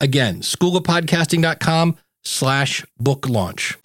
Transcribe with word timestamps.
Again, 0.00 0.42
schoolofpodcasting.com 0.42 1.96
slash 2.24 2.84
book 2.98 3.28
launch. 3.28 3.76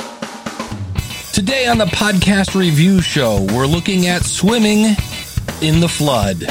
Today 1.33 1.65
on 1.65 1.79
the 1.79 1.85
podcast 1.85 2.53
review 2.59 3.01
show, 3.01 3.47
we're 3.53 3.65
looking 3.65 4.05
at 4.05 4.21
swimming 4.23 4.95
in 5.61 5.79
the 5.79 5.89
flood. 5.89 6.43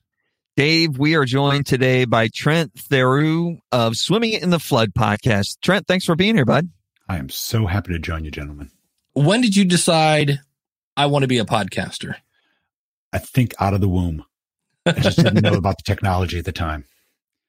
Dave, 0.57 0.97
we 0.97 1.15
are 1.15 1.25
joined 1.25 1.65
today 1.65 2.05
by 2.05 2.29
Trent 2.29 2.73
Theroux 2.75 3.59
of 3.73 3.97
Swimming 3.97 4.31
in 4.31 4.51
the 4.51 4.59
Flood 4.59 4.93
podcast. 4.93 5.57
Trent, 5.61 5.85
thanks 5.85 6.05
for 6.05 6.15
being 6.15 6.35
here, 6.35 6.45
bud. 6.45 6.69
I 7.09 7.17
am 7.17 7.27
so 7.27 7.65
happy 7.65 7.91
to 7.91 7.99
join 7.99 8.23
you, 8.23 8.31
gentlemen. 8.31 8.71
When 9.11 9.41
did 9.41 9.57
you 9.57 9.65
decide 9.65 10.39
I 10.95 11.07
want 11.07 11.23
to 11.23 11.27
be 11.27 11.39
a 11.39 11.43
podcaster? 11.43 12.15
I 13.11 13.17
think 13.17 13.53
out 13.59 13.73
of 13.73 13.81
the 13.81 13.89
womb. 13.89 14.23
I 14.85 14.93
just 14.93 15.17
didn't 15.17 15.41
know 15.41 15.53
about 15.57 15.75
the 15.77 15.83
technology 15.83 16.39
at 16.39 16.45
the 16.45 16.53
time. 16.53 16.85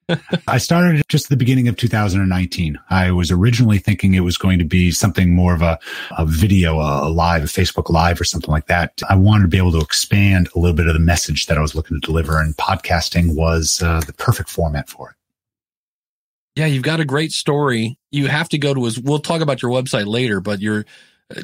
I 0.46 0.58
started 0.58 1.02
just 1.08 1.26
at 1.26 1.30
the 1.30 1.36
beginning 1.36 1.68
of 1.68 1.76
2019. 1.76 2.78
I 2.90 3.10
was 3.10 3.30
originally 3.30 3.78
thinking 3.78 4.14
it 4.14 4.20
was 4.20 4.36
going 4.36 4.58
to 4.58 4.64
be 4.64 4.90
something 4.90 5.34
more 5.34 5.54
of 5.54 5.62
a, 5.62 5.78
a 6.16 6.24
video, 6.24 6.76
a, 6.76 7.10
live, 7.10 7.42
a 7.42 7.46
Facebook 7.46 7.90
live 7.90 8.20
or 8.20 8.24
something 8.24 8.50
like 8.50 8.66
that. 8.66 9.00
I 9.08 9.16
wanted 9.16 9.42
to 9.42 9.48
be 9.48 9.58
able 9.58 9.72
to 9.72 9.80
expand 9.80 10.48
a 10.54 10.58
little 10.58 10.76
bit 10.76 10.86
of 10.86 10.94
the 10.94 11.00
message 11.00 11.46
that 11.46 11.58
I 11.58 11.60
was 11.60 11.74
looking 11.74 12.00
to 12.00 12.06
deliver 12.06 12.40
and 12.40 12.56
podcasting 12.56 13.34
was 13.34 13.82
uh, 13.82 14.00
the 14.06 14.12
perfect 14.12 14.48
format 14.48 14.88
for 14.88 15.10
it. 15.10 15.16
Yeah, 16.54 16.66
you've 16.66 16.84
got 16.84 17.00
a 17.00 17.04
great 17.04 17.32
story. 17.32 17.98
You 18.10 18.28
have 18.28 18.48
to 18.50 18.58
go 18.58 18.72
to 18.72 18.84
his, 18.84 18.98
we'll 18.98 19.18
talk 19.18 19.42
about 19.42 19.60
your 19.60 19.70
website 19.72 20.06
later, 20.06 20.40
but 20.40 20.60
you're, 20.60 20.86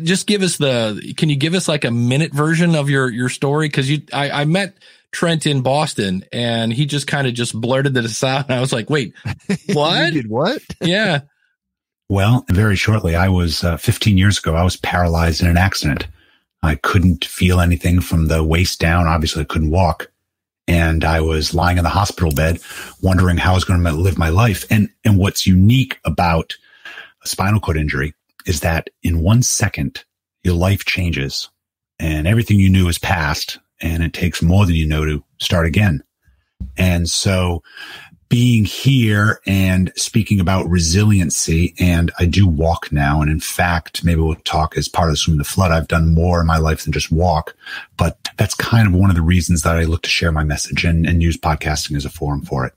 just 0.03 0.29
give 0.29 0.43
us 0.43 0.59
the, 0.59 1.13
can 1.17 1.29
you 1.29 1.35
give 1.35 1.55
us 1.55 1.67
like 1.67 1.85
a 1.85 1.91
minute 1.91 2.33
version 2.33 2.77
of 2.77 2.89
your, 2.89 3.11
your 3.11 3.29
story? 3.29 3.69
Cause 3.69 3.89
you, 3.89 4.03
I, 4.13 4.31
I 4.31 4.45
met, 4.45 4.77
Trent 5.13 5.47
in 5.47 5.61
Boston, 5.61 6.25
and 6.33 6.73
he 6.73 6.87
just 6.87 7.07
kind 7.07 7.27
of 7.27 7.35
just 7.35 7.59
blurted 7.59 7.95
this 7.95 8.25
out. 8.25 8.47
And 8.47 8.55
I 8.55 8.61
was 8.61 8.73
like, 8.73 8.91
"Wait, 8.91 9.15
what? 9.73 10.13
did 10.13 10.29
what? 10.29 10.63
yeah." 10.81 11.21
Well, 12.09 12.45
very 12.51 12.77
shortly, 12.77 13.15
I 13.15 13.29
was 13.29 13.65
uh, 13.65 13.77
15 13.77 14.19
years 14.19 14.39
ago. 14.39 14.55
I 14.55 14.65
was 14.65 14.77
paralyzed 14.77 15.41
in 15.41 15.49
an 15.49 15.57
accident. 15.57 16.07
I 16.63 16.75
couldn't 16.77 17.25
feel 17.25 17.61
anything 17.61 18.01
from 18.01 18.29
the 18.29 18.43
waist 18.45 18.81
down. 18.81 19.07
Obviously, 19.07 19.43
I 19.43 19.47
couldn't 19.47 19.71
walk, 19.71 20.11
and 20.67 21.05
I 21.05 21.21
was 21.21 21.55
lying 21.55 21.79
in 21.79 21.85
the 21.85 21.91
hospital 21.91 22.33
bed, 22.33 22.61
wondering 23.03 23.37
how 23.37 23.53
I 23.53 23.55
was 23.55 23.65
going 23.65 23.83
to 23.83 23.93
live 23.93 24.19
my 24.19 24.31
life. 24.31 24.65
And 24.71 24.89
and 25.05 25.19
what's 25.19 25.47
unique 25.47 25.99
about 26.05 26.57
a 27.23 27.29
spinal 27.29 27.61
cord 27.61 27.77
injury 27.77 28.15
is 28.47 28.61
that 28.61 28.91
in 29.03 29.21
one 29.21 29.43
second, 29.43 30.05
your 30.43 30.55
life 30.55 30.85
changes, 30.85 31.51
and 31.99 32.27
everything 32.27 32.59
you 32.59 32.71
knew 32.71 32.89
is 32.89 32.99
past 32.99 33.59
and 33.83 34.03
it 34.03 34.13
takes 34.13 34.43
more 34.43 34.65
than 34.67 34.75
you 34.75 34.87
know 34.87 35.05
to 35.05 35.25
start 35.39 35.67
again. 35.67 36.03
And 36.77 37.09
so 37.09 37.63
being 38.33 38.65
here 38.65 39.43
and 39.47 39.93
speaking 39.95 40.41
about 40.41 40.67
resiliency, 40.71 41.75
and 41.79 42.11
I 42.19 42.25
do 42.25 42.47
walk 42.47 42.91
now. 42.91 43.21
And 43.21 43.31
in 43.31 43.41
fact, 43.41 44.05
maybe 44.05 44.23
we'll 44.23 44.37
talk 44.37 44.75
as 44.79 44.89
part 44.89 45.11
of 45.11 45.13
the 45.13 45.19
Swim 45.19 45.37
the 45.37 45.45
Flood. 45.45 45.71
I've 45.71 45.87
done 45.87 46.15
more 46.15 46.41
in 46.41 46.47
my 46.47 46.57
life 46.57 46.85
than 46.85 46.95
just 46.95 47.13
walk, 47.13 47.55
but 47.99 48.17
that's 48.39 48.55
kind 48.55 48.87
of 48.89 48.95
one 48.95 49.11
of 49.11 49.17
the 49.17 49.23
reasons 49.23 49.61
that 49.63 49.77
I 49.77 49.85
look 49.85 50.01
to 50.05 50.09
share 50.09 50.33
my 50.33 50.45
message 50.45 50.83
and, 50.83 51.07
and 51.07 51.23
use 51.23 51.37
podcasting 51.37 51.95
as 51.95 52.07
a 52.07 52.11
forum 52.11 52.41
for 52.41 52.65
it. 52.65 52.73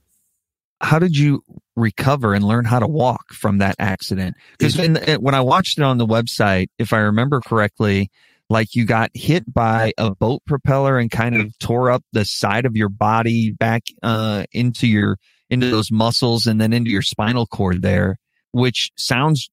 How 0.82 1.00
did 1.00 1.16
you 1.16 1.42
recover 1.78 2.34
and 2.34 2.44
learn 2.44 2.66
how 2.66 2.80
to 2.80 2.88
walk 2.88 3.32
from 3.32 3.60
that 3.60 3.78
accident? 3.80 4.36
Because 4.60 4.78
when 4.78 5.36
I 5.36 5.40
watched 5.40 5.78
it 5.78 5.86
on 5.86 5.98
the 6.00 6.06
website, 6.06 6.68
if 6.78 6.92
I 6.92 6.98
remember 6.98 7.40
correctly, 7.40 8.12
like 8.50 8.76
you 8.76 8.86
got 8.86 9.10
hit 9.14 9.52
by 9.52 9.94
a 9.98 10.14
boat 10.14 10.42
propeller 10.46 10.98
and 10.98 11.10
kind 11.10 11.36
of 11.36 11.58
tore 11.60 11.90
up 11.90 12.04
the 12.14 12.26
side 12.26 12.66
of 12.66 12.76
your 12.76 12.90
body 12.90 13.52
back 13.52 13.84
uh, 14.04 14.46
into 14.52 14.88
your 14.88 15.18
into 15.50 15.70
those 15.70 15.92
muscles 15.92 16.46
and 16.46 16.60
then 16.60 16.74
into 16.74 16.90
your 16.90 17.02
spinal 17.02 17.46
cord 17.46 17.82
there, 17.82 18.18
which 18.52 18.92
sounds 18.98 19.50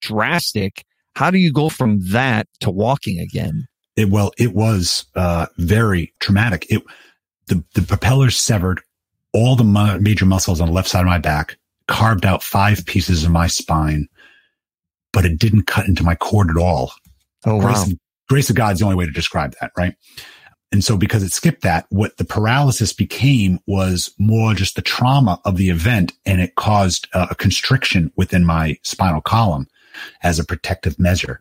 drastic. 0.00 0.84
How 1.14 1.30
do 1.30 1.38
you 1.38 1.52
go 1.52 1.68
from 1.68 2.00
that 2.10 2.46
to 2.60 2.70
walking 2.70 3.18
again? 3.18 3.66
It, 3.96 4.10
well, 4.10 4.32
it 4.38 4.54
was 4.54 5.06
uh, 5.14 5.46
very 5.56 6.12
traumatic. 6.20 6.66
It 6.68 6.82
the 7.46 7.64
the 7.74 7.82
propeller 7.82 8.30
severed 8.30 8.80
all 9.32 9.56
the 9.56 9.64
mu- 9.64 9.98
major 10.00 10.26
muscles 10.26 10.60
on 10.60 10.68
the 10.68 10.74
left 10.74 10.88
side 10.88 11.00
of 11.00 11.06
my 11.06 11.18
back, 11.18 11.56
carved 11.88 12.26
out 12.26 12.42
five 12.42 12.84
pieces 12.86 13.24
of 13.24 13.30
my 13.30 13.46
spine, 13.46 14.08
but 15.12 15.24
it 15.24 15.38
didn't 15.38 15.66
cut 15.66 15.86
into 15.86 16.02
my 16.02 16.14
cord 16.14 16.50
at 16.50 16.56
all. 16.56 16.92
Oh 17.46 17.56
wow! 17.56 17.86
Grace 18.28 18.50
of 18.50 18.56
God 18.56 18.74
is 18.74 18.78
the 18.78 18.84
only 18.84 18.96
way 18.96 19.06
to 19.06 19.12
describe 19.12 19.54
that, 19.60 19.72
right? 19.76 19.94
And 20.72 20.84
so 20.84 20.96
because 20.96 21.22
it 21.22 21.32
skipped 21.32 21.62
that, 21.62 21.86
what 21.90 22.16
the 22.16 22.24
paralysis 22.24 22.92
became 22.92 23.60
was 23.66 24.12
more 24.18 24.52
just 24.54 24.74
the 24.74 24.82
trauma 24.82 25.40
of 25.44 25.56
the 25.56 25.70
event 25.70 26.12
and 26.24 26.40
it 26.40 26.56
caused 26.56 27.08
uh, 27.12 27.28
a 27.30 27.34
constriction 27.34 28.12
within 28.16 28.44
my 28.44 28.78
spinal 28.82 29.20
column 29.20 29.68
as 30.22 30.38
a 30.38 30.44
protective 30.44 30.98
measure. 30.98 31.40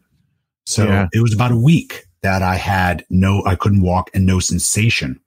So 0.66 0.86
yeah. 0.86 1.08
it 1.12 1.22
was 1.22 1.34
about 1.34 1.52
a 1.52 1.58
week 1.58 2.06
that 2.22 2.42
I 2.42 2.56
had 2.56 3.06
no, 3.10 3.44
I 3.46 3.56
couldn't 3.56 3.82
walk 3.82 4.10
and 4.14 4.26
no 4.26 4.40
sensation 4.40 5.20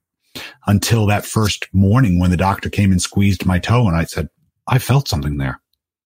until 0.67 1.05
that 1.07 1.25
first 1.25 1.67
morning 1.73 2.19
when 2.19 2.31
the 2.31 2.37
doctor 2.37 2.69
came 2.69 2.91
and 2.91 3.01
squeezed 3.01 3.45
my 3.45 3.59
toe 3.59 3.87
and 3.87 3.95
I 3.95 4.05
said, 4.05 4.29
I 4.67 4.79
felt 4.79 5.07
something 5.07 5.37
there 5.37 5.61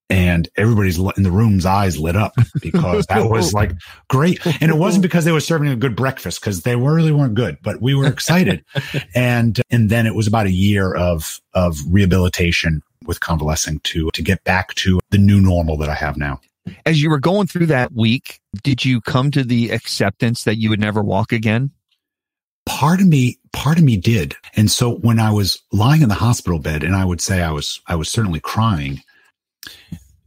and 0.09 0.50
everybody's 0.58 1.00
in 1.00 1.24
the 1.24 1.31
room's 1.31 1.66
eyes 1.66 1.97
lit 1.97 2.16
up 2.16 2.34
because 2.62 3.06
that 3.08 3.30
was 3.30 3.53
like 3.53 3.72
great. 4.09 4.46
And 4.62 4.72
it 4.72 4.78
wasn't 4.78 5.02
because 5.03 5.25
they 5.25 5.31
were 5.31 5.40
serving 5.40 5.69
a 5.69 5.75
good 5.75 5.96
breakfast 5.96 6.41
because 6.41 6.62
they 6.62 6.75
really 6.75 7.12
weren't 7.12 7.36
good, 7.36 7.58
but 7.62 7.81
we 7.81 7.96
were 7.96 8.08
excited. 8.08 8.63
and, 9.16 9.59
and 9.69 9.90
then 9.90 10.06
it 10.06 10.16
was 10.16 10.28
about 10.28 10.46
a 10.46 10.52
year 10.52 10.94
of, 10.94 11.40
of 11.53 11.78
rehabilitation 11.88 12.81
with 13.06 13.19
convalescing 13.19 13.80
to, 13.81 14.09
to 14.12 14.22
get 14.22 14.44
back 14.44 14.74
to 14.75 15.00
the 15.09 15.18
new 15.18 15.42
normal 15.42 15.78
that 15.78 15.90
I 15.90 15.96
have 15.96 16.18
now. 16.18 16.40
As 16.86 17.02
you 17.02 17.09
were 17.09 17.19
going 17.19 17.47
through 17.47 17.66
that 17.68 17.92
week, 17.92 18.40
did 18.63 18.86
you 18.86 19.01
come 19.01 19.31
to 19.31 19.44
the 19.44 19.72
acceptance 19.72 20.45
that 20.45 20.57
you 20.57 20.69
would 20.69 20.80
never 20.80 21.01
walk 21.01 21.33
again? 21.33 21.72
Part 22.66 23.01
of 23.01 23.07
me, 23.07 23.39
part 23.51 23.77
of 23.77 23.83
me 23.83 23.98
did. 23.98 24.36
And 24.56 24.72
so 24.72 24.95
when 24.95 25.19
I 25.19 25.31
was 25.31 25.62
lying 25.74 26.01
in 26.01 26.07
the 26.07 26.16
hospital 26.16 26.60
bed 26.60 26.83
and 26.83 26.95
I 26.95 27.04
would 27.04 27.19
say 27.19 27.42
I 27.42 27.51
was, 27.51 27.81
I 27.88 27.95
was 27.95 28.07
certainly 28.07 28.39
crying, 28.39 29.01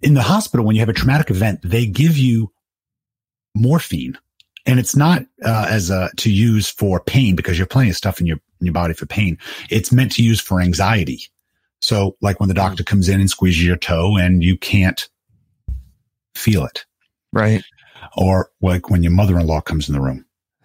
in 0.02 0.14
the 0.14 0.22
hospital, 0.22 0.64
when 0.64 0.76
you 0.76 0.80
have 0.80 0.88
a 0.88 0.94
traumatic 0.94 1.30
event, 1.30 1.60
they 1.62 1.86
give 1.86 2.16
you 2.16 2.52
morphine 3.54 4.18
and 4.66 4.78
it's 4.80 4.96
not 4.96 5.22
uh, 5.44 5.66
as 5.70 5.90
a 5.90 6.10
to 6.16 6.30
use 6.30 6.68
for 6.68 7.00
pain 7.00 7.36
because 7.36 7.56
you 7.56 7.62
have 7.62 7.70
plenty 7.70 7.90
of 7.90 7.96
stuff 7.96 8.20
in 8.20 8.26
your 8.26 8.38
in 8.60 8.66
your 8.66 8.74
body 8.74 8.94
for 8.94 9.06
pain. 9.06 9.38
It's 9.70 9.92
meant 9.92 10.12
to 10.12 10.22
use 10.22 10.40
for 10.40 10.60
anxiety. 10.60 11.22
So, 11.80 12.16
like 12.20 12.40
when 12.40 12.48
the 12.48 12.54
doctor 12.54 12.82
mm. 12.82 12.86
comes 12.86 13.08
in 13.08 13.20
and 13.20 13.30
squeezes 13.30 13.64
your 13.64 13.76
toe 13.76 14.16
and 14.16 14.42
you 14.42 14.56
can't 14.56 15.08
feel 16.34 16.64
it, 16.64 16.84
right? 17.32 17.62
Or 18.16 18.50
like 18.60 18.90
when 18.90 19.02
your 19.02 19.12
mother-in-law 19.12 19.60
comes 19.62 19.88
in 19.88 19.94
the 19.94 20.00
room. 20.00 20.24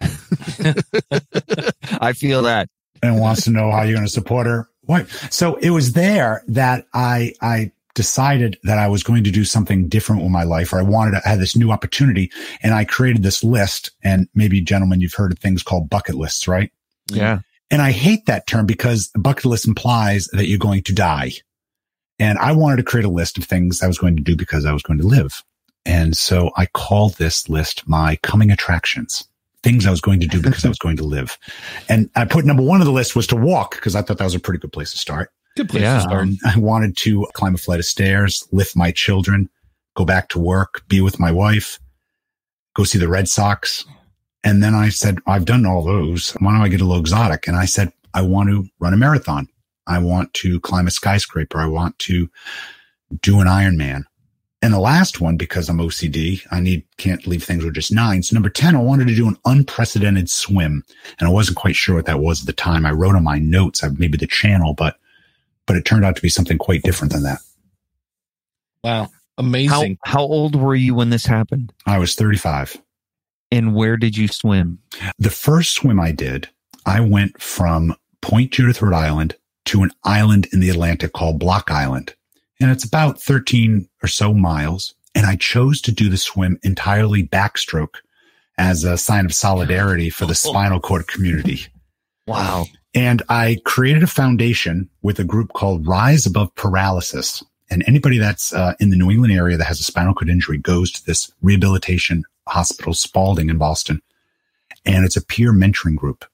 I 2.00 2.12
feel 2.12 2.42
that 2.42 2.68
and 3.02 3.20
wants 3.20 3.44
to 3.44 3.50
know 3.50 3.70
how 3.70 3.82
you're 3.82 3.94
going 3.94 4.06
to 4.06 4.12
support 4.12 4.46
her. 4.46 4.68
What? 4.82 5.08
So 5.30 5.56
it 5.56 5.70
was 5.70 5.92
there 5.92 6.42
that 6.48 6.86
I 6.92 7.34
I 7.40 7.70
decided 7.94 8.58
that 8.62 8.78
I 8.78 8.88
was 8.88 9.02
going 9.02 9.24
to 9.24 9.30
do 9.30 9.44
something 9.44 9.88
different 9.88 10.22
with 10.22 10.30
my 10.30 10.44
life 10.44 10.72
or 10.72 10.78
I 10.78 10.82
wanted 10.82 11.12
to 11.12 11.28
have 11.28 11.38
this 11.38 11.56
new 11.56 11.70
opportunity. 11.70 12.30
And 12.62 12.74
I 12.74 12.84
created 12.84 13.22
this 13.22 13.44
list. 13.44 13.90
And 14.02 14.28
maybe 14.34 14.60
gentlemen, 14.60 15.00
you've 15.00 15.14
heard 15.14 15.32
of 15.32 15.38
things 15.38 15.62
called 15.62 15.90
bucket 15.90 16.14
lists, 16.14 16.48
right? 16.48 16.70
Yeah. 17.08 17.40
And 17.70 17.82
I 17.82 17.90
hate 17.90 18.26
that 18.26 18.46
term 18.46 18.66
because 18.66 19.10
bucket 19.14 19.46
list 19.46 19.66
implies 19.66 20.26
that 20.32 20.46
you're 20.46 20.58
going 20.58 20.82
to 20.84 20.94
die. 20.94 21.32
And 22.18 22.38
I 22.38 22.52
wanted 22.52 22.76
to 22.76 22.82
create 22.82 23.04
a 23.04 23.10
list 23.10 23.38
of 23.38 23.44
things 23.44 23.82
I 23.82 23.86
was 23.86 23.98
going 23.98 24.16
to 24.16 24.22
do 24.22 24.36
because 24.36 24.64
I 24.64 24.72
was 24.72 24.82
going 24.82 24.98
to 25.00 25.06
live. 25.06 25.42
And 25.84 26.16
so 26.16 26.52
I 26.56 26.66
called 26.66 27.14
this 27.14 27.48
list 27.48 27.88
my 27.88 28.16
coming 28.22 28.50
attractions, 28.50 29.26
things 29.62 29.86
I 29.86 29.90
was 29.90 30.00
going 30.00 30.20
to 30.20 30.26
do 30.26 30.40
because 30.40 30.64
I 30.64 30.68
was 30.74 30.78
going 30.78 30.96
to 30.98 31.04
live. 31.04 31.38
And 31.88 32.08
I 32.14 32.24
put 32.24 32.44
number 32.44 32.62
one 32.62 32.80
on 32.80 32.86
the 32.86 32.92
list 32.92 33.16
was 33.16 33.26
to 33.28 33.36
walk 33.36 33.74
because 33.74 33.96
I 33.96 34.02
thought 34.02 34.18
that 34.18 34.24
was 34.24 34.34
a 34.34 34.40
pretty 34.40 34.60
good 34.60 34.72
place 34.72 34.92
to 34.92 34.98
start. 34.98 35.32
Good 35.56 35.68
place 35.68 35.82
Yeah. 35.82 35.96
to 35.96 36.00
start. 36.02 36.22
Um, 36.22 36.38
I 36.44 36.58
wanted 36.58 36.96
to 36.98 37.26
climb 37.34 37.54
a 37.54 37.58
flight 37.58 37.78
of 37.80 37.84
stairs, 37.86 38.46
lift 38.52 38.74
my 38.76 38.90
children, 38.90 39.48
go 39.96 40.04
back 40.04 40.28
to 40.30 40.38
work, 40.38 40.82
be 40.88 41.00
with 41.00 41.18
my 41.20 41.30
wife, 41.30 41.78
go 42.74 42.84
see 42.84 42.98
the 42.98 43.08
Red 43.08 43.28
Sox. 43.28 43.84
And 44.44 44.62
then 44.62 44.74
I 44.74 44.88
said, 44.88 45.18
I've 45.26 45.44
done 45.44 45.66
all 45.66 45.82
those. 45.84 46.30
Why 46.40 46.52
don't 46.52 46.62
I 46.62 46.68
get 46.68 46.80
a 46.80 46.84
little 46.84 47.00
exotic? 47.00 47.46
And 47.46 47.56
I 47.56 47.64
said, 47.66 47.92
I 48.14 48.22
want 48.22 48.48
to 48.50 48.66
run 48.80 48.94
a 48.94 48.96
marathon. 48.96 49.48
I 49.86 49.98
want 49.98 50.32
to 50.34 50.58
climb 50.60 50.86
a 50.86 50.90
skyscraper. 50.90 51.60
I 51.60 51.66
want 51.66 51.98
to 52.00 52.28
do 53.20 53.40
an 53.40 53.46
Ironman. 53.46 54.04
And 54.62 54.72
the 54.72 54.78
last 54.80 55.20
one, 55.20 55.36
because 55.36 55.68
I'm 55.68 55.78
OCD, 55.78 56.40
I 56.52 56.60
need, 56.60 56.84
can't 56.96 57.26
leave 57.26 57.42
things 57.42 57.64
with 57.64 57.74
just 57.74 57.92
nine. 57.92 58.22
So 58.22 58.34
number 58.34 58.48
10, 58.48 58.76
I 58.76 58.80
wanted 58.80 59.08
to 59.08 59.14
do 59.14 59.26
an 59.26 59.36
unprecedented 59.44 60.30
swim. 60.30 60.84
And 61.18 61.28
I 61.28 61.32
wasn't 61.32 61.56
quite 61.56 61.74
sure 61.74 61.96
what 61.96 62.06
that 62.06 62.20
was 62.20 62.40
at 62.42 62.46
the 62.46 62.52
time. 62.52 62.86
I 62.86 62.92
wrote 62.92 63.16
on 63.16 63.24
my 63.24 63.38
notes, 63.38 63.82
uh, 63.82 63.90
maybe 63.96 64.16
the 64.18 64.26
channel, 64.28 64.72
but, 64.74 64.96
but 65.72 65.78
it 65.78 65.86
turned 65.86 66.04
out 66.04 66.14
to 66.14 66.20
be 66.20 66.28
something 66.28 66.58
quite 66.58 66.82
different 66.82 67.14
than 67.14 67.22
that. 67.22 67.38
Wow. 68.84 69.04
How, 69.04 69.10
Amazing. 69.38 69.96
how 70.04 70.20
old 70.20 70.54
were 70.54 70.74
you 70.74 70.94
when 70.94 71.08
this 71.08 71.24
happened? 71.24 71.72
I 71.86 71.98
was 71.98 72.14
35. 72.14 72.76
And 73.50 73.74
where 73.74 73.96
did 73.96 74.14
you 74.14 74.28
swim? 74.28 74.80
The 75.18 75.30
first 75.30 75.72
swim 75.72 75.98
I 75.98 76.12
did, 76.12 76.50
I 76.84 77.00
went 77.00 77.40
from 77.40 77.96
Point 78.20 78.52
Judith, 78.52 78.82
Rhode 78.82 78.92
Island 78.92 79.34
to 79.64 79.82
an 79.82 79.92
island 80.04 80.46
in 80.52 80.60
the 80.60 80.68
Atlantic 80.68 81.14
called 81.14 81.40
Block 81.40 81.70
Island. 81.70 82.14
And 82.60 82.70
it's 82.70 82.84
about 82.84 83.18
13 83.22 83.88
or 84.02 84.08
so 84.08 84.34
miles. 84.34 84.92
And 85.14 85.24
I 85.24 85.36
chose 85.36 85.80
to 85.80 85.90
do 85.90 86.10
the 86.10 86.18
swim 86.18 86.58
entirely 86.62 87.26
backstroke 87.26 87.94
as 88.58 88.84
a 88.84 88.98
sign 88.98 89.24
of 89.24 89.32
solidarity 89.32 90.10
for 90.10 90.26
the 90.26 90.34
spinal 90.34 90.80
cord 90.80 91.06
community. 91.06 91.68
Wow. 92.26 92.66
And 92.94 93.22
I 93.28 93.58
created 93.64 94.02
a 94.02 94.08
foundation 94.08 94.88
with 95.02 95.18
a 95.18 95.24
group 95.24 95.52
called 95.54 95.86
Rise 95.86 96.26
Above 96.26 96.54
Paralysis. 96.54 97.42
And 97.70 97.82
anybody 97.86 98.18
that's 98.18 98.52
uh, 98.52 98.74
in 98.80 98.90
the 98.90 98.96
New 98.96 99.10
England 99.10 99.32
area 99.32 99.56
that 99.56 99.64
has 99.64 99.80
a 99.80 99.84
spinal 99.84 100.14
cord 100.14 100.28
injury 100.28 100.58
goes 100.58 100.92
to 100.92 101.04
this 101.06 101.32
rehabilitation 101.40 102.24
hospital, 102.46 102.92
Spaulding 102.92 103.48
in 103.48 103.56
Boston. 103.56 104.02
And 104.84 105.04
it's 105.04 105.16
a 105.16 105.24
peer 105.24 105.52
mentoring 105.52 105.96
group. 105.96 106.24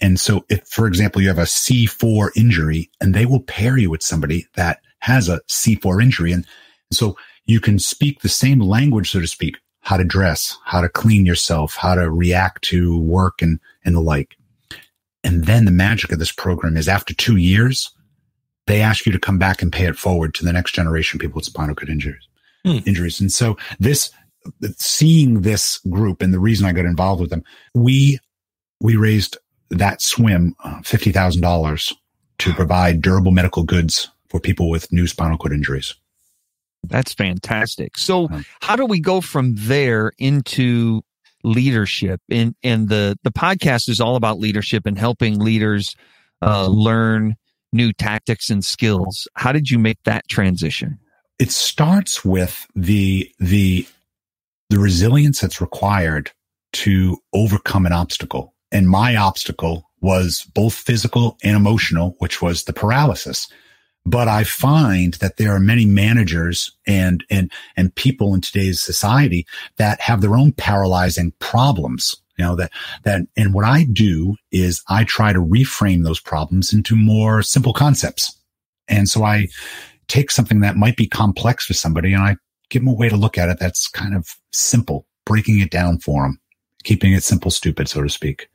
And 0.00 0.18
so 0.18 0.44
if, 0.48 0.66
for 0.66 0.86
example, 0.86 1.20
you 1.22 1.28
have 1.28 1.38
a 1.38 1.42
C4 1.42 2.30
injury 2.36 2.90
and 3.00 3.14
they 3.14 3.26
will 3.26 3.40
pair 3.40 3.76
you 3.76 3.90
with 3.90 4.02
somebody 4.02 4.46
that 4.56 4.80
has 5.00 5.28
a 5.28 5.40
C4 5.48 6.02
injury. 6.02 6.32
And 6.32 6.46
so 6.90 7.16
you 7.44 7.60
can 7.60 7.78
speak 7.78 8.20
the 8.20 8.28
same 8.28 8.60
language, 8.60 9.10
so 9.10 9.20
to 9.20 9.26
speak, 9.26 9.58
how 9.80 9.96
to 9.96 10.04
dress, 10.04 10.58
how 10.64 10.80
to 10.80 10.88
clean 10.88 11.26
yourself, 11.26 11.74
how 11.74 11.94
to 11.94 12.10
react 12.10 12.62
to 12.64 12.98
work 12.98 13.42
and, 13.42 13.60
and 13.84 13.94
the 13.94 14.00
like. 14.00 14.36
And 15.22 15.44
then 15.44 15.64
the 15.64 15.70
magic 15.70 16.12
of 16.12 16.18
this 16.18 16.32
program 16.32 16.76
is 16.76 16.88
after 16.88 17.14
two 17.14 17.36
years, 17.36 17.90
they 18.66 18.80
ask 18.80 19.06
you 19.06 19.12
to 19.12 19.18
come 19.18 19.38
back 19.38 19.62
and 19.62 19.72
pay 19.72 19.86
it 19.86 19.96
forward 19.96 20.34
to 20.34 20.44
the 20.44 20.52
next 20.52 20.72
generation 20.72 21.16
of 21.16 21.20
people 21.20 21.36
with 21.36 21.44
spinal 21.44 21.74
cord 21.74 21.90
injuries. 21.90 22.26
Hmm. 22.64 22.78
Injuries. 22.86 23.20
And 23.20 23.32
so 23.32 23.56
this, 23.78 24.10
seeing 24.76 25.42
this 25.42 25.78
group 25.90 26.22
and 26.22 26.32
the 26.32 26.40
reason 26.40 26.66
I 26.66 26.72
got 26.72 26.84
involved 26.84 27.20
with 27.20 27.30
them, 27.30 27.42
we, 27.74 28.18
we 28.80 28.96
raised 28.96 29.36
that 29.70 30.02
swim 30.02 30.54
uh, 30.64 30.80
$50,000 30.80 31.94
to 32.38 32.54
provide 32.54 33.02
durable 33.02 33.32
medical 33.32 33.62
goods 33.62 34.08
for 34.28 34.40
people 34.40 34.70
with 34.70 34.90
new 34.92 35.06
spinal 35.06 35.36
cord 35.36 35.52
injuries. 35.52 35.94
That's 36.84 37.12
fantastic. 37.12 37.98
So 37.98 38.28
Um, 38.30 38.44
how 38.60 38.76
do 38.76 38.86
we 38.86 39.00
go 39.00 39.20
from 39.20 39.54
there 39.56 40.12
into 40.18 41.02
leadership? 41.42 42.20
And 42.30 42.54
and 42.62 42.88
the 42.88 43.18
the 43.22 43.32
podcast 43.32 43.88
is 43.88 44.00
all 44.00 44.16
about 44.16 44.38
leadership 44.38 44.86
and 44.86 44.98
helping 44.98 45.38
leaders 45.38 45.94
uh, 46.42 46.66
learn 46.66 47.36
new 47.72 47.92
tactics 47.92 48.50
and 48.50 48.64
skills. 48.64 49.28
How 49.34 49.52
did 49.52 49.70
you 49.70 49.78
make 49.78 49.98
that 50.04 50.28
transition? 50.28 50.98
it 51.40 51.50
starts 51.50 52.24
with 52.24 52.68
the 52.76 53.28
the 53.40 53.88
the 54.68 54.78
resilience 54.78 55.40
that's 55.40 55.60
required 55.60 56.30
to 56.72 57.18
overcome 57.32 57.86
an 57.86 57.92
obstacle 57.92 58.54
and 58.70 58.88
my 58.88 59.16
obstacle 59.16 59.90
was 60.00 60.46
both 60.54 60.74
physical 60.74 61.36
and 61.42 61.56
emotional 61.56 62.14
which 62.18 62.40
was 62.40 62.64
the 62.64 62.72
paralysis 62.72 63.48
but 64.06 64.28
i 64.28 64.44
find 64.44 65.14
that 65.14 65.36
there 65.36 65.54
are 65.54 65.60
many 65.60 65.86
managers 65.86 66.72
and 66.86 67.24
and 67.30 67.50
and 67.76 67.94
people 67.94 68.34
in 68.34 68.40
today's 68.40 68.80
society 68.80 69.46
that 69.76 70.00
have 70.00 70.20
their 70.20 70.36
own 70.36 70.52
paralyzing 70.52 71.32
problems 71.38 72.16
you 72.38 72.44
know 72.44 72.56
that 72.56 72.70
that 73.04 73.22
and 73.36 73.54
what 73.54 73.64
i 73.64 73.84
do 73.92 74.36
is 74.52 74.82
i 74.88 75.04
try 75.04 75.32
to 75.32 75.40
reframe 75.40 76.04
those 76.04 76.20
problems 76.20 76.72
into 76.72 76.96
more 76.96 77.42
simple 77.42 77.72
concepts 77.72 78.36
and 78.88 79.08
so 79.08 79.22
i 79.24 79.46
take 80.10 80.30
something 80.30 80.60
that 80.60 80.76
might 80.76 80.96
be 80.96 81.06
complex 81.06 81.64
for 81.64 81.72
somebody 81.72 82.12
and 82.12 82.22
I 82.22 82.36
give 82.68 82.82
them 82.82 82.88
a 82.88 82.96
way 82.96 83.08
to 83.08 83.16
look 83.16 83.38
at 83.38 83.48
it 83.48 83.58
that's 83.58 83.88
kind 83.88 84.14
of 84.14 84.34
simple, 84.52 85.06
breaking 85.24 85.60
it 85.60 85.70
down 85.70 85.98
for 85.98 86.22
them, 86.24 86.40
keeping 86.82 87.12
it 87.12 87.22
simple, 87.22 87.50
stupid, 87.50 87.88
so 87.88 88.02
to 88.02 88.08
speak. 88.08 88.48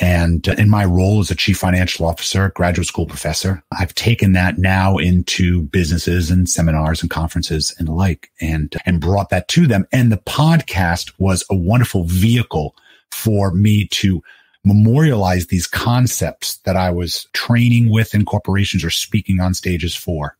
And 0.00 0.48
in 0.48 0.70
my 0.70 0.86
role 0.86 1.20
as 1.20 1.30
a 1.30 1.34
chief 1.34 1.58
financial 1.58 2.06
officer, 2.06 2.50
graduate 2.54 2.86
school 2.86 3.04
professor, 3.04 3.62
I've 3.78 3.94
taken 3.94 4.32
that 4.32 4.56
now 4.56 4.96
into 4.96 5.62
businesses 5.64 6.30
and 6.30 6.48
seminars 6.48 7.02
and 7.02 7.10
conferences 7.10 7.74
and 7.78 7.86
the 7.86 7.92
like 7.92 8.30
and, 8.40 8.74
and 8.86 8.98
brought 8.98 9.28
that 9.28 9.48
to 9.48 9.66
them. 9.66 9.86
And 9.92 10.10
the 10.10 10.16
podcast 10.16 11.12
was 11.18 11.44
a 11.50 11.54
wonderful 11.54 12.04
vehicle 12.04 12.74
for 13.12 13.52
me 13.52 13.86
to 13.88 14.22
memorialize 14.64 15.46
these 15.46 15.66
concepts 15.66 16.56
that 16.58 16.76
I 16.76 16.90
was 16.90 17.26
training 17.34 17.90
with 17.90 18.14
in 18.14 18.24
corporations 18.24 18.82
or 18.84 18.90
speaking 18.90 19.38
on 19.38 19.52
stages 19.52 19.94
for. 19.94 20.36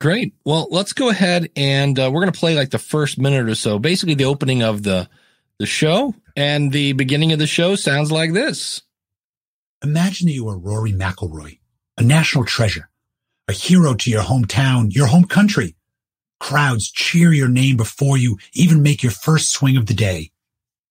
Great. 0.00 0.34
Well, 0.44 0.68
let's 0.70 0.92
go 0.92 1.08
ahead 1.08 1.50
and 1.56 1.98
uh, 1.98 2.10
we're 2.12 2.20
going 2.20 2.32
to 2.32 2.38
play 2.38 2.54
like 2.54 2.70
the 2.70 2.78
first 2.78 3.18
minute 3.18 3.48
or 3.48 3.54
so, 3.54 3.78
basically 3.78 4.14
the 4.14 4.26
opening 4.26 4.62
of 4.62 4.82
the 4.82 5.08
the 5.58 5.66
show, 5.66 6.14
and 6.36 6.72
the 6.72 6.92
beginning 6.92 7.32
of 7.32 7.38
the 7.38 7.46
show 7.46 7.76
sounds 7.76 8.10
like 8.10 8.32
this. 8.32 8.82
Imagine 9.82 10.26
that 10.26 10.32
you 10.32 10.48
are 10.48 10.58
Rory 10.58 10.92
McIlroy, 10.92 11.58
a 11.98 12.02
national 12.02 12.44
treasure, 12.44 12.88
a 13.48 13.52
hero 13.52 13.94
to 13.94 14.10
your 14.10 14.22
hometown, 14.22 14.94
your 14.94 15.06
home 15.06 15.24
country. 15.24 15.76
Crowds 16.40 16.90
cheer 16.90 17.32
your 17.32 17.48
name 17.48 17.76
before 17.76 18.16
you 18.16 18.38
even 18.52 18.82
make 18.82 19.02
your 19.02 19.12
first 19.12 19.50
swing 19.50 19.76
of 19.76 19.86
the 19.86 19.94
day. 19.94 20.30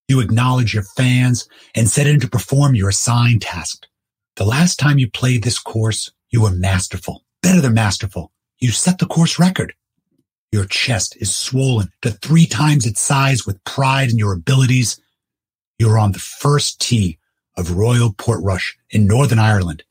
You 0.07 0.19
acknowledge 0.19 0.73
your 0.73 0.83
fans 0.83 1.47
and 1.75 1.89
set 1.89 2.07
in 2.07 2.19
to 2.19 2.29
perform 2.29 2.75
your 2.75 2.89
assigned 2.89 3.41
task. 3.41 3.87
The 4.35 4.45
last 4.45 4.79
time 4.79 4.97
you 4.97 5.09
played 5.09 5.43
this 5.43 5.59
course, 5.59 6.11
you 6.29 6.41
were 6.41 6.51
masterful, 6.51 7.23
better 7.41 7.61
than 7.61 7.73
masterful. 7.73 8.31
You 8.59 8.71
set 8.71 8.99
the 8.99 9.05
course 9.05 9.39
record. 9.39 9.73
Your 10.53 10.65
chest 10.65 11.17
is 11.19 11.35
swollen 11.35 11.91
to 12.03 12.11
three 12.11 12.45
times 12.45 12.85
its 12.85 13.01
size 13.01 13.43
with 13.43 13.63
pride 13.63 14.11
in 14.11 14.19
your 14.19 14.33
abilities. 14.33 15.01
You're 15.79 15.97
on 15.97 16.11
the 16.11 16.19
first 16.19 16.79
tee 16.79 17.17
of 17.57 17.75
Royal 17.75 18.13
Portrush 18.13 18.77
in 18.91 19.07
Northern 19.07 19.39
Ireland. 19.39 19.83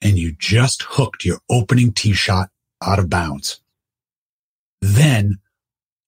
And 0.00 0.18
you 0.18 0.32
just 0.32 0.82
hooked 0.82 1.24
your 1.24 1.38
opening 1.48 1.92
tee 1.92 2.12
shot 2.12 2.50
out 2.82 2.98
of 2.98 3.08
bounds. 3.08 3.60
Then, 4.80 5.38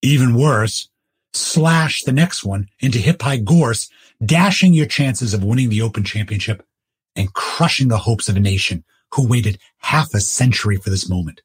even 0.03 0.35
worse, 0.35 0.89
slash 1.33 2.03
the 2.03 2.13
next 2.13 2.45
one 2.45 2.69
into 2.81 2.99
hip 2.99 3.23
high 3.23 3.37
gorse, 3.37 3.89
dashing 4.27 4.75
your 4.75 4.87
chances 4.87 5.33
of 5.33 5.45
winning 5.45 5.69
the 5.69 5.83
Open 5.83 6.03
Championship 6.03 6.67
and 7.15 7.33
crushing 7.35 7.87
the 7.87 7.99
hopes 7.99 8.29
of 8.29 8.35
a 8.37 8.41
nation 8.41 8.83
who 9.13 9.29
waited 9.29 9.61
half 9.79 10.13
a 10.13 10.19
century 10.19 10.77
for 10.77 10.91
this 10.91 11.09
moment. 11.09 11.41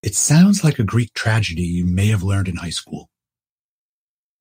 It 0.00 0.14
sounds 0.14 0.62
like 0.62 0.78
a 0.78 0.84
Greek 0.84 1.12
tragedy 1.12 1.64
you 1.64 1.84
may 1.84 2.06
have 2.06 2.22
learned 2.22 2.46
in 2.46 2.54
high 2.54 2.70
school. 2.70 3.10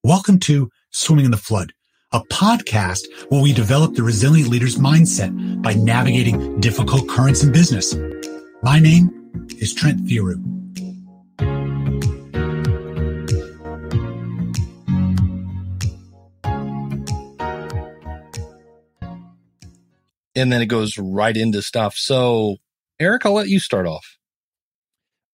Welcome 0.03 0.37
to 0.41 0.69
Swimming 0.91 1.25
in 1.25 1.31
the 1.31 1.37
Flood, 1.37 1.73
a 2.11 2.19
podcast 2.19 3.07
where 3.29 3.41
we 3.41 3.53
develop 3.53 3.95
the 3.95 4.03
resilient 4.03 4.49
leader's 4.49 4.75
mindset 4.75 5.63
by 5.63 5.73
navigating 5.73 6.59
difficult 6.59 7.09
currents 7.09 7.43
in 7.43 7.51
business. 7.51 7.95
My 8.61 8.77
name 8.77 9.09
is 9.57 9.73
Trent 9.73 10.05
Theroux. 10.05 10.35
And 20.35 20.51
then 20.51 20.61
it 20.61 20.67
goes 20.67 20.99
right 20.99 21.35
into 21.35 21.63
stuff. 21.63 21.95
So, 21.95 22.57
Eric, 22.99 23.25
I'll 23.25 23.33
let 23.33 23.49
you 23.49 23.59
start 23.59 23.87
off. 23.87 24.16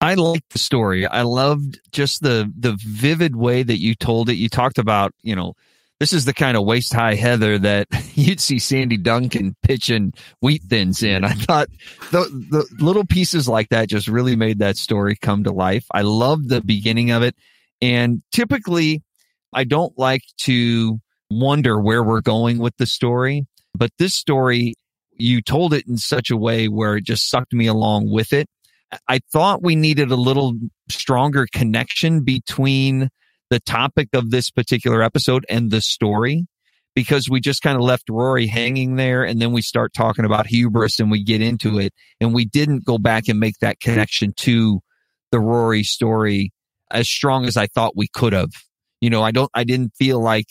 I 0.04 0.16
liked 0.16 0.50
the 0.52 0.60
story. 0.60 1.08
I 1.08 1.22
loved 1.22 1.80
just 1.94 2.22
the 2.22 2.52
the 2.60 2.78
vivid 2.78 3.38
way 3.38 3.64
that 3.64 3.80
you 3.80 3.96
told 3.96 4.30
it. 4.30 4.36
You 4.36 4.50
talked 4.50 4.78
about, 4.78 5.14
you 5.22 5.34
know, 5.34 5.54
this 6.02 6.12
is 6.12 6.26
the 6.26 6.34
kind 6.34 6.58
of 6.58 6.66
waist 6.66 6.94
high 6.94 7.16
heather 7.16 7.58
that 7.60 7.88
you'd 8.14 8.42
see 8.42 8.60
Sandy 8.60 8.98
Duncan 8.98 9.56
pitching 9.64 10.14
wheat 10.42 10.64
thins 10.64 11.04
in. 11.04 11.24
I 11.24 11.32
thought 11.32 11.70
the, 12.12 12.26
the 12.50 12.84
little 12.84 13.06
pieces 13.06 13.48
like 13.48 13.70
that 13.70 13.88
just 13.88 14.10
really 14.10 14.36
made 14.36 14.60
that 14.60 14.76
story 14.76 15.16
come 15.16 15.46
to 15.46 15.54
life. 15.54 15.86
I 15.92 16.02
loved 16.02 16.50
the 16.50 16.60
beginning 16.60 17.12
of 17.12 17.24
it. 17.24 17.36
And 17.82 18.22
typically 18.34 19.04
I 19.54 19.64
don't 19.64 19.98
like 19.98 20.24
to 20.40 21.00
wonder 21.30 21.80
where 21.80 22.04
we're 22.04 22.22
going 22.22 22.58
with 22.58 22.76
the 22.76 22.86
story, 22.86 23.48
but 23.74 23.92
this 23.98 24.14
story, 24.14 24.74
you 25.14 25.42
told 25.42 25.74
it 25.74 25.88
in 25.88 25.98
such 25.98 26.30
a 26.30 26.38
way 26.38 26.68
where 26.68 26.98
it 26.98 27.06
just 27.06 27.30
sucked 27.30 27.54
me 27.54 27.68
along 27.68 28.12
with 28.12 28.34
it. 28.34 28.50
I 29.08 29.20
thought 29.32 29.64
we 29.64 29.76
needed 29.76 30.12
a 30.12 30.16
little 30.16 30.54
stronger 30.90 31.48
connection 31.52 32.24
between 32.24 33.10
the 33.50 33.60
topic 33.60 34.10
of 34.14 34.32
this 34.32 34.50
particular 34.50 35.02
episode 35.04 35.46
and 35.50 35.72
the 35.72 35.82
story 35.82 36.48
because 36.96 37.30
we 37.30 37.40
just 37.40 37.62
kind 37.62 37.76
of 37.76 37.84
left 37.84 38.10
Rory 38.10 38.48
hanging 38.48 38.96
there 38.96 39.24
and 39.24 39.42
then 39.42 39.52
we 39.52 39.62
start 39.62 39.94
talking 39.94 40.26
about 40.26 40.48
hubris 40.48 41.00
and 41.00 41.10
we 41.10 41.24
get 41.24 41.42
into 41.42 41.80
it 41.80 41.94
and 42.20 42.34
we 42.34 42.46
didn't 42.46 42.86
go 42.86 42.98
back 42.98 43.28
and 43.28 43.40
make 43.40 43.58
that 43.62 43.80
connection 43.80 44.34
to 44.38 44.80
the 45.32 45.40
Rory 45.40 45.84
story 45.84 46.52
as 46.92 47.10
strong 47.10 47.46
as 47.46 47.58
I 47.58 47.68
thought 47.68 47.98
we 47.98 48.08
could 48.08 48.34
have. 48.34 48.52
You 49.02 49.10
know, 49.10 49.24
I 49.24 49.32
don't, 49.32 49.52
I 49.54 49.64
didn't 49.64 49.94
feel 49.98 50.22
like 50.22 50.46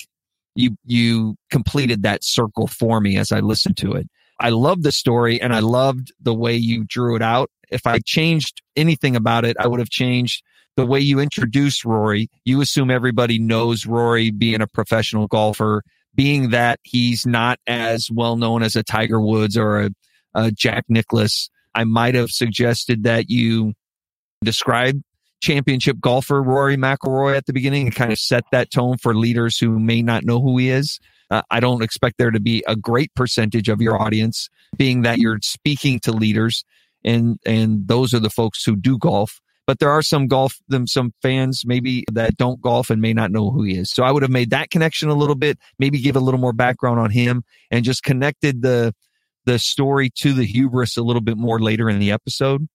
you, 0.54 0.76
you 0.84 1.36
completed 1.50 2.02
that 2.02 2.24
circle 2.24 2.66
for 2.66 3.00
me 3.00 3.16
as 3.16 3.32
I 3.32 3.40
listened 3.40 3.76
to 3.78 3.92
it. 3.92 4.08
I 4.40 4.50
loved 4.50 4.82
the 4.82 4.92
story 4.92 5.40
and 5.40 5.54
I 5.54 5.60
loved 5.60 6.12
the 6.20 6.34
way 6.34 6.56
you 6.56 6.84
drew 6.84 7.14
it 7.14 7.22
out. 7.22 7.50
If 7.72 7.86
I 7.86 7.98
changed 7.98 8.62
anything 8.76 9.16
about 9.16 9.44
it, 9.44 9.56
I 9.58 9.66
would 9.66 9.80
have 9.80 9.90
changed 9.90 10.42
the 10.76 10.86
way 10.86 11.00
you 11.00 11.20
introduce 11.20 11.84
Rory, 11.84 12.30
you 12.44 12.60
assume 12.60 12.90
everybody 12.90 13.38
knows 13.38 13.86
Rory 13.86 14.30
being 14.30 14.60
a 14.60 14.66
professional 14.66 15.26
golfer, 15.26 15.82
being 16.14 16.50
that 16.50 16.80
he's 16.82 17.26
not 17.26 17.58
as 17.66 18.10
well 18.10 18.36
known 18.36 18.62
as 18.62 18.76
a 18.76 18.82
Tiger 18.82 19.20
Woods 19.20 19.56
or 19.56 19.80
a, 19.80 19.90
a 20.34 20.50
Jack 20.50 20.84
Nicklaus. 20.88 21.50
I 21.74 21.84
might 21.84 22.14
have 22.14 22.30
suggested 22.30 23.02
that 23.04 23.28
you 23.28 23.74
describe 24.42 25.00
championship 25.40 25.98
golfer 26.00 26.42
Rory 26.42 26.76
McIlroy 26.76 27.36
at 27.36 27.46
the 27.46 27.52
beginning 27.52 27.88
and 27.88 27.94
kind 27.94 28.12
of 28.12 28.18
set 28.18 28.44
that 28.52 28.70
tone 28.70 28.96
for 28.96 29.14
leaders 29.14 29.58
who 29.58 29.78
may 29.78 30.00
not 30.00 30.24
know 30.24 30.40
who 30.40 30.56
he 30.56 30.70
is. 30.70 31.00
Uh, 31.30 31.42
I 31.50 31.60
don't 31.60 31.82
expect 31.82 32.18
there 32.18 32.30
to 32.30 32.40
be 32.40 32.62
a 32.66 32.76
great 32.76 33.12
percentage 33.14 33.68
of 33.68 33.80
your 33.80 34.00
audience 34.00 34.48
being 34.76 35.02
that 35.02 35.18
you're 35.18 35.38
speaking 35.42 35.98
to 36.00 36.12
leaders 36.12 36.64
and 37.04 37.38
and 37.44 37.88
those 37.88 38.14
are 38.14 38.20
the 38.20 38.30
folks 38.30 38.64
who 38.64 38.76
do 38.76 38.98
golf 38.98 39.40
but 39.66 39.78
there 39.78 39.90
are 39.90 40.02
some 40.02 40.26
golf 40.26 40.58
them 40.68 40.86
some 40.86 41.12
fans 41.22 41.62
maybe 41.64 42.04
that 42.12 42.36
don't 42.36 42.60
golf 42.60 42.90
and 42.90 43.00
may 43.00 43.12
not 43.12 43.30
know 43.30 43.50
who 43.50 43.62
he 43.62 43.76
is. 43.76 43.90
So 43.90 44.02
I 44.02 44.10
would 44.10 44.22
have 44.22 44.30
made 44.30 44.50
that 44.50 44.70
connection 44.70 45.08
a 45.08 45.14
little 45.14 45.36
bit, 45.36 45.58
maybe 45.78 46.00
give 46.00 46.16
a 46.16 46.20
little 46.20 46.40
more 46.40 46.52
background 46.52 46.98
on 46.98 47.10
him 47.10 47.44
and 47.70 47.84
just 47.84 48.02
connected 48.02 48.62
the 48.62 48.92
the 49.44 49.58
story 49.58 50.10
to 50.18 50.32
the 50.32 50.44
hubris 50.44 50.96
a 50.96 51.02
little 51.02 51.22
bit 51.22 51.36
more 51.36 51.60
later 51.60 51.88
in 51.88 51.98
the 51.98 52.12
episode. 52.12 52.68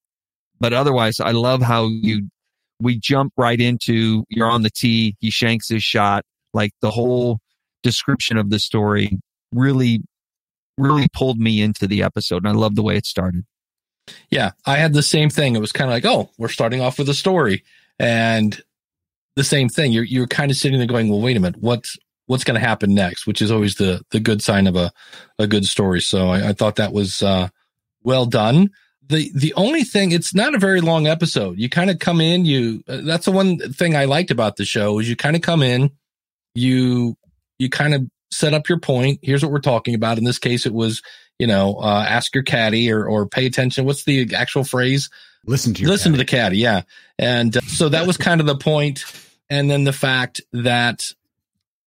But 0.59 0.73
otherwise, 0.73 1.19
I 1.19 1.31
love 1.31 1.61
how 1.61 1.87
you 1.87 2.29
we 2.79 2.97
jump 2.97 3.33
right 3.37 3.59
into 3.59 4.23
you're 4.29 4.49
on 4.49 4.61
the 4.61 4.69
tee, 4.69 5.15
he 5.19 5.29
shanks 5.29 5.69
his 5.69 5.83
shot, 5.83 6.23
like 6.53 6.71
the 6.81 6.91
whole 6.91 7.39
description 7.83 8.37
of 8.37 8.49
the 8.49 8.59
story 8.59 9.19
really 9.51 10.01
really 10.77 11.07
pulled 11.11 11.39
me 11.39 11.61
into 11.61 11.87
the 11.87 12.03
episode 12.03 12.37
and 12.37 12.47
I 12.47 12.51
love 12.51 12.75
the 12.75 12.83
way 12.83 12.95
it 12.95 13.05
started. 13.05 13.43
Yeah, 14.29 14.51
I 14.65 14.77
had 14.77 14.93
the 14.93 15.03
same 15.03 15.29
thing. 15.29 15.55
It 15.55 15.61
was 15.61 15.71
kind 15.71 15.89
of 15.89 15.93
like, 15.93 16.05
oh, 16.05 16.29
we're 16.37 16.47
starting 16.49 16.81
off 16.81 16.99
with 16.99 17.09
a 17.09 17.13
story, 17.13 17.63
and 17.99 18.59
the 19.35 19.43
same 19.43 19.69
thing. 19.69 19.91
You're 19.91 20.03
you're 20.03 20.27
kind 20.27 20.51
of 20.51 20.57
sitting 20.57 20.77
there 20.77 20.87
going, 20.87 21.09
well, 21.09 21.21
wait 21.21 21.37
a 21.37 21.39
minute, 21.39 21.61
what's 21.61 21.97
what's 22.25 22.43
going 22.43 22.59
to 22.59 22.65
happen 22.65 22.93
next? 22.93 23.25
Which 23.25 23.41
is 23.41 23.51
always 23.51 23.75
the 23.75 24.03
the 24.11 24.19
good 24.19 24.41
sign 24.41 24.67
of 24.67 24.75
a 24.75 24.91
a 25.39 25.47
good 25.47 25.65
story. 25.65 26.01
So 26.01 26.29
I, 26.29 26.49
I 26.49 26.53
thought 26.53 26.75
that 26.77 26.93
was 26.93 27.23
uh, 27.23 27.49
well 28.03 28.25
done. 28.25 28.69
The 29.07 29.31
the 29.33 29.53
only 29.53 29.83
thing, 29.83 30.11
it's 30.11 30.35
not 30.35 30.53
a 30.53 30.59
very 30.59 30.81
long 30.81 31.07
episode. 31.07 31.57
You 31.57 31.69
kind 31.69 31.89
of 31.89 31.99
come 31.99 32.21
in, 32.21 32.45
you 32.45 32.83
uh, 32.87 33.01
that's 33.03 33.25
the 33.25 33.31
one 33.31 33.57
thing 33.57 33.95
I 33.95 34.05
liked 34.05 34.31
about 34.31 34.57
the 34.57 34.65
show 34.65 34.99
is 34.99 35.09
you 35.09 35.15
kind 35.15 35.35
of 35.35 35.41
come 35.41 35.61
in, 35.63 35.91
you 36.53 37.15
you 37.57 37.69
kind 37.69 37.93
of 37.93 38.01
set 38.31 38.53
up 38.53 38.67
your 38.67 38.79
point. 38.79 39.19
Here's 39.21 39.41
what 39.43 39.51
we're 39.51 39.59
talking 39.59 39.95
about. 39.95 40.17
In 40.17 40.25
this 40.25 40.39
case, 40.39 40.65
it 40.65 40.73
was 40.73 41.01
you 41.39 41.47
know, 41.47 41.75
uh, 41.75 42.05
ask 42.07 42.33
your 42.33 42.43
caddy 42.43 42.91
or, 42.91 43.05
or 43.05 43.27
pay 43.27 43.45
attention. 43.45 43.85
What's 43.85 44.03
the 44.03 44.33
actual 44.35 44.63
phrase? 44.63 45.09
Listen 45.45 45.73
to 45.75 45.87
listen 45.87 46.11
caddy. 46.11 46.23
to 46.23 46.25
the 46.25 46.37
caddy. 46.37 46.57
Yeah. 46.57 46.81
And 47.19 47.55
uh, 47.55 47.61
so 47.61 47.89
that 47.89 48.07
was 48.07 48.17
kind 48.17 48.41
of 48.41 48.47
the 48.47 48.57
point. 48.57 49.05
And 49.49 49.69
then 49.69 49.83
the 49.83 49.93
fact 49.93 50.41
that 50.51 51.11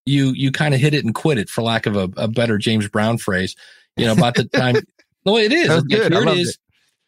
you, 0.06 0.30
you 0.30 0.50
kind 0.50 0.74
of 0.74 0.80
hit 0.80 0.94
it 0.94 1.04
and 1.04 1.14
quit 1.14 1.38
it 1.38 1.48
for 1.48 1.62
lack 1.62 1.86
of 1.86 1.96
a, 1.96 2.08
a 2.16 2.28
better 2.28 2.58
James 2.58 2.88
Brown 2.88 3.18
phrase, 3.18 3.56
you 3.96 4.06
know, 4.06 4.12
about 4.12 4.34
the 4.34 4.44
time. 4.44 4.76
no, 5.26 5.36
it 5.36 5.52
is. 5.52 5.68
That's 5.68 5.82
good. 5.82 6.12
Here 6.12 6.22
it 6.22 6.38
is. 6.38 6.48
it. 6.50 6.56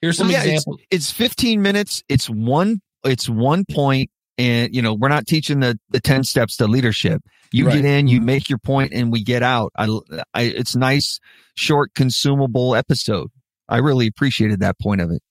Here's 0.00 0.18
some 0.18 0.26
Well, 0.26 0.32
yeah, 0.32 0.52
examples. 0.52 0.80
It's, 0.90 1.08
it's 1.08 1.12
15 1.12 1.62
minutes. 1.62 2.02
It's 2.08 2.28
one, 2.28 2.82
it's 3.04 3.28
one 3.28 3.64
point 3.64 4.10
and 4.42 4.74
you 4.74 4.82
know, 4.82 4.94
we're 4.94 5.08
not 5.08 5.26
teaching 5.26 5.60
the, 5.60 5.78
the 5.90 6.00
10 6.00 6.24
steps 6.24 6.56
to 6.56 6.66
leadership. 6.66 7.22
You 7.52 7.66
Right. 7.66 7.76
get 7.76 7.84
in, 7.84 8.08
you 8.08 8.20
make 8.20 8.48
your 8.48 8.58
point 8.58 8.92
and 8.94 9.12
we 9.12 9.22
get 9.22 9.42
out. 9.42 9.72
I, 9.76 9.86
I, 10.34 10.42
it's 10.42 10.74
nice, 10.74 11.20
short, 11.54 11.92
consumable 11.94 12.74
episode. 12.74 13.30
I 13.68 13.78
really 13.78 14.06
appreciated 14.06 14.60
that 14.60 14.78
point 14.78 15.00
of 15.00 15.10
it. 15.10 15.22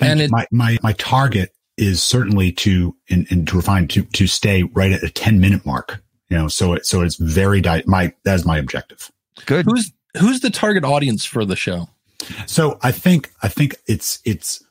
Thank 0.00 0.12
And 0.12 0.20
it- 0.22 0.30
my, 0.30 0.46
my, 0.50 0.78
my 0.82 0.92
target 0.94 1.52
is 1.76 2.02
certainly 2.02 2.50
to, 2.52 2.96
and, 3.08 3.26
and 3.30 3.46
to 3.48 3.56
refine 3.56 3.86
to, 3.88 4.02
to 4.02 4.26
stay 4.26 4.64
right 4.64 4.90
at 4.92 5.02
a 5.04 5.10
10 5.10 5.40
minute 5.40 5.64
mark. 5.64 6.02
You 6.28 6.36
know, 6.38 6.48
so 6.48 6.74
it, 6.74 6.84
so 6.86 7.00
it's 7.02 7.14
very, 7.16 7.60
di- 7.60 7.84
my, 7.86 8.12
that 8.24 8.34
is 8.34 8.44
my 8.44 8.58
objective. 8.58 9.10
Good. 9.46 9.64
who's, 9.64 9.92
who's 10.18 10.40
the 10.40 10.50
target 10.50 10.84
audience 10.84 11.24
for 11.24 11.44
the 11.44 11.54
show? 11.56 11.88
So 12.46 12.78
I 12.82 12.90
think, 12.92 13.30
I 13.42 13.48
think 13.48 13.76
it's, 13.86 14.20
it's 14.24 14.62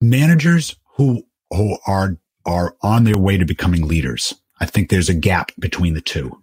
managers 0.00 0.76
who, 0.96 1.22
who 1.50 1.78
are, 1.86 2.16
are 2.48 2.74
on 2.80 3.04
their 3.04 3.18
way 3.18 3.36
to 3.36 3.44
becoming 3.44 3.86
leaders. 3.86 4.34
I 4.58 4.66
think 4.66 4.88
there's 4.88 5.10
a 5.10 5.14
gap 5.14 5.52
between 5.58 5.94
the 5.94 6.00
two. 6.00 6.42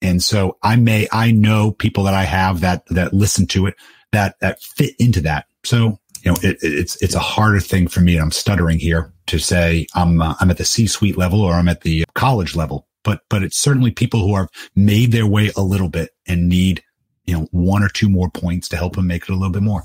And 0.00 0.22
so 0.22 0.56
I 0.62 0.76
may, 0.76 1.08
I 1.12 1.32
know 1.32 1.72
people 1.72 2.04
that 2.04 2.14
I 2.14 2.22
have 2.22 2.60
that, 2.60 2.86
that 2.86 3.12
listen 3.12 3.46
to 3.48 3.66
it 3.66 3.74
that, 4.12 4.36
that 4.40 4.62
fit 4.62 4.94
into 4.98 5.20
that. 5.22 5.46
So, 5.64 5.98
you 6.22 6.30
know, 6.30 6.36
it, 6.42 6.58
it's, 6.62 7.00
it's 7.02 7.14
a 7.14 7.20
harder 7.20 7.60
thing 7.60 7.88
for 7.88 8.00
me. 8.00 8.16
I'm 8.16 8.30
stuttering 8.30 8.78
here 8.78 9.12
to 9.26 9.38
say 9.38 9.86
I'm, 9.94 10.22
uh, 10.22 10.36
I'm 10.40 10.50
at 10.50 10.56
the 10.56 10.64
C 10.64 10.86
suite 10.86 11.18
level 11.18 11.42
or 11.42 11.54
I'm 11.54 11.68
at 11.68 11.82
the 11.82 12.04
college 12.14 12.56
level, 12.56 12.86
but, 13.02 13.22
but 13.28 13.42
it's 13.42 13.58
certainly 13.58 13.90
people 13.90 14.20
who 14.20 14.36
have 14.36 14.48
made 14.74 15.12
their 15.12 15.26
way 15.26 15.50
a 15.56 15.62
little 15.62 15.88
bit 15.88 16.10
and 16.26 16.48
need, 16.48 16.82
you 17.26 17.36
know, 17.36 17.48
one 17.50 17.82
or 17.82 17.88
two 17.88 18.08
more 18.08 18.30
points 18.30 18.68
to 18.68 18.76
help 18.76 18.96
them 18.96 19.08
make 19.08 19.24
it 19.24 19.30
a 19.30 19.34
little 19.34 19.52
bit 19.52 19.62
more. 19.62 19.84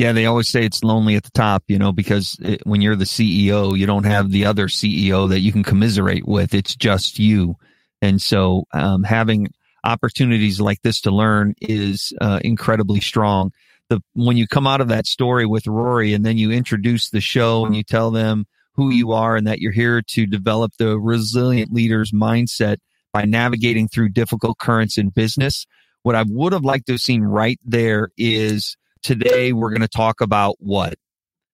Yeah, 0.00 0.12
they 0.12 0.24
always 0.24 0.48
say 0.48 0.64
it's 0.64 0.82
lonely 0.82 1.14
at 1.16 1.24
the 1.24 1.30
top, 1.32 1.62
you 1.68 1.78
know, 1.78 1.92
because 1.92 2.38
it, 2.40 2.62
when 2.64 2.80
you're 2.80 2.96
the 2.96 3.04
CEO, 3.04 3.76
you 3.76 3.84
don't 3.84 4.06
have 4.06 4.30
the 4.30 4.46
other 4.46 4.66
CEO 4.66 5.28
that 5.28 5.40
you 5.40 5.52
can 5.52 5.62
commiserate 5.62 6.26
with. 6.26 6.54
It's 6.54 6.74
just 6.74 7.18
you. 7.18 7.56
And 8.00 8.18
so, 8.18 8.64
um, 8.72 9.02
having 9.02 9.48
opportunities 9.84 10.58
like 10.58 10.80
this 10.80 11.02
to 11.02 11.10
learn 11.10 11.54
is 11.60 12.14
uh, 12.18 12.40
incredibly 12.42 13.02
strong. 13.02 13.52
The 13.90 14.00
when 14.14 14.38
you 14.38 14.46
come 14.46 14.66
out 14.66 14.80
of 14.80 14.88
that 14.88 15.06
story 15.06 15.44
with 15.44 15.66
Rory, 15.66 16.14
and 16.14 16.24
then 16.24 16.38
you 16.38 16.50
introduce 16.50 17.10
the 17.10 17.20
show 17.20 17.66
and 17.66 17.76
you 17.76 17.82
tell 17.82 18.10
them 18.10 18.46
who 18.76 18.88
you 18.88 19.12
are 19.12 19.36
and 19.36 19.46
that 19.46 19.58
you're 19.58 19.70
here 19.70 20.00
to 20.00 20.24
develop 20.24 20.72
the 20.78 20.98
resilient 20.98 21.74
leader's 21.74 22.10
mindset 22.10 22.78
by 23.12 23.26
navigating 23.26 23.86
through 23.86 24.08
difficult 24.08 24.56
currents 24.56 24.96
in 24.96 25.10
business. 25.10 25.66
What 26.04 26.14
I 26.14 26.24
would 26.26 26.54
have 26.54 26.64
liked 26.64 26.86
to 26.86 26.92
have 26.92 27.02
seen 27.02 27.20
right 27.20 27.60
there 27.66 28.08
is 28.16 28.78
today 29.02 29.52
we're 29.52 29.70
going 29.70 29.80
to 29.80 29.88
talk 29.88 30.20
about 30.20 30.56
what 30.58 30.94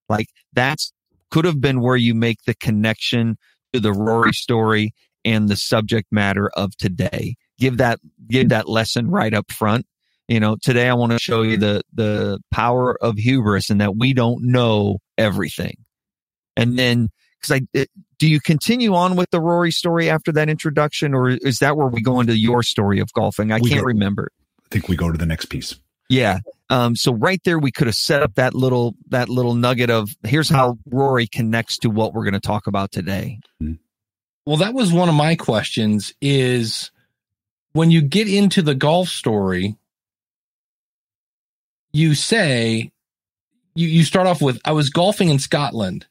like 0.09 0.27
that's 0.53 0.93
could 1.31 1.45
have 1.45 1.59
been 1.59 1.81
where 1.81 1.95
you 1.95 2.13
make 2.15 2.39
the 2.45 2.55
connection 2.55 3.37
to 3.73 3.79
the 3.79 3.91
Rory 3.91 4.33
story 4.33 4.93
and 5.25 5.49
the 5.49 5.57
subject 5.57 6.07
matter 6.11 6.49
of 6.55 6.75
today. 6.77 7.35
Give 7.59 7.77
that 7.77 7.99
give 8.27 8.49
that 8.49 8.69
lesson 8.69 9.09
right 9.09 9.33
up 9.33 9.51
front. 9.51 9.85
You 10.27 10.39
know, 10.39 10.57
today 10.61 10.89
I 10.89 10.93
want 10.93 11.13
to 11.13 11.19
show 11.19 11.41
you 11.41 11.57
the 11.57 11.81
the 11.93 12.39
power 12.51 13.01
of 13.01 13.17
hubris 13.17 13.69
and 13.69 13.81
that 13.81 13.95
we 13.95 14.13
don't 14.13 14.43
know 14.43 14.99
everything. 15.17 15.77
And 16.55 16.77
then 16.77 17.09
because 17.39 17.61
I 17.61 17.61
it, 17.73 17.89
do 18.19 18.27
you 18.27 18.39
continue 18.39 18.95
on 18.95 19.15
with 19.15 19.29
the 19.31 19.39
Rory 19.39 19.71
story 19.71 20.09
after 20.09 20.31
that 20.33 20.49
introduction, 20.49 21.13
or 21.13 21.29
is 21.29 21.59
that 21.59 21.77
where 21.77 21.87
we 21.87 22.01
go 22.01 22.19
into 22.19 22.37
your 22.37 22.63
story 22.63 22.99
of 22.99 23.11
golfing? 23.13 23.51
I 23.51 23.59
We 23.59 23.69
can't 23.69 23.81
go- 23.81 23.87
remember. 23.87 24.31
I 24.65 24.67
think 24.69 24.87
we 24.89 24.95
go 24.95 25.11
to 25.11 25.17
the 25.17 25.25
next 25.25 25.45
piece. 25.45 25.75
Yeah. 26.09 26.39
Um, 26.69 26.95
so 26.95 27.13
right 27.13 27.41
there, 27.43 27.59
we 27.59 27.71
could 27.71 27.87
have 27.87 27.95
set 27.95 28.21
up 28.23 28.35
that 28.35 28.53
little, 28.53 28.95
that 29.09 29.29
little 29.29 29.55
nugget 29.55 29.89
of 29.89 30.09
here's 30.23 30.49
how 30.49 30.77
Rory 30.89 31.27
connects 31.27 31.77
to 31.79 31.89
what 31.89 32.13
we're 32.13 32.23
going 32.23 32.33
to 32.33 32.39
talk 32.39 32.67
about 32.67 32.91
today. 32.91 33.39
Well, 34.45 34.57
that 34.57 34.73
was 34.73 34.91
one 34.93 35.09
of 35.09 35.15
my 35.15 35.35
questions 35.35 36.13
is 36.21 36.91
when 37.73 37.91
you 37.91 38.01
get 38.01 38.27
into 38.27 38.61
the 38.61 38.75
golf 38.75 39.07
story, 39.09 39.77
you 41.93 42.15
say, 42.15 42.91
you, 43.75 43.87
you 43.87 44.03
start 44.03 44.27
off 44.27 44.41
with, 44.41 44.59
I 44.65 44.71
was 44.71 44.89
golfing 44.89 45.29
in 45.29 45.39
Scotland. 45.39 46.05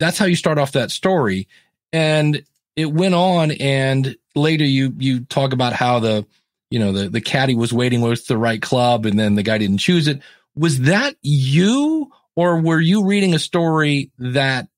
that's 0.00 0.18
how 0.18 0.24
you 0.24 0.34
start 0.34 0.58
off 0.58 0.72
that 0.72 0.90
story. 0.90 1.46
And 1.92 2.42
it 2.74 2.86
went 2.86 3.14
on 3.14 3.52
and 3.52 4.16
later 4.34 4.64
you 4.64 4.94
you 4.98 5.20
talk 5.24 5.52
about 5.52 5.72
how 5.72 5.98
the 6.00 6.26
you 6.70 6.78
know 6.78 6.92
the 6.92 7.08
the 7.08 7.20
caddy 7.20 7.54
was 7.54 7.72
waiting 7.72 8.00
with 8.00 8.26
the 8.26 8.38
right 8.38 8.62
club 8.62 9.04
and 9.06 9.18
then 9.18 9.34
the 9.34 9.42
guy 9.42 9.58
didn't 9.58 9.78
choose 9.78 10.06
it. 10.08 10.20
Was 10.54 10.80
that 10.80 11.16
you 11.22 12.10
or 12.36 12.60
were 12.60 12.80
you 12.80 13.04
reading 13.04 13.34
a 13.34 13.38
story 13.38 14.10
that 14.18 14.68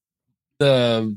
the 0.59 1.17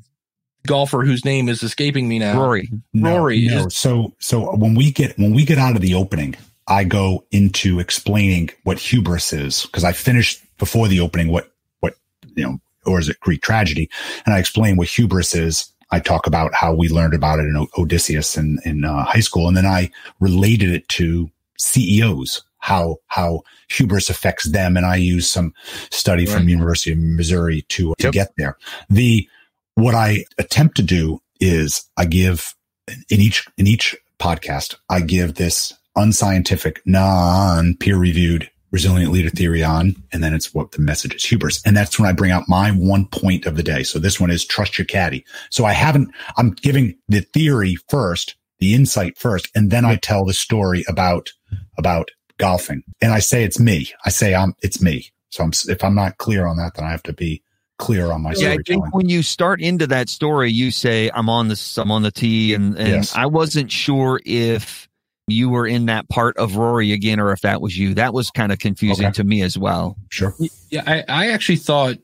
golfer 0.68 1.04
whose 1.04 1.24
name 1.26 1.48
is 1.50 1.64
escaping 1.64 2.08
me 2.08 2.20
now? 2.20 2.40
Rory. 2.40 2.70
No, 2.94 3.18
Rory 3.18 3.46
No. 3.48 3.66
is- 3.68 3.76
So 3.76 4.14
so 4.20 4.56
when 4.56 4.76
we 4.76 4.92
get 4.92 5.18
when 5.18 5.34
we 5.34 5.46
get 5.46 5.58
out 5.58 5.76
of 5.76 5.82
the 5.82 5.94
opening, 5.96 6.36
I 6.68 6.84
go 6.84 7.24
into 7.32 7.80
explaining 7.80 8.50
what 8.64 8.80
hubris 8.80 9.34
is 9.34 9.64
because 9.64 9.84
I 9.84 9.94
finished 9.94 10.42
before 10.58 10.88
the 10.88 11.00
opening 11.00 11.30
what 11.30 11.52
what 11.80 11.96
you 12.36 12.44
know 12.44 12.60
or 12.86 13.00
is 13.00 13.10
it 13.10 13.20
Greek 13.20 13.42
tragedy, 13.42 13.90
and 14.26 14.36
I 14.36 14.40
explain 14.40 14.78
what 14.78 14.88
hubris 14.88 15.34
is. 15.36 15.72
I 15.92 16.00
talk 16.00 16.28
about 16.28 16.54
how 16.54 16.74
we 16.74 16.90
learned 16.90 17.14
about 17.14 17.40
it 17.40 17.46
in 17.46 17.56
O- 17.56 17.68
Odysseus 17.78 18.38
in 18.38 18.60
in 18.66 18.86
uh, 18.86 19.04
high 19.04 19.20
school, 19.20 19.48
and 19.48 19.56
then 19.56 19.66
I 19.66 19.92
related 20.20 20.72
it 20.72 20.88
to 20.90 21.30
CEOs 21.58 22.44
how 22.60 22.98
how 23.08 23.42
hubris 23.70 24.10
affects 24.10 24.46
them, 24.46 24.76
and 24.76 24.86
I 24.86 24.96
use 24.96 25.30
some 25.30 25.54
study 25.92 26.26
from 26.26 26.50
University 26.50 26.94
of 26.94 26.98
Missouri 26.98 27.62
to 27.70 27.94
to 28.00 28.12
get 28.12 28.34
there. 28.38 28.58
The 28.90 29.30
what 29.76 29.94
I 29.94 30.26
attempt 30.38 30.78
to 30.78 30.84
do 30.84 31.22
is 31.40 31.88
I 31.96 32.06
give 32.06 32.56
in 32.88 33.22
each 33.22 33.48
in 33.58 33.68
each 33.68 33.96
podcast 34.20 34.76
I 34.90 35.02
give 35.02 35.36
this 35.36 35.74
unscientific, 35.96 36.82
non 36.86 37.76
peer 37.76 37.98
reviewed 37.98 38.50
resilient 38.76 39.10
leader 39.10 39.30
theory 39.30 39.64
on, 39.64 39.96
and 40.12 40.22
then 40.22 40.34
it's 40.34 40.54
what 40.54 40.74
the 40.74 40.82
message 40.82 41.16
is 41.16 41.24
hubris, 41.24 41.62
and 41.66 41.78
that's 41.78 41.98
when 41.98 42.10
I 42.10 42.12
bring 42.12 42.32
out 42.32 42.50
my 42.50 42.72
one 42.72 43.06
point 43.06 43.46
of 43.46 43.56
the 43.56 43.64
day. 43.64 43.84
So 43.84 44.00
this 44.00 44.20
one 44.20 44.30
is 44.30 44.44
trust 44.44 44.78
your 44.78 44.84
caddy. 44.84 45.24
So 45.50 45.64
I 45.64 45.72
haven't 45.72 46.12
I'm 46.36 46.52
giving 46.52 46.98
the 47.08 47.22
theory 47.22 47.78
first, 47.88 48.36
the 48.60 48.74
insight 48.74 49.18
first, 49.18 49.50
and 49.56 49.72
then 49.72 49.86
I 49.86 49.96
tell 49.96 50.26
the 50.26 50.34
story 50.34 50.84
about 50.90 51.32
about 51.78 52.12
golfing, 52.38 52.84
and 53.02 53.14
I 53.14 53.20
say 53.20 53.46
it's 53.46 53.62
me. 53.62 53.94
I 54.04 54.10
say 54.10 54.36
I'm 54.36 54.54
it's 54.62 54.82
me. 54.82 55.10
So 55.30 55.46
I'm, 55.46 55.52
if 55.70 55.82
I'm 55.82 55.96
not 55.96 56.18
clear 56.18 56.46
on 56.46 56.58
that, 56.58 56.74
then 56.76 56.84
I 56.84 56.92
have 56.92 57.04
to 57.04 57.14
be 57.14 57.44
clear 57.78 58.12
on 58.12 58.24
my 58.24 58.34
Yeah, 58.36 58.52
I 58.52 58.58
think 58.66 58.94
when 58.94 59.08
you 59.08 59.24
start 59.24 59.62
into 59.62 59.88
that 59.88 60.10
story, 60.10 60.52
you 60.52 60.70
say, 60.70 61.10
"I'm 61.14 61.30
on 61.30 61.48
this, 61.48 61.78
I'm 61.78 61.92
on 61.92 62.02
the 62.02 62.12
tee," 62.12 62.54
and 62.54 62.78
and 62.78 62.90
Yes. 62.90 63.16
I 63.16 63.26
wasn't 63.26 63.72
sure 63.72 64.20
if 64.26 64.90
you 65.28 65.50
were 65.50 65.66
in 65.66 65.88
that 65.88 66.08
part 66.10 66.38
of 66.38 66.56
Rory 66.56 66.92
again, 66.92 67.20
or 67.20 67.32
if 67.32 67.42
that 67.42 67.62
was 67.62 67.78
you. 67.78 67.94
That 67.96 68.14
was 68.14 68.30
kind 68.30 68.52
of 68.52 68.60
confusing 68.60 69.06
Okay. 69.08 69.14
to 69.14 69.24
me 69.24 69.42
as 69.42 69.58
well. 69.58 69.98
Sure. 70.12 70.36
Yeah, 70.70 70.84
I, 70.86 71.04
I 71.08 71.32
actually 71.32 71.56
thought 71.58 71.98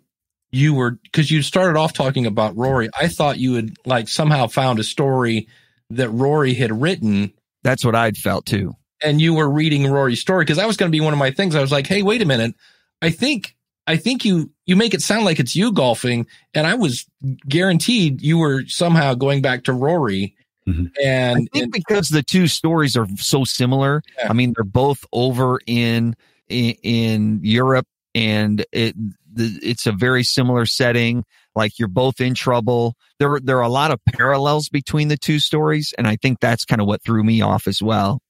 you 0.52 0.74
were 0.74 0.92
because 1.04 1.30
you 1.32 1.42
started 1.42 1.78
off 1.78 1.94
talking 1.94 2.26
about 2.26 2.56
Rory. 2.58 2.90
I 3.00 3.08
thought 3.08 3.38
you 3.38 3.54
had 3.56 3.76
like 3.86 4.08
somehow 4.08 4.48
found 4.48 4.80
a 4.80 4.84
story 4.84 5.48
that 5.92 6.10
Rory 6.10 6.54
had 6.54 6.82
written 6.82 7.32
That's 7.64 7.86
what 7.86 7.96
I'd 7.96 8.18
felt 8.18 8.46
too. 8.46 8.74
and 9.04 9.22
you 9.22 9.34
were 9.34 9.50
reading 9.50 9.90
Rory's 9.92 10.20
story 10.22 10.44
because 10.44 10.58
that 10.58 10.68
was 10.68 10.78
going 10.78 10.92
to 10.92 10.96
be 10.96 11.02
one 11.02 11.14
of 11.14 11.20
my 11.20 11.32
things. 11.32 11.56
I 11.56 11.62
was 11.62 11.72
like, 11.72 11.86
hey, 11.88 12.02
wait 12.02 12.22
a 12.22 12.26
minute. 12.26 12.56
I 13.02 13.12
think 13.12 13.56
I 13.88 13.98
think 13.98 14.26
you 14.26 14.52
you 14.66 14.76
make 14.76 14.94
it 14.94 15.02
sound 15.02 15.26
like 15.26 15.40
it's 15.40 15.56
you 15.56 15.72
golfing, 15.72 16.26
and 16.54 16.66
I 16.68 16.74
was 16.76 17.06
guaranteed 17.48 18.22
you 18.22 18.38
were 18.38 18.64
somehow 18.68 19.14
going 19.14 19.42
back 19.42 19.64
to 19.66 19.74
Rory. 19.74 20.36
Mhm. 20.68 20.92
And, 21.04 21.38
I 21.38 21.40
think 21.54 21.64
and 21.64 21.72
because 21.72 22.10
the 22.10 22.24
two 22.24 22.48
stories 22.48 22.96
are 22.96 23.08
so 23.18 23.44
similar. 23.44 24.04
Yeah. 24.18 24.30
I 24.30 24.34
mean, 24.34 24.54
they're 24.56 24.64
both 24.64 25.04
over 25.12 25.60
in 25.66 26.16
in, 26.50 26.76
in 26.84 27.40
Europe, 27.44 27.88
and 28.14 28.66
it 28.72 28.96
the, 29.34 29.60
it's 29.64 29.88
a 29.88 29.92
very 29.92 30.24
similar 30.24 30.66
setting. 30.66 31.24
Like 31.56 31.80
you're 31.80 31.88
both 31.88 32.22
in 32.22 32.34
trouble. 32.36 32.96
There 33.20 33.40
there 33.42 33.58
are 33.58 33.64
a 33.64 33.70
lot 33.70 33.92
of 33.92 34.00
parallels 34.06 34.70
between 34.70 35.08
the 35.08 35.18
two 35.18 35.40
stories, 35.40 35.94
and 35.98 36.08
I 36.08 36.16
think 36.16 36.40
that's 36.40 36.64
kind 36.66 36.82
of 36.82 36.88
what 36.88 37.02
threw 37.04 37.24
me 37.24 37.42
off 37.42 37.68
as 37.68 37.82
well. 37.82 38.22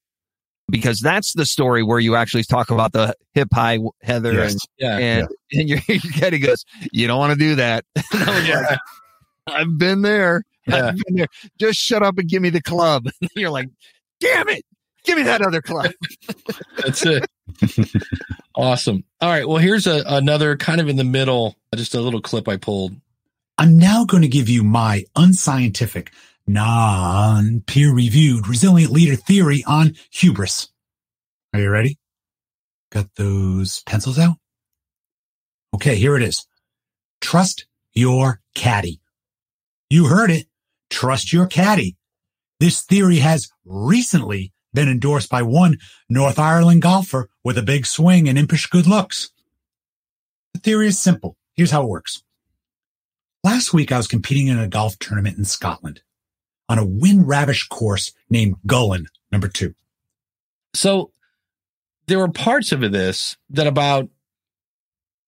Because 0.70 1.02
that's 1.02 1.34
the 1.34 1.46
story 1.46 1.84
where 1.84 2.00
you 2.00 2.16
actually 2.16 2.44
talk 2.44 2.72
about 2.72 2.94
the 2.94 3.14
hip 3.34 3.50
high 3.54 3.80
Heather 4.04 4.34
Yes. 4.34 4.56
yeah, 4.78 4.98
and 4.98 5.28
and, 5.52 5.60
and 5.60 5.70
your, 5.70 5.80
your 5.88 6.14
caddy 6.14 6.40
goes, 6.40 6.64
"You 6.94 7.08
don't 7.08 7.20
want 7.20 7.34
to 7.34 7.40
do 7.40 7.56
that." 7.56 7.84
And 8.14 8.48
like, 8.48 8.80
I've 9.48 9.78
been 9.78 10.02
there. 10.02 10.44
Yeah. 10.68 10.94
There. 11.10 11.28
Just 11.60 11.80
shut 11.80 12.04
up 12.04 12.18
and 12.18 12.30
give 12.30 12.42
me 12.42 12.50
the 12.50 12.62
club. 12.62 13.06
And 13.22 13.30
you're 13.36 13.50
like, 13.50 13.70
damn 14.20 14.50
it. 14.50 14.64
Give 15.04 15.18
me 15.18 15.24
that 15.24 15.42
other 15.42 15.62
club. 15.62 15.92
that's 16.78 17.04
it. 17.06 17.26
awesome. 18.56 19.04
All 19.20 19.30
right. 19.30 19.48
Well, 19.48 19.58
here's 19.58 19.88
a, 19.88 20.04
another 20.06 20.56
kind 20.58 20.80
of 20.80 20.88
in 20.88 20.96
the 20.96 21.04
middle, 21.04 21.56
just 21.76 21.96
a 21.96 22.02
little 22.02 22.22
clip 22.22 22.48
I 22.48 22.58
pulled. 22.58 22.96
I'm 23.58 23.78
now 23.78 24.06
going 24.06 24.22
to 24.22 24.28
give 24.28 24.48
you 24.48 24.64
my 24.64 25.06
unscientific, 25.16 26.12
non 26.48 27.62
peer 27.66 27.94
reviewed 27.94 28.48
resilient 28.48 28.92
leader 28.92 29.16
theory 29.16 29.64
on 29.66 29.96
hubris. 30.12 30.70
Are 31.54 31.60
you 31.60 31.70
ready? 31.70 31.98
Got 32.92 33.16
those 33.16 33.82
pencils 33.86 34.20
out? 34.20 34.38
Okay, 35.74 35.96
here 35.96 36.16
it 36.16 36.24
is. 36.24 36.46
Trust 37.22 37.66
your 37.94 38.42
caddy. 38.56 39.00
You 39.90 40.06
heard 40.06 40.32
it. 40.32 40.48
Trust 40.92 41.34
your 41.34 41.48
caddy. 41.48 41.96
This 42.60 42.82
theory 42.82 43.18
has 43.18 43.50
recently 43.66 44.54
been 44.74 44.88
endorsed 44.88 45.30
by 45.30 45.42
one 45.42 45.78
North 46.10 46.38
Ireland 46.38 46.84
golfer 46.84 47.30
with 47.44 47.58
a 47.58 47.64
big 47.64 47.88
swing 47.88 48.30
and 48.30 48.38
impish 48.38 48.68
good 48.68 48.86
looks. 48.86 49.32
The 50.54 50.60
theory 50.60 50.88
is 50.88 51.00
simple. 51.00 51.38
Here's 51.56 51.72
how 51.72 51.84
it 51.84 51.90
works. 51.90 52.22
Last 53.44 53.74
week, 53.74 53.92
I 53.92 53.98
was 53.98 54.08
competing 54.08 54.48
in 54.48 54.60
a 54.60 54.68
golf 54.68 55.00
tournament 55.00 55.38
in 55.38 55.46
Scotland 55.46 56.02
on 56.70 56.78
a 56.78 56.86
wind 56.86 57.28
ravish 57.28 57.68
course 57.68 58.12
named 58.30 58.58
Gullane, 58.68 59.08
number 59.32 59.48
two. 59.48 59.74
So 60.74 61.12
there 62.08 62.20
were 62.20 62.30
parts 62.30 62.72
of 62.72 62.82
this 62.92 63.38
that 63.50 63.66
about, 63.66 64.10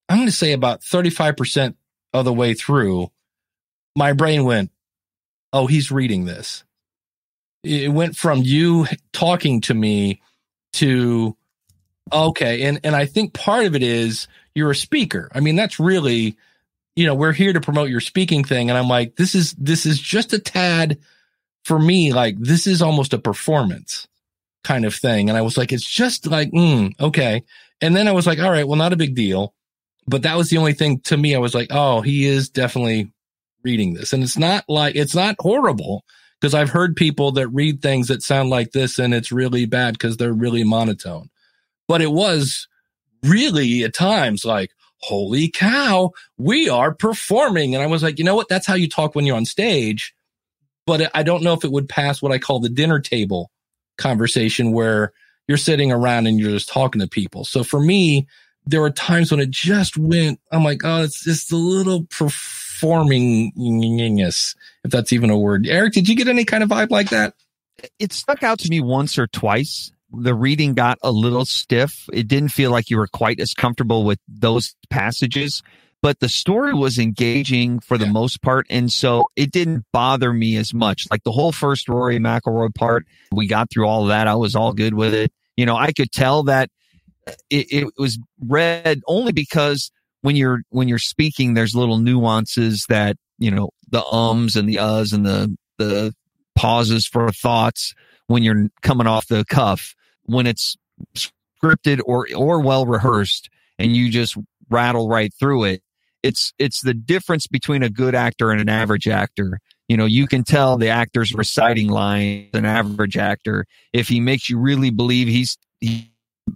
I'm 0.08 0.18
going 0.18 0.28
to 0.28 0.32
say 0.32 0.52
about 0.52 0.82
35% 0.82 1.76
of 2.14 2.26
the 2.26 2.34
way 2.34 2.54
through, 2.54 3.12
my 3.96 4.14
brain 4.14 4.46
went, 4.46 4.72
Oh, 5.54 5.68
he's 5.68 5.92
reading 5.92 6.26
this. 6.26 6.64
It 7.64 7.92
went 7.92 8.18
from 8.18 8.42
you 8.42 8.88
talking 9.14 9.62
to 9.62 9.74
me 9.74 10.22
to, 10.74 11.38
okay. 12.12 12.64
And, 12.64 12.82
and 12.84 12.96
I 12.96 13.06
think 13.06 13.34
part 13.34 13.66
of 13.66 13.76
it 13.76 13.84
is 13.84 14.28
you're 14.56 14.72
a 14.72 14.76
speaker. 14.76 15.30
I 15.34 15.40
mean, 15.40 15.56
that's 15.56 15.80
really, 15.80 16.36
you 16.96 17.06
know, 17.06 17.16
we're 17.16 17.32
here 17.32 17.54
to 17.54 17.62
promote 17.62 17.90
your 17.90 18.02
speaking 18.02 18.44
thing. 18.44 18.70
And 18.70 18.78
I'm 18.78 18.90
like, 18.90 19.16
this 19.16 19.36
is, 19.36 19.54
this 19.54 19.86
is 19.86 20.00
just 20.00 20.34
a 20.34 20.40
tad 20.40 21.00
for 21.64 21.80
me. 21.80 22.12
Like, 22.12 22.38
this 22.38 22.68
is 22.68 22.82
almost 22.82 23.14
a 23.14 23.20
performance 23.20 24.08
kind 24.64 24.86
of 24.86 24.96
thing. 24.96 25.30
And 25.30 25.38
I 25.38 25.42
was 25.42 25.58
like, 25.58 25.72
it's 25.72 25.88
just 25.88 26.28
like, 26.28 26.52
mm, 26.52 27.00
okay. 27.00 27.44
And 27.80 27.96
then 27.96 28.08
I 28.08 28.12
was 28.12 28.28
like, 28.28 28.40
all 28.40 28.52
right, 28.52 28.68
well, 28.68 28.78
not 28.78 28.94
a 28.94 28.98
big 28.98 29.16
deal. 29.16 29.54
But 30.08 30.24
that 30.24 30.36
was 30.36 30.50
the 30.50 30.58
only 30.58 30.74
thing 30.74 31.00
to 31.02 31.16
me. 31.16 31.36
I 31.36 31.40
was 31.40 31.56
like, 31.56 31.68
oh, 31.72 32.02
he 32.02 32.26
is 32.26 32.50
definitely 32.50 33.12
reading 33.64 33.94
this. 33.94 34.14
And 34.14 34.24
it's 34.24 34.38
not 34.38 34.66
like, 34.68 34.96
it's 34.96 35.16
not 35.16 35.36
horrible 35.40 36.04
because 36.40 36.54
I've 36.54 36.70
heard 36.70 36.96
people 36.96 37.32
that 37.34 37.48
read 37.50 37.82
things 37.82 38.08
that 38.08 38.22
sound 38.22 38.50
like 38.50 38.72
this 38.72 39.00
and 39.00 39.14
it's 39.14 39.32
really 39.32 39.66
bad 39.66 39.94
because 39.94 40.18
they're 40.18 40.34
really 40.34 40.64
monotone. 40.64 41.30
But 41.88 42.02
it 42.02 42.12
was 42.12 42.68
really 43.24 43.84
at 43.84 43.94
times 43.94 44.46
like, 44.46 44.72
holy 45.00 45.50
cow, 45.50 46.12
we 46.38 46.70
are 46.70 46.94
performing. 46.94 47.76
And 47.76 47.84
I 47.84 47.88
was 47.88 48.04
like, 48.04 48.20
you 48.20 48.26
know 48.26 48.36
what? 48.36 48.50
That's 48.50 48.68
how 48.68 48.76
you 48.76 48.90
talk 48.90 49.16
when 49.16 49.26
you're 49.26 49.38
on 49.38 49.46
stage. 49.46 50.14
But 50.86 51.12
I 51.14 51.24
don't 51.24 51.44
know 51.44 51.54
if 51.54 51.64
it 51.64 51.72
would 51.72 51.90
pass 51.90 52.22
what 52.22 52.32
I 52.32 52.40
call 52.40 52.60
the 52.60 52.70
dinner 52.70 53.00
table 53.00 53.52
conversation 53.98 54.72
where 54.72 55.14
you're 55.48 55.58
sitting 55.58 55.92
around 55.92 56.28
and 56.28 56.40
you're 56.40 56.52
just 56.52 56.70
talking 56.70 57.02
to 57.02 57.08
people. 57.08 57.46
So 57.46 57.64
for 57.64 57.80
me, 57.80 58.28
there 58.66 58.82
were 58.82 58.90
times 58.92 59.32
when 59.32 59.40
it 59.40 59.50
just 59.52 59.98
went, 59.98 60.40
I'm 60.52 60.64
like, 60.64 60.82
oh, 60.84 61.04
it's 61.04 61.24
just 61.24 61.52
a 61.52 61.56
little 61.58 62.04
performingness, 62.06 64.56
if 64.84 64.92
that's 64.92 65.14
even 65.14 65.30
a 65.30 65.38
word. 65.38 65.68
Eric, 65.68 65.94
did 65.94 66.10
you 66.10 66.16
get 66.16 66.28
any 66.28 66.46
kind 66.46 66.64
of 66.64 66.70
vibe 66.70 66.90
like 66.92 67.10
that? 67.10 67.34
It 68.00 68.14
stuck 68.14 68.44
out 68.44 68.60
to 68.60 68.70
me 68.70 68.80
once 68.82 69.18
or 69.18 69.28
twice. 69.28 69.92
The 70.14 70.36
reading 70.36 70.74
got 70.76 71.00
a 71.02 71.12
little 71.12 71.46
stiff. 71.46 72.08
It 72.14 72.28
didn't 72.28 72.50
feel 72.50 72.72
like 72.72 72.90
you 72.90 72.98
were 72.98 73.08
quite 73.08 73.40
as 73.40 73.54
comfortable 73.54 74.04
with 74.06 74.20
those 74.28 74.76
passages, 74.90 75.64
but 76.04 76.20
the 76.20 76.30
story 76.30 76.74
was 76.74 77.00
engaging 77.00 77.80
for 77.80 77.98
the 77.98 78.06
Yeah. 78.06 78.12
most 78.12 78.42
part. 78.44 78.68
And 78.70 78.92
so 78.92 79.26
it 79.36 79.52
didn't 79.52 79.86
bother 79.92 80.32
me 80.32 80.56
as 80.58 80.72
much. 80.74 81.08
Like 81.10 81.24
the 81.24 81.32
whole 81.32 81.52
first 81.52 81.90
Rory 81.90 82.20
McIlroy 82.20 82.76
part, 82.76 83.08
we 83.32 83.48
got 83.48 83.72
through 83.72 83.88
all 83.88 84.04
of 84.04 84.10
that. 84.10 84.28
I 84.28 84.36
was 84.36 84.56
all 84.56 84.74
good 84.74 84.94
with 84.94 85.16
it. 85.16 85.32
You 85.58 85.66
know, 85.66 85.76
I 85.76 85.92
could 85.94 86.12
tell 86.12 86.44
that 86.44 86.70
it, 87.50 87.68
it 87.72 87.94
was 87.98 88.20
read 88.40 89.02
only 89.08 89.32
because 89.32 89.92
when 90.22 90.36
you're 90.36 90.62
when 90.70 90.88
you're 90.88 91.00
speaking, 91.00 91.54
there's 91.54 91.76
little 91.76 91.98
nuances 91.98 92.86
that 92.90 93.18
you 93.38 93.52
know 93.52 93.70
the 93.90 94.04
ums 94.06 94.56
and 94.56 94.68
the 94.68 94.76
uhs 94.76 95.14
and 95.14 95.26
the 95.26 95.56
the 95.78 96.14
pauses 96.56 97.06
for 97.06 97.32
thoughts 97.32 97.94
when 98.28 98.44
you're 98.44 98.68
coming 98.82 99.08
off 99.08 99.28
the 99.28 99.46
cuff. 99.50 99.94
When 100.26 100.48
it's 100.48 100.78
scripted 101.16 102.00
or 102.06 102.28
or 102.36 102.62
well 102.62 102.86
rehearsed, 102.86 103.50
and 103.78 103.96
you 103.96 104.10
just 104.10 104.38
rattle 104.70 105.10
right 105.10 105.34
through 105.38 105.66
it, 105.66 105.84
it's 106.24 106.54
it's 106.58 106.82
the 106.82 106.94
difference 106.94 107.48
between 107.48 107.84
a 107.84 107.90
good 107.90 108.16
actor 108.16 108.52
and 108.52 108.62
an 108.62 108.70
average 108.70 109.08
actor. 109.08 109.60
You 109.90 109.98
know, 109.98 110.06
you 110.06 110.28
can 110.28 110.46
tell 110.46 110.78
the 110.78 110.88
actor's 110.88 111.34
reciting 111.34 111.90
lines 111.90 112.50
an 112.54 112.66
average 112.66 113.18
actor 113.18 113.66
if 113.92 114.08
he 114.08 114.22
makes 114.22 114.50
you 114.50 114.58
really 114.58 114.90
believe 114.90 115.28
he's 115.28 115.58
he 115.82 116.13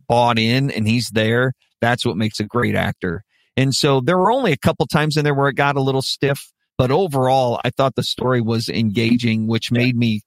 bought 0.07 0.39
in 0.39 0.71
and 0.71 0.87
he's 0.87 1.09
there. 1.09 1.53
That's 1.81 2.05
what 2.05 2.17
makes 2.17 2.39
a 2.39 2.43
great 2.43 2.75
actor. 2.75 3.23
And 3.55 3.73
so 3.73 4.01
there 4.01 4.17
were 4.17 4.31
only 4.31 4.51
a 4.51 4.57
couple 4.57 4.85
times 4.85 5.17
in 5.17 5.23
there 5.23 5.33
where 5.33 5.49
it 5.49 5.55
got 5.55 5.75
a 5.75 5.81
little 5.81 6.01
stiff, 6.01 6.51
but 6.77 6.91
overall, 6.91 7.59
I 7.63 7.71
thought 7.71 7.95
the 7.95 8.03
story 8.03 8.41
was 8.41 8.69
engaging, 8.69 9.47
which 9.47 9.71
made 9.71 9.95
me 9.95 10.21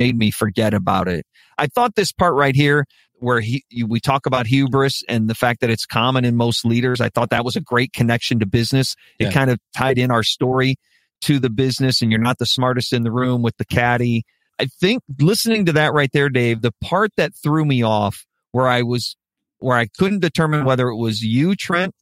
made 0.00 0.18
me 0.18 0.30
forget 0.30 0.74
about 0.74 1.06
it. 1.08 1.24
I 1.56 1.66
thought 1.68 1.94
this 1.94 2.12
part 2.12 2.34
right 2.34 2.54
here 2.56 2.84
where 3.20 3.40
he, 3.40 3.64
we 3.86 4.00
talk 4.00 4.26
about 4.26 4.46
hubris 4.46 5.04
and 5.08 5.30
the 5.30 5.34
fact 5.36 5.60
that 5.60 5.70
it's 5.70 5.86
common 5.86 6.24
in 6.24 6.34
most 6.36 6.64
leaders. 6.64 7.00
I 7.00 7.08
thought 7.08 7.30
that 7.30 7.44
was 7.44 7.54
a 7.54 7.60
great 7.60 7.92
connection 7.92 8.40
to 8.40 8.46
business. 8.46 8.96
It 9.20 9.26
Yeah. 9.26 9.30
kind 9.30 9.50
of 9.50 9.58
tied 9.74 9.98
in 9.98 10.10
our 10.10 10.24
story 10.24 10.76
to 11.22 11.38
the 11.38 11.48
business 11.48 12.02
and 12.02 12.10
you're 12.10 12.20
not 12.20 12.38
the 12.38 12.44
smartest 12.46 12.92
in 12.92 13.04
the 13.04 13.12
room 13.12 13.40
with 13.40 13.56
the 13.56 13.64
caddy. 13.64 14.24
I 14.60 14.66
think 14.66 15.02
listening 15.20 15.64
to 15.66 15.72
that 15.72 15.92
right 15.94 16.10
there, 16.12 16.28
Dave, 16.28 16.60
the 16.60 16.72
part 16.82 17.12
that 17.16 17.32
threw 17.34 17.64
me 17.64 17.82
off 17.82 18.26
where 18.54 18.68
I 18.68 18.82
was, 18.82 19.16
where 19.58 19.76
I 19.76 19.86
couldn't 19.98 20.20
determine 20.20 20.64
whether 20.64 20.86
it 20.88 20.96
was 20.96 21.22
you, 21.22 21.56
Trent, 21.56 21.92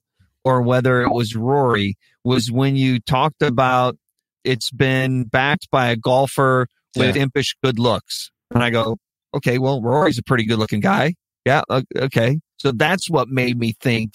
or 0.45 0.61
whether 0.61 1.01
it 1.01 1.11
was 1.11 1.35
Rory 1.35 1.97
was 2.25 2.51
when 2.53 2.77
you 2.77 3.01
talked 3.01 3.41
about 3.41 3.97
it's 4.45 4.71
been 4.71 5.25
backed 5.25 5.71
by 5.71 5.89
a 5.89 5.97
golfer 5.97 6.67
with 6.95 7.17
Yeah. 7.17 7.23
impish 7.23 7.57
good 7.65 7.79
looks. 7.79 8.31
And 8.53 8.63
I 8.63 8.69
go, 8.69 8.99
okay, 9.35 9.57
well, 9.59 9.81
Rory's 9.81 10.19
a 10.19 10.23
pretty 10.23 10.45
good 10.45 10.59
looking 10.59 10.81
guy. 10.81 11.15
Yeah. 11.47 11.63
Uh, 11.71 11.83
okay. 11.97 12.39
So 12.59 12.71
that's 12.71 13.09
what 13.09 13.29
made 13.29 13.59
me 13.59 13.73
think 13.81 14.13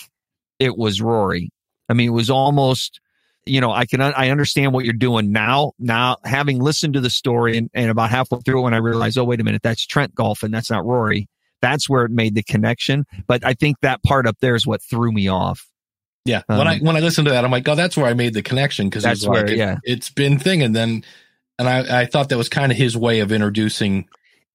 it 0.60 0.78
was 0.78 1.02
Rory. 1.02 1.50
I 1.90 1.94
mean, 1.94 2.10
it 2.10 2.14
was 2.14 2.30
almost, 2.30 3.00
you 3.48 3.62
know, 3.62 3.72
I 3.72 3.86
can, 3.88 4.00
I 4.00 4.30
understand 4.30 4.74
what 4.74 4.86
you're 4.86 4.94
doing 4.94 5.32
now. 5.32 5.72
Now, 5.80 6.18
having 6.24 6.60
listened 6.60 6.94
to 6.94 7.02
the 7.02 7.10
story 7.10 7.58
and, 7.58 7.72
and 7.74 7.90
about 7.90 8.12
halfway 8.12 8.42
through 8.42 8.60
it, 8.60 8.64
when 8.64 8.74
I 8.76 8.78
realized, 8.78 9.18
oh, 9.18 9.24
wait 9.24 9.42
a 9.42 9.44
minute, 9.44 9.64
that's 9.64 9.84
Trent 9.88 10.14
golfing. 10.14 10.52
That's 10.52 10.70
not 10.70 10.86
Rory. 10.86 11.28
That's 11.62 11.90
where 11.90 12.06
it 12.06 12.12
made 12.12 12.36
the 12.36 12.44
connection. 12.44 13.06
But 13.28 13.46
I 13.46 13.54
think 13.54 13.78
that 13.82 14.04
part 14.04 14.28
up 14.28 14.38
there 14.42 14.56
is 14.56 14.68
what 14.68 14.82
threw 14.82 15.12
me 15.12 15.28
off. 15.28 15.68
Yeah. 16.26 16.42
when 16.48 16.68
I 16.68 16.76
Um, 16.76 16.82
when 16.82 16.98
I 16.98 17.00
listened 17.00 17.26
to 17.28 17.32
that, 17.32 17.46
I'm 17.46 17.52
like, 17.52 17.68
oh, 17.68 17.76
that's 17.76 17.96
where 17.96 18.06
I 18.06 18.14
made 18.14 18.34
the 18.34 18.44
connection 18.44 18.90
because 18.90 19.04
That's 19.04 19.22
it's 19.22 19.28
like 19.28 19.46
where, 19.46 19.54
it, 19.54 19.58
yeah. 19.58 19.78
it's 19.84 20.10
been 20.10 20.38
thing, 20.38 20.62
and 20.62 20.76
then 20.76 21.04
and 21.58 21.70
I 21.70 22.02
I 22.02 22.06
thought 22.06 22.30
that 22.30 22.38
was 22.38 22.50
kind 22.50 22.72
of 22.72 22.78
his 22.78 22.98
way 22.98 23.22
of 23.22 23.32
introducing. 23.32 24.08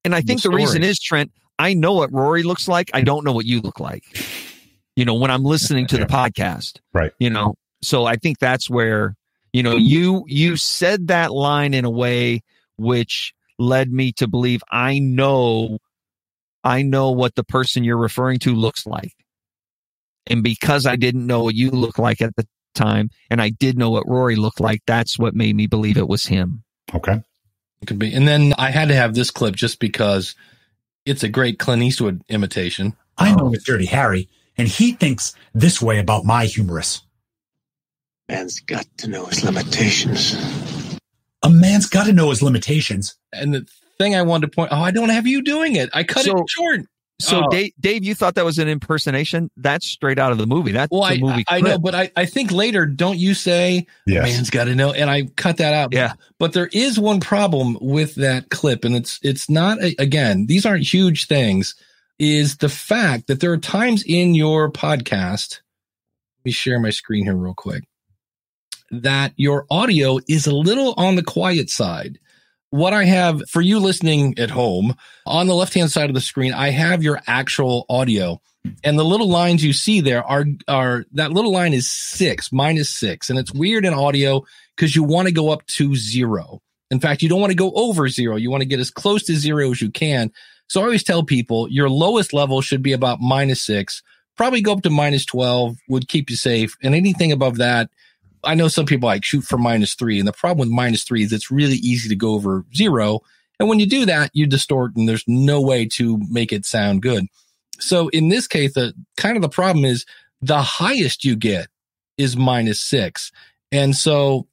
And 0.05 0.15
I 0.15 0.21
think 0.21 0.43
the, 0.43 0.51
reason 0.51 0.83
is 0.83 0.99
Trent, 0.99 1.31
I 1.59 1.75
know 1.75 1.95
what 1.95 2.13
Rory 2.13 2.43
looks 2.43 2.69
like. 2.69 2.91
I 2.93 3.03
don't 3.03 3.25
know 3.25 3.33
what 3.33 3.47
you 3.47 3.61
look 3.61 3.81
like. 3.81 4.05
You 4.97 5.05
know, 5.05 5.15
when 5.15 5.31
I'm 5.31 5.45
listening 5.45 5.87
to 5.89 5.97
the 5.97 6.07
podcast. 6.07 6.81
Right. 6.93 7.13
You 7.19 7.31
know, 7.31 7.55
so 7.83 8.05
I 8.05 8.17
think 8.17 8.39
that's 8.39 8.69
where, 8.69 9.17
you 9.53 9.63
know, 9.63 9.77
you 9.77 10.25
you 10.27 10.57
said 10.57 11.09
that 11.09 11.33
line 11.33 11.73
in 11.73 11.85
a 11.85 11.91
way 11.91 12.43
which 12.77 13.33
led 13.59 13.93
me 13.93 14.13
to 14.13 14.27
believe 14.27 14.63
I 14.71 14.99
know 14.99 15.79
I 16.65 16.83
know 16.83 17.11
what 17.11 17.35
the 17.35 17.45
person 17.45 17.85
you're 17.85 17.97
referring 17.97 18.39
to 18.41 18.55
looks 18.55 18.87
like. 18.87 19.15
And 20.27 20.43
because 20.43 20.87
I 20.87 20.97
didn't 20.97 21.27
know 21.27 21.43
what 21.45 21.55
you 21.55 21.71
look 21.71 21.99
like 21.99 22.23
at 22.23 22.37
the 22.37 22.47
time 22.75 23.11
and 23.31 23.43
I 23.43 23.51
did 23.51 23.77
know 23.77 23.91
what 23.91 24.09
Rory 24.09 24.37
looked 24.37 24.61
like, 24.61 24.83
that's 24.87 25.19
what 25.19 25.35
made 25.35 25.57
me 25.57 25.67
believe 25.67 25.97
it 25.97 26.09
was 26.09 26.27
him. 26.27 26.63
Okay. 26.95 27.21
It 27.81 27.87
could 27.87 27.99
be, 27.99 28.15
and 28.15 28.29
then 28.29 28.55
I 28.59 28.71
had 28.71 28.89
to 28.89 28.95
have 28.95 29.15
this 29.15 29.33
clip 29.33 29.57
just 29.57 29.81
because 29.81 30.37
it's 31.05 31.25
a 31.25 31.29
great 31.29 31.59
Clint 31.59 31.83
Eastwood 31.83 32.23
imitation. 32.29 32.95
I 33.19 33.35
know 33.35 33.53
it's 33.53 33.65
Dirty 33.65 33.87
Harry, 33.87 34.29
and 34.57 34.69
he 34.69 34.93
thinks 34.93 35.35
this 35.53 35.83
way 35.83 35.99
about 35.99 36.25
my 36.25 36.45
humorous. 36.47 37.03
Man's 38.29 38.61
got 38.61 38.87
to 38.99 39.09
know 39.09 39.27
his 39.27 39.45
limitations. 39.45 40.99
A 41.43 41.51
man's 41.51 41.89
got 41.89 42.07
to 42.07 42.13
know 42.13 42.31
his 42.31 42.41
limitations. 42.41 43.17
And 43.33 43.55
the 43.55 43.67
thing 43.99 44.15
I 44.15 44.23
wanted 44.23 44.51
to 44.51 44.55
point, 44.55 44.71
oh, 44.73 44.81
I 44.81 44.91
don't 44.91 45.09
have 45.11 45.27
you 45.27 45.43
doing 45.43 45.77
it. 45.77 45.91
I 45.93 46.03
cut 46.05 46.25
So- 46.25 46.39
it 46.39 46.49
short. 46.49 46.81
So 47.21 47.43
Oh. 47.45 47.49
Dave, 47.51 47.71
Dave, 47.79 48.03
you 48.05 48.17
thought 48.17 48.35
that 48.35 48.45
was 48.45 48.59
an 48.59 48.67
impersonation? 48.69 49.49
That's 49.57 49.87
straight 49.87 50.19
out 50.19 50.33
of 50.33 50.39
the 50.39 50.47
movie. 50.47 50.73
That's 50.73 50.91
Well, 50.91 51.05
a 51.05 51.13
I, 51.13 51.19
movie. 51.19 51.45
I, 51.49 51.59
I 51.59 51.61
know, 51.61 51.79
but 51.79 51.95
I, 51.95 52.11
I 52.17 52.27
think 52.27 52.51
later, 52.51 52.85
don't 52.85 53.17
you 53.17 53.35
say, 53.35 53.87
Yes. 54.09 54.25
man's 54.25 54.51
got 54.51 54.65
to 54.65 54.75
know? 54.75 54.93
And 54.93 55.09
I 55.09 55.25
cut 55.37 55.59
that 55.59 55.73
out. 55.73 55.93
Yeah. 55.93 56.15
But 56.41 56.53
there 56.53 56.69
is 56.73 56.99
one 56.99 57.21
problem 57.21 57.79
with 57.81 58.17
that 58.17 58.51
clip, 58.51 58.85
and 58.85 58.97
it's 58.97 59.21
it's 59.23 59.49
not 59.49 59.79
a, 59.81 59.95
again, 60.01 60.47
these 60.47 60.67
aren't 60.67 60.83
huge 60.85 61.27
things. 61.27 61.77
Is 62.19 62.57
the 62.57 62.69
fact 62.69 63.29
that 63.29 63.39
there 63.39 63.53
are 63.53 63.59
times 63.59 64.03
in 64.05 64.35
your 64.35 64.69
podcast. 64.73 65.61
Let 66.41 66.47
me 66.47 66.51
share 66.51 66.81
my 66.81 66.91
screen 66.91 67.25
here 67.25 67.37
real 67.37 67.55
quick. 67.55 67.85
That 68.91 69.33
your 69.37 69.65
audio 69.71 70.19
is 70.29 70.47
a 70.49 70.55
little 70.55 70.95
on 70.97 71.15
the 71.15 71.23
quiet 71.23 71.71
side. 71.71 72.19
What 72.73 72.95
I 72.95 73.05
have 73.05 73.43
for 73.51 73.61
you 73.61 73.79
listening 73.81 74.39
at 74.39 74.49
home 74.49 74.97
on 75.27 75.47
the 75.47 75.55
left 75.55 75.75
hand 75.75 75.91
side 75.91 76.09
of 76.09 76.15
the 76.15 76.23
screen, 76.23 76.55
I 76.55 76.71
have 76.71 77.03
your 77.03 77.21
actual 77.27 77.85
audio. 77.91 78.41
And 78.83 78.99
the 78.99 79.05
little 79.05 79.29
lines 79.29 79.63
you 79.63 79.75
see 79.75 80.01
there 80.01 80.25
are 80.25 80.47
are 80.67 81.05
that 81.13 81.33
little 81.33 81.53
line 81.53 81.75
is 81.75 81.93
six 81.93 82.51
minus 82.51 82.89
six. 82.89 83.29
And 83.29 83.39
it's 83.39 83.53
weird 83.53 83.85
in 83.85 83.93
audio 83.93 84.43
because 84.75 84.97
you 84.97 85.03
want 85.03 85.29
to 85.29 85.35
go 85.35 85.51
up 85.51 85.67
to 85.67 85.95
zero. 85.95 86.63
In 86.91 86.99
fact 86.99 87.21
you 87.21 87.29
don't 87.29 87.43
want 87.43 87.51
to 87.51 87.57
go 87.57 87.73
over 87.73 88.09
zero. 88.09 88.37
You 88.37 88.51
want 88.51 88.63
to 88.63 88.69
get 88.69 88.81
as 88.81 88.91
close 88.91 89.23
to 89.25 89.37
zero 89.37 89.71
as 89.71 89.83
you 89.83 89.91
can. 89.91 90.33
So 90.69 90.81
i 90.81 90.85
always 90.85 91.05
tell 91.05 91.23
people 91.23 91.69
your 91.69 91.91
lowest 91.91 92.33
level 92.33 92.63
should 92.63 92.83
be 92.83 92.95
about 92.95 93.21
minus 93.21 93.61
six. 93.61 94.03
Probably 94.39 94.63
go 94.63 94.73
up 94.73 94.83
to 94.85 94.91
minus 94.91 95.27
12 95.27 95.77
would 95.91 96.09
keep 96.09 96.31
you 96.31 96.37
safe. 96.37 96.75
And 96.83 96.95
anything 96.95 97.33
above 97.33 97.59
that 97.59 97.91
i 98.45 98.55
know 98.55 98.69
some 98.69 98.87
people 98.87 99.07
like 99.07 99.25
shoot 99.25 99.43
for 99.43 99.59
minus 99.59 99.95
three 99.95 100.19
and 100.19 100.29
the 100.29 100.33
problem 100.33 100.59
with 100.69 100.75
minus 100.75 101.05
three 101.05 101.23
is 101.23 101.33
it's 101.33 101.51
really 101.51 101.77
easy 101.77 102.09
to 102.09 102.17
go 102.17 102.35
over 102.35 102.65
zero 102.75 103.21
and 103.61 103.69
when 103.69 103.79
you 103.79 103.87
do 103.87 104.05
that 104.07 104.31
you 104.35 104.47
distort 104.47 104.95
and 104.97 105.09
there's 105.09 105.25
no 105.27 105.61
way 105.61 105.87
to 105.87 106.19
make 106.31 106.53
it 106.53 106.65
sound 106.65 107.03
good 107.03 107.27
so 107.83 108.09
in 108.09 108.29
this 108.29 108.47
case, 108.47 108.75
the 108.75 108.95
kind 109.17 109.37
of 109.37 109.43
the 109.43 109.49
problem 109.49 109.85
is 109.85 110.07
the 110.41 110.63
highest 110.63 111.25
you 111.25 111.35
get 111.35 111.67
is 112.17 112.37
minus 112.37 112.81
six. 112.81 113.33
And 113.73 113.97
so 113.97 114.47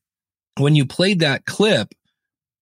when 0.58 0.75
you 0.75 0.86
played 0.86 1.19
that 1.19 1.45
clip, 1.45 1.93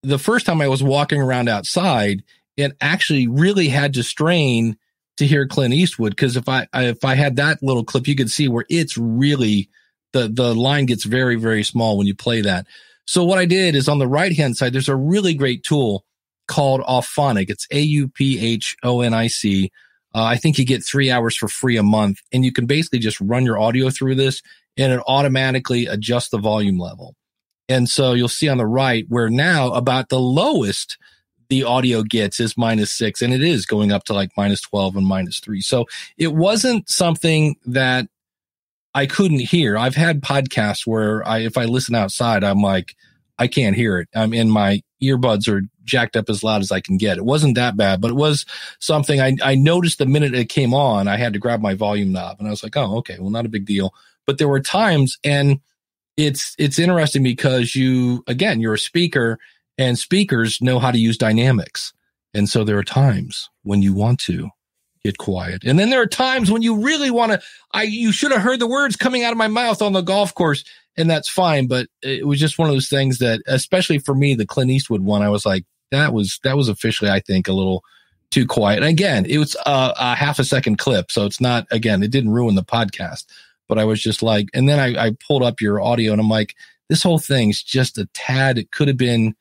the 0.03 0.19
first 0.19 0.45
time 0.45 0.61
I 0.61 0.67
was 0.67 0.83
walking 0.83 1.21
around 1.21 1.47
outside, 1.47 2.21
it 2.57 2.75
actually 2.81 3.27
really 3.27 3.69
had 3.69 3.93
to 3.93 4.03
strain 4.03 4.77
to 5.17 5.25
hear 5.25 5.47
Clint 5.47 5.73
Eastwood. 5.73 6.17
Cause 6.17 6.35
if 6.35 6.49
I, 6.49 6.67
I- 6.73 6.85
if 6.87 7.05
I 7.05 7.15
had 7.15 7.37
that 7.37 7.63
little 7.63 7.85
clip, 7.85 8.07
you 8.07 8.15
could 8.15 8.31
see 8.31 8.47
where 8.47 8.65
it's 8.69 8.97
really 8.97 9.69
the, 10.13 10.27
the 10.27 10.55
line 10.55 10.85
gets 10.85 11.03
very, 11.03 11.35
very 11.35 11.63
small 11.63 11.97
when 11.97 12.07
you 12.07 12.15
play 12.15 12.41
that. 12.41 12.67
So 13.05 13.23
what 13.23 13.39
I 13.39 13.45
did 13.45 13.75
is 13.75 13.87
on 13.87 13.99
the 13.99 14.07
right 14.07 14.35
hand 14.35 14.57
side, 14.57 14.73
there's 14.73 14.89
a 14.89 14.95
really 14.95 15.33
great 15.33 15.63
tool 15.63 16.05
called 16.47 16.81
Auphonic. 16.81 17.49
It's 17.49 17.67
A 17.71 17.79
U 17.79 18.07
P 18.07 18.39
H 18.39 18.75
O 18.83 19.01
N 19.01 19.13
I 19.13 19.27
C. 19.27 19.71
Uh, 20.13 20.23
I 20.23 20.37
think 20.37 20.57
you 20.57 20.65
get 20.65 20.83
three 20.83 21.11
hours 21.11 21.35
for 21.35 21.47
free 21.47 21.77
a 21.77 21.83
month, 21.83 22.19
and 22.33 22.43
you 22.43 22.51
can 22.51 22.65
basically 22.65 22.99
just 22.99 23.19
run 23.21 23.45
your 23.45 23.59
audio 23.59 23.89
through 23.89 24.15
this, 24.15 24.41
and 24.75 24.91
it 24.91 25.01
automatically 25.07 25.85
adjusts 25.85 26.29
the 26.29 26.37
volume 26.37 26.79
level. 26.79 27.15
And 27.69 27.89
so 27.89 28.13
you'll 28.13 28.29
see 28.29 28.49
on 28.49 28.57
the 28.57 28.65
right 28.65 29.05
where 29.09 29.29
now 29.29 29.71
about 29.73 30.09
the 30.09 30.19
lowest 30.19 30.97
the 31.49 31.63
audio 31.63 32.03
gets 32.03 32.39
is 32.39 32.57
minus 32.57 32.91
six, 32.91 33.21
and 33.21 33.33
it 33.33 33.43
is 33.43 33.65
going 33.65 33.91
up 33.91 34.03
to 34.05 34.13
like 34.13 34.31
minus 34.35 34.61
12 34.61 34.97
and 34.97 35.05
minus 35.05 35.39
three. 35.39 35.61
So 35.61 35.85
it 36.17 36.33
wasn't 36.33 36.89
something 36.89 37.55
that 37.65 38.07
I 38.97 39.05
couldn't 39.05 39.41
hear. 39.41 39.77
I've 39.77 39.93
had 39.93 40.23
podcasts 40.23 40.87
where 40.87 41.25
I, 41.27 41.41
if 41.41 41.55
I 41.55 41.65
listen 41.65 41.93
outside, 41.93 42.43
I'm 42.43 42.63
like, 42.63 42.95
I 43.37 43.45
can't 43.45 43.75
hear 43.75 43.99
it. 43.99 44.09
I'm 44.15 44.33
in 44.33 44.49
my 44.49 44.81
earbuds 45.03 45.47
are 45.47 45.61
jacked 45.83 46.15
up 46.15 46.31
as 46.31 46.43
loud 46.43 46.63
as 46.63 46.71
I 46.71 46.81
can 46.81 46.97
get. 46.97 47.19
It 47.19 47.23
wasn't 47.23 47.53
that 47.53 47.77
bad, 47.77 48.01
but 48.01 48.09
it 48.09 48.15
was 48.15 48.43
something 48.79 49.21
I, 49.21 49.35
I 49.43 49.53
noticed 49.53 49.99
the 49.99 50.07
minute 50.07 50.33
it 50.33 50.49
came 50.49 50.73
on, 50.73 51.07
I 51.07 51.17
had 51.17 51.33
to 51.33 51.39
grab 51.39 51.61
my 51.61 51.75
volume 51.75 52.11
knob 52.11 52.37
and 52.39 52.47
I 52.47 52.49
was 52.49 52.63
like, 52.63 52.75
oh, 52.75 52.97
okay, 52.97 53.17
well, 53.19 53.29
not 53.29 53.45
a 53.45 53.49
big 53.49 53.67
deal. 53.67 53.93
But 54.25 54.39
there 54.39 54.47
were 54.47 54.59
times 54.59 55.19
and 55.23 55.59
it's, 56.17 56.55
it's 56.57 56.79
interesting 56.79 57.21
because 57.21 57.75
you, 57.75 58.23
again, 58.25 58.59
you're 58.61 58.73
a 58.73 58.79
speaker 58.79 59.37
and 59.77 59.99
speakers 59.99 60.59
know 60.59 60.79
how 60.79 60.89
to 60.89 60.97
use 60.97 61.19
dynamics. 61.19 61.93
And 62.33 62.49
so 62.49 62.63
there 62.63 62.79
are 62.79 62.83
times 62.83 63.47
when 63.61 63.83
you 63.83 63.93
want 63.93 64.19
to 64.21 64.49
get 65.03 65.17
quiet. 65.17 65.63
And 65.63 65.77
then 65.77 65.89
there 65.89 66.01
are 66.01 66.07
times 66.07 66.51
when 66.51 66.61
you 66.61 66.81
really 66.83 67.11
want 67.11 67.31
to, 67.31 67.41
I, 67.71 67.83
you 67.83 68.11
should 68.11 68.31
have 68.31 68.41
heard 68.41 68.59
the 68.59 68.67
words 68.67 68.95
coming 68.95 69.23
out 69.23 69.31
of 69.31 69.37
my 69.37 69.47
mouth 69.47 69.81
on 69.81 69.93
the 69.93 70.01
golf 70.01 70.33
course 70.33 70.63
and 70.97 71.09
that's 71.09 71.29
fine. 71.29 71.67
But 71.67 71.87
it 72.01 72.27
was 72.27 72.39
just 72.39 72.57
one 72.57 72.69
of 72.69 72.75
those 72.75 72.89
things 72.89 73.19
that, 73.19 73.41
especially 73.47 73.99
for 73.99 74.15
me, 74.15 74.35
the 74.35 74.45
Clint 74.45 74.71
Eastwood 74.71 75.01
one, 75.01 75.21
I 75.21 75.29
was 75.29 75.45
like, 75.45 75.63
that 75.91 76.13
was, 76.13 76.39
that 76.43 76.57
was 76.57 76.69
officially, 76.69 77.11
I 77.11 77.19
think, 77.19 77.47
a 77.47 77.53
little 77.53 77.83
too 78.31 78.45
quiet. 78.45 78.77
And 78.77 78.89
again, 78.89 79.25
it 79.25 79.37
was 79.37 79.55
a, 79.65 79.93
a 79.97 80.15
half 80.15 80.39
a 80.39 80.43
second 80.43 80.77
clip. 80.77 81.11
So 81.11 81.25
it's 81.25 81.39
not, 81.39 81.65
again, 81.71 82.03
it 82.03 82.11
didn't 82.11 82.31
ruin 82.31 82.55
the 82.55 82.63
podcast, 82.63 83.25
but 83.69 83.79
I 83.79 83.85
was 83.85 84.01
just 84.01 84.21
like, 84.21 84.49
and 84.53 84.67
then 84.67 84.79
I, 84.79 85.07
I 85.07 85.11
pulled 85.25 85.43
up 85.43 85.61
your 85.61 85.81
audio 85.81 86.11
and 86.11 86.19
I'm 86.19 86.29
like, 86.29 86.55
this 86.89 87.03
whole 87.03 87.19
thing's 87.19 87.61
just 87.61 87.97
a 87.97 88.05
tad, 88.13 88.57
it 88.57 88.71
could 88.71 88.87
have 88.87 88.97
been, 88.97 89.35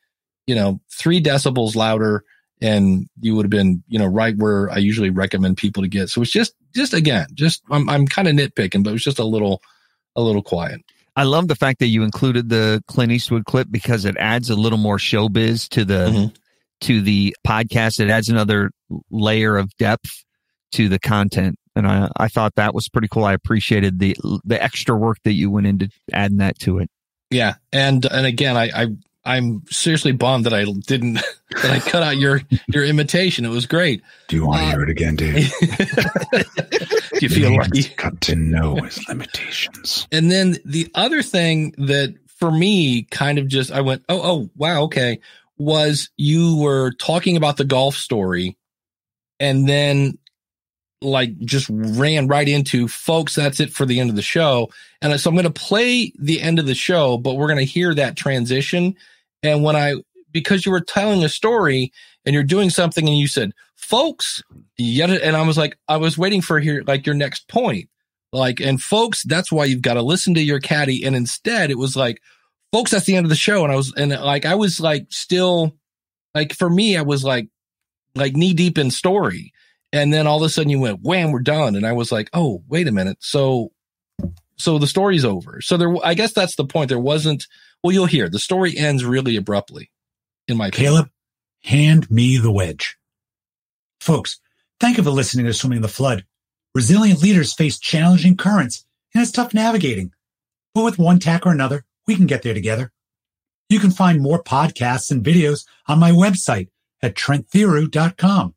you 0.45 0.55
know, 0.55 0.79
three 0.89 1.21
decibels 1.21 1.75
louder 1.75 2.23
and 2.61 3.07
you 3.21 3.35
would 3.35 3.45
have 3.45 3.49
been, 3.51 3.83
you 3.87 3.99
know, 3.99 4.05
right 4.07 4.35
where 4.37 4.69
I 4.71 4.77
usually 4.77 5.09
recommend 5.09 5.57
people 5.57 5.83
to 5.83 5.89
get. 5.89 6.09
So 6.09 6.21
it's 6.21 6.31
just, 6.31 6.53
just 6.75 6.93
again, 6.93 7.27
just 7.33 7.61
I'm, 7.69 7.89
I'm 7.89 8.07
kind 8.07 8.27
of 8.27 8.35
nitpicking, 8.35 8.83
but 8.83 8.89
it 8.91 8.93
was 8.93 9.03
just 9.03 9.19
a 9.19 9.23
little, 9.25 9.61
a 10.15 10.21
little 10.21 10.41
quiet. 10.41 10.81
I 11.15 11.23
love 11.23 11.47
the 11.47 11.55
fact 11.55 11.79
that 11.79 11.87
you 11.87 12.03
included 12.03 12.49
the 12.49 12.83
Clint 12.87 13.11
Eastwood 13.11 13.45
clip 13.45 13.67
because 13.71 14.05
it 14.05 14.15
adds 14.17 14.49
a 14.49 14.55
little 14.55 14.77
more 14.77 14.97
showbiz 14.97 15.67
to 15.69 15.83
the 15.83 16.09
Mhm. 16.09 16.35
to 16.81 17.01
the 17.01 17.35
podcast. 17.45 17.99
It 17.99 18.09
adds 18.11 18.29
another 18.29 18.69
layer 19.09 19.57
of 19.57 19.75
depth 19.77 20.23
to 20.73 20.87
the 20.89 20.99
content, 20.99 21.55
and 21.75 21.87
I 21.87 22.09
I 22.17 22.27
thought 22.27 22.53
that 22.55 22.75
was 22.75 22.87
pretty 22.87 23.07
cool. 23.07 23.23
I 23.25 23.33
appreciated 23.33 23.97
the 23.97 24.15
the 24.45 24.61
extra 24.61 24.95
work 24.95 25.17
that 25.23 25.33
you 25.33 25.49
went 25.49 25.65
into 25.65 25.89
adding 26.13 26.37
that 26.37 26.59
to 26.59 26.77
it. 26.77 26.89
Yeah, 27.31 27.55
and 27.73 28.05
and 28.05 28.27
again, 28.27 28.55
I, 28.55 28.69
I 28.75 28.87
I'm 29.27 29.63
seriously 29.69 30.11
bummed 30.13 30.45
that 30.45 30.53
I 30.53 30.63
didn't 30.63 31.13
that 31.61 31.65
I 31.71 31.79
cut 31.79 32.01
out 32.03 32.17
your 32.17 32.41
your 32.67 32.85
imitation. 32.85 33.45
It 33.45 33.49
was 33.49 33.65
great. 33.65 34.01
Do 34.27 34.35
you 34.35 34.45
want 34.47 34.59
to 34.61 34.65
Uh, 34.65 34.69
hear 34.71 34.81
it 34.83 34.89
again, 34.89 35.15
Dave? 35.15 35.51
Do 36.31 37.19
you 37.21 37.29
feel 37.29 37.55
lucky? 37.57 37.83
Got 37.95 38.21
to 38.21 38.35
know 38.35 38.75
his 38.75 39.07
limitations. 39.07 40.07
And 40.11 40.31
then 40.31 40.57
the 40.65 40.89
other 40.95 41.21
thing 41.21 41.73
that 41.77 42.15
for 42.39 42.51
me 42.51 43.03
kind 43.03 43.37
of 43.39 43.47
just 43.47 43.71
I 43.71 43.81
went, 43.81 44.03
oh, 44.09 44.21
oh, 44.23 44.49
wow, 44.55 44.83
okay, 44.83 45.19
was 45.57 46.09
you 46.17 46.57
were 46.57 46.91
talking 46.91 47.35
about 47.37 47.57
the 47.57 47.65
golf 47.65 47.95
story 47.95 48.57
and 49.39 49.67
then 49.67 50.17
like 51.01 51.37
just 51.39 51.67
ran 51.69 52.27
right 52.27 52.47
into 52.47 52.87
folks, 52.87 53.35
that's 53.35 53.59
it 53.59 53.71
for 53.71 53.85
the 53.85 53.99
end 53.99 54.09
of 54.09 54.15
the 54.15 54.21
show. 54.21 54.69
And 55.01 55.19
so 55.19 55.29
I'm 55.29 55.35
going 55.35 55.43
to 55.45 55.51
play 55.51 56.11
the 56.17 56.41
end 56.41 56.59
of 56.59 56.65
the 56.65 56.73
show, 56.75 57.17
but 57.17 57.35
we're 57.35 57.47
going 57.47 57.59
to 57.59 57.65
hear 57.65 57.93
that 57.95 58.15
transition. 58.15 58.95
And 59.47 59.63
when 59.63 59.75
I, 59.75 59.95
because 60.31 60.65
you 60.65 60.71
were 60.71 60.81
telling 60.81 61.23
a 61.23 61.29
story 61.29 61.91
and 62.25 62.33
you're 62.33 62.43
doing 62.43 62.69
something 62.69 63.07
and 63.07 63.17
you 63.17 63.27
said, 63.27 63.53
folks, 63.75 64.43
yet, 64.77 65.09
and 65.09 65.35
I 65.35 65.41
was 65.41 65.57
like, 65.57 65.77
I 65.87 65.97
was 65.97 66.17
waiting 66.17 66.41
for 66.41 66.59
here, 66.59 66.83
like 66.85 67.05
your 67.05 67.15
next 67.15 67.47
point. 67.47 67.89
Like, 68.33 68.59
and 68.59 68.81
folks, 68.81 69.23
that's 69.23 69.51
why 69.51 69.65
you've 69.65 69.81
got 69.81 69.93
to 69.93 70.01
listen 70.01 70.33
to 70.33 70.41
your 70.41 70.59
caddy. 70.59 71.05
And 71.05 71.15
instead 71.15 71.71
it 71.71 71.77
was 71.77 71.95
like, 71.95 72.21
folks, 72.73 72.91
that's 72.91 73.05
the 73.05 73.15
end 73.15 73.25
of 73.25 73.29
the 73.29 73.35
show. 73.35 73.63
And 73.63 73.71
I 73.71 73.77
was, 73.77 73.93
and 73.95 74.11
like, 74.11 74.45
I 74.45 74.55
was 74.55 74.81
like, 74.81 75.07
still, 75.09 75.73
like, 76.35 76.53
for 76.53 76.69
me, 76.69 76.97
I 76.97 77.03
was 77.03 77.23
like, 77.23 77.47
like 78.15 78.35
knee 78.35 78.53
deep 78.53 78.77
in 78.77 78.91
story. 78.91 79.53
And 79.93 80.13
then 80.13 80.27
all 80.27 80.37
of 80.37 80.43
a 80.43 80.49
sudden 80.49 80.69
you 80.69 80.79
went, 80.79 81.01
wham, 81.01 81.31
we're 81.31 81.39
done. 81.39 81.75
And 81.75 81.87
I 81.87 81.93
was 81.93 82.11
like, 82.11 82.29
oh, 82.33 82.61
wait 82.67 82.87
a 82.87 82.91
minute. 82.91 83.17
So, 83.21 83.71
so 84.57 84.77
the 84.77 84.87
story's 84.87 85.23
over. 85.23 85.61
So 85.61 85.77
there, 85.77 85.95
I 86.03 86.13
guess 86.13 86.33
that's 86.33 86.57
the 86.57 86.65
point. 86.65 86.89
There 86.89 86.99
wasn't, 86.99 87.47
well, 87.83 87.93
you'll 87.93 88.05
hear 88.05 88.29
the 88.29 88.39
story 88.39 88.77
ends 88.77 89.05
really 89.05 89.35
abruptly 89.35 89.91
in 90.47 90.57
my 90.57 90.67
opinion. 90.67 90.93
Caleb, 90.93 91.09
hand 91.63 92.09
me 92.09 92.37
the 92.37 92.51
wedge. 92.51 92.97
Folks, 93.99 94.39
thank 94.79 94.97
you 94.97 95.03
for 95.03 95.09
listening 95.09 95.45
to 95.45 95.53
Swimming 95.53 95.77
in 95.77 95.81
the 95.81 95.87
Flood. 95.87 96.25
Resilient 96.73 97.21
leaders 97.21 97.53
face 97.53 97.79
challenging 97.79 98.37
currents, 98.37 98.85
and 99.13 99.21
it's 99.21 99.31
tough 99.31 99.53
navigating. 99.53 100.11
But 100.73 100.83
with 100.83 100.99
one 100.99 101.19
tack 101.19 101.45
or 101.45 101.51
another, 101.51 101.85
we 102.05 102.15
can 102.15 102.27
get 102.27 102.43
there 102.43 102.53
together. 102.53 102.91
You 103.69 103.79
can 103.79 103.91
find 103.91 104.21
more 104.21 104.41
podcasts 104.41 105.11
and 105.11 105.25
videos 105.25 105.65
on 105.87 105.99
my 105.99 106.11
website 106.11 106.69
at 107.01 107.15
trenttheroux.com. 107.15 108.53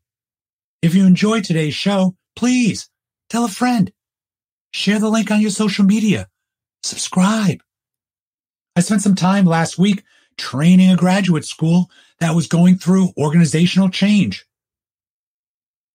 If 0.82 0.94
you 0.94 1.04
enjoyed 1.04 1.44
today's 1.44 1.74
show, 1.74 2.16
please 2.36 2.88
tell 3.28 3.44
a 3.44 3.48
friend. 3.48 3.92
Share 4.72 5.00
the 5.00 5.10
link 5.10 5.30
on 5.30 5.40
your 5.40 5.50
social 5.50 5.84
media. 5.84 6.28
Subscribe. 6.82 7.60
I 8.76 8.80
spent 8.80 9.02
some 9.02 9.14
time 9.14 9.44
last 9.44 9.78
week 9.78 10.02
training 10.36 10.90
a 10.90 10.96
graduate 10.96 11.44
school 11.44 11.90
that 12.18 12.34
was 12.34 12.46
going 12.46 12.76
through 12.76 13.12
organizational 13.16 13.88
change. 13.88 14.46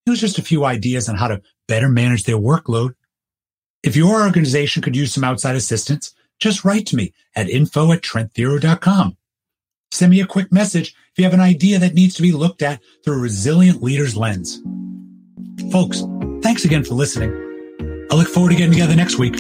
It 0.06 0.10
was 0.12 0.22
just 0.22 0.38
a 0.38 0.44
few 0.44 0.66
ideas 0.66 1.10
on 1.10 1.16
how 1.16 1.28
to 1.30 1.42
better 1.68 1.90
manage 1.90 2.24
their 2.24 2.38
workload. 2.38 2.94
If 3.84 3.96
your 3.96 4.22
organization 4.22 4.82
could 4.82 4.96
use 4.96 5.14
some 5.14 5.24
outside 5.24 5.56
assistance, 5.56 6.14
just 6.40 6.66
write 6.66 6.86
to 6.88 6.96
me 6.96 7.14
at 7.36 7.50
info 7.50 7.92
at 7.92 8.02
trenttheroux.com. 8.02 9.18
Send 9.92 10.12
me 10.12 10.22
a 10.22 10.28
quick 10.28 10.52
message 10.52 10.90
if 10.90 11.18
you 11.18 11.24
have 11.24 11.34
an 11.34 11.40
idea 11.40 11.80
that 11.80 11.94
needs 11.94 12.16
to 12.16 12.22
be 12.22 12.32
looked 12.32 12.62
at 12.62 12.82
through 13.04 13.16
a 13.16 13.22
resilient 13.22 13.82
leader's 13.82 14.18
lens. 14.18 14.62
Folks, 15.72 16.04
thanks 16.42 16.66
again 16.66 16.84
for 16.84 16.96
listening. 16.96 17.32
I 18.12 18.16
look 18.16 18.28
forward 18.28 18.50
to 18.50 18.56
getting 18.56 18.74
together 18.74 18.96
next 18.96 19.18
week. 19.18 19.38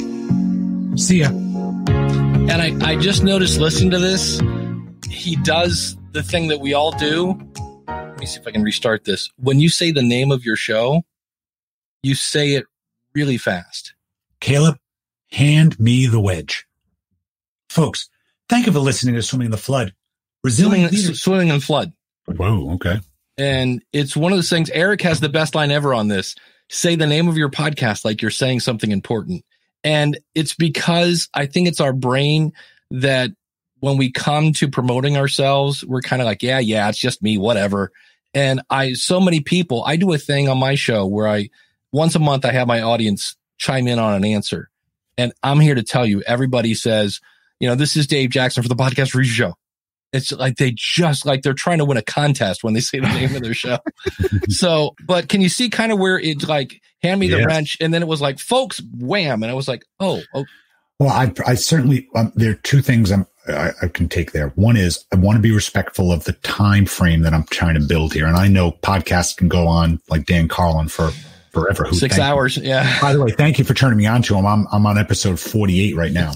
See 0.97 1.19
ya. 1.19 1.44
And 2.47 2.83
I, 2.83 2.91
I 2.91 2.95
just 2.95 3.23
noticed 3.23 3.59
listening 3.59 3.89
to 3.91 3.99
this, 3.99 4.39
he 5.09 5.35
does 5.37 5.97
the 6.11 6.21
thing 6.21 6.47
that 6.49 6.59
we 6.59 6.73
all 6.73 6.91
do. 6.91 7.37
Let 7.87 8.19
me 8.19 8.25
see 8.27 8.39
if 8.39 8.47
I 8.47 8.51
can 8.51 8.61
restart 8.61 9.03
this. 9.03 9.29
When 9.37 9.59
you 9.59 9.67
say 9.67 9.91
the 9.91 10.03
name 10.03 10.31
of 10.31 10.45
your 10.45 10.55
show, 10.55 11.01
you 12.03 12.13
say 12.13 12.51
it 12.51 12.65
really 13.15 13.37
fast. 13.37 13.95
Caleb, 14.41 14.77
hand 15.31 15.79
me 15.79 16.05
the 16.05 16.19
wedge. 16.19 16.65
Folks, 17.67 18.09
thank 18.47 18.67
you 18.67 18.71
for 18.71 18.79
listening 18.79 19.15
to 19.15 19.23
Swimming 19.23 19.45
in 19.45 19.51
the 19.51 19.57
Flood. 19.57 19.93
Resilient 20.43 20.89
Swimming, 20.91 21.03
leaders. 21.03 21.21
swimming 21.21 21.47
in 21.47 21.59
flood. 21.59 21.93
Whoa, 22.27 22.73
okay. 22.75 22.99
And 23.39 23.83
it's 23.91 24.15
one 24.15 24.31
of 24.31 24.37
those 24.37 24.51
things. 24.51 24.69
Eric 24.69 25.01
has 25.01 25.19
the 25.19 25.29
best 25.29 25.55
line 25.55 25.71
ever 25.71 25.95
on 25.95 26.09
this. 26.09 26.35
Say 26.69 26.95
the 26.95 27.07
name 27.07 27.27
of 27.27 27.37
your 27.37 27.49
podcast 27.49 28.05
like 28.05 28.21
you're 28.21 28.29
saying 28.29 28.59
something 28.59 28.91
important. 28.91 29.43
And 29.85 30.17
it's 30.33 30.55
because 30.55 31.29
I 31.33 31.45
think 31.45 31.67
it's 31.67 31.79
our 31.79 31.93
brain 31.93 32.53
that 32.89 33.29
when 33.79 33.97
we 33.97 34.11
come 34.11 34.51
to 34.53 34.67
promoting 34.67 35.15
ourselves, 35.15 35.85
we're 35.85 36.01
kind 36.01 36.21
of 36.21 36.25
like, 36.25 36.41
yeah, 36.41 36.57
yeah, 36.57 36.89
it's 36.89 36.97
just 36.97 37.21
me, 37.21 37.37
whatever. 37.37 37.91
And 38.33 38.61
I, 38.69 38.93
so 38.93 39.19
many 39.19 39.41
people, 39.41 39.83
I 39.85 39.95
do 39.95 40.11
a 40.11 40.17
thing 40.17 40.49
on 40.49 40.57
my 40.57 40.73
show 40.73 41.05
where 41.05 41.27
I, 41.27 41.49
once 41.91 42.15
a 42.15 42.19
month, 42.19 42.45
I 42.45 42.51
have 42.51 42.67
my 42.67 42.81
audience 42.81 43.35
chime 43.57 43.87
in 43.87 43.99
on 43.99 44.15
an 44.15 44.25
answer. 44.25 44.69
And 45.19 45.33
I'm 45.43 45.59
here 45.59 45.75
to 45.75 45.83
tell 45.83 46.05
you, 46.05 46.23
everybody 46.23 46.73
says, 46.73 47.21
you 47.59 47.69
know, 47.69 47.75
this 47.75 47.95
is 47.95 48.07
Dave 48.07 48.31
Jackson 48.31 48.63
for 48.63 48.69
the 48.69 48.75
podcast 48.75 49.13
review 49.13 49.31
show. 49.31 49.53
It's 50.15 50.31
like 50.31 50.55
they 50.57 50.73
just 50.75 51.25
like 51.25 51.41
they're 51.43 51.53
trying 51.53 51.77
to 51.79 51.85
win 51.85 51.97
a 51.97 52.01
contest 52.01 52.63
when 52.63 52.73
they 52.73 52.79
say 52.79 52.99
the 52.99 53.07
name 53.07 53.35
of 53.35 53.41
their 53.41 53.53
show. 53.53 53.77
so, 54.49 54.95
but 55.05 55.29
can 55.29 55.41
you 55.41 55.49
see 55.49 55.69
kind 55.69 55.91
of 55.91 55.99
where 55.99 56.17
it's 56.19 56.47
like 56.47 56.81
hand 57.03 57.19
me 57.19 57.27
the 57.27 57.37
Yes. 57.37 57.45
wrench, 57.45 57.77
and 57.81 57.93
then 57.93 58.01
it 58.01 58.07
was 58.07 58.21
like 58.21 58.39
folks, 58.39 58.81
wham, 58.97 59.43
and 59.43 59.51
I 59.51 59.55
was 59.55 59.67
like, 59.67 59.83
oh, 59.99 60.21
oh, 60.33 60.45
Well, 60.99 61.09
I, 61.09 61.31
I 61.45 61.55
certainly, 61.55 62.07
um, 62.15 62.31
there 62.35 62.51
are 62.51 62.55
two 62.55 62.81
things 62.81 63.11
I'm, 63.11 63.27
I, 63.47 63.71
I 63.83 63.87
can 63.89 64.09
take 64.09 64.31
there. 64.31 64.49
One 64.55 64.75
is 64.75 65.05
I 65.13 65.17
want 65.17 65.35
to 65.35 65.41
be 65.41 65.51
respectful 65.51 66.11
of 66.11 66.23
the 66.23 66.33
time 66.33 66.85
frame 66.87 67.21
that 67.21 67.33
I'm 67.33 67.43
trying 67.45 67.75
to 67.75 67.81
build 67.81 68.13
here. 68.13 68.25
And 68.25 68.35
I 68.37 68.47
know 68.47 68.71
podcasts 68.71 69.37
can 69.37 69.49
go 69.49 69.67
on 69.67 70.01
like 70.09 70.25
Dan 70.25 70.47
Carlin 70.47 70.87
for 70.87 71.11
forever. 71.51 71.83
Who, 71.85 71.95
six 71.95 72.15
thank 72.15 72.25
you. 72.25 72.33
hours, 72.33 72.57
yeah. 72.57 72.99
By 73.01 73.13
the 73.13 73.21
way, 73.23 73.31
thank 73.31 73.59
you 73.59 73.65
for 73.65 73.73
turning 73.75 73.97
me 73.97 74.07
on 74.07 74.23
to 74.23 74.35
him. 74.35 74.45
I'm, 74.47 74.67
I'm 74.71 74.85
on 74.87 74.97
episode 74.97 75.39
48 75.39 75.95
right 75.95 76.11
now, 76.11 76.33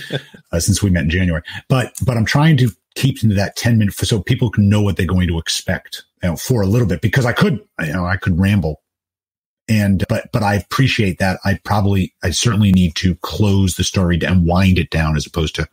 uh, 0.52 0.60
since 0.60 0.82
we 0.82 0.90
met 0.90 1.02
in 1.04 1.10
January. 1.10 1.42
But, 1.68 1.92
but 2.04 2.16
I'm 2.16 2.24
trying 2.24 2.56
to 2.58 2.70
keep 2.94 3.22
into 3.22 3.34
that 3.34 3.56
10 3.56 3.78
minute 3.78 3.94
so 3.94 4.20
people 4.20 4.50
can 4.50 4.68
know 4.68 4.82
what 4.82 4.96
they're 4.96 5.06
going 5.06 5.28
to 5.28 5.38
expect 5.38 6.04
you 6.22 6.30
know, 6.30 6.36
for 6.36 6.62
a 6.62 6.66
little 6.66 6.86
bit 6.86 7.00
because 7.00 7.26
I 7.26 7.32
could, 7.32 7.60
you 7.80 7.92
know, 7.92 8.06
I 8.06 8.16
could 8.16 8.38
ramble. 8.38 8.82
And, 9.68 10.04
but, 10.08 10.30
but 10.32 10.42
I 10.42 10.54
appreciate 10.54 11.18
that. 11.18 11.38
I 11.44 11.58
probably, 11.64 12.14
I 12.22 12.30
certainly 12.30 12.72
need 12.72 12.94
to 12.96 13.14
close 13.16 13.76
the 13.76 13.84
story 13.84 14.18
and 14.22 14.46
wind 14.46 14.78
it 14.78 14.90
down 14.90 15.16
as 15.16 15.26
opposed 15.26 15.54
to 15.54 15.68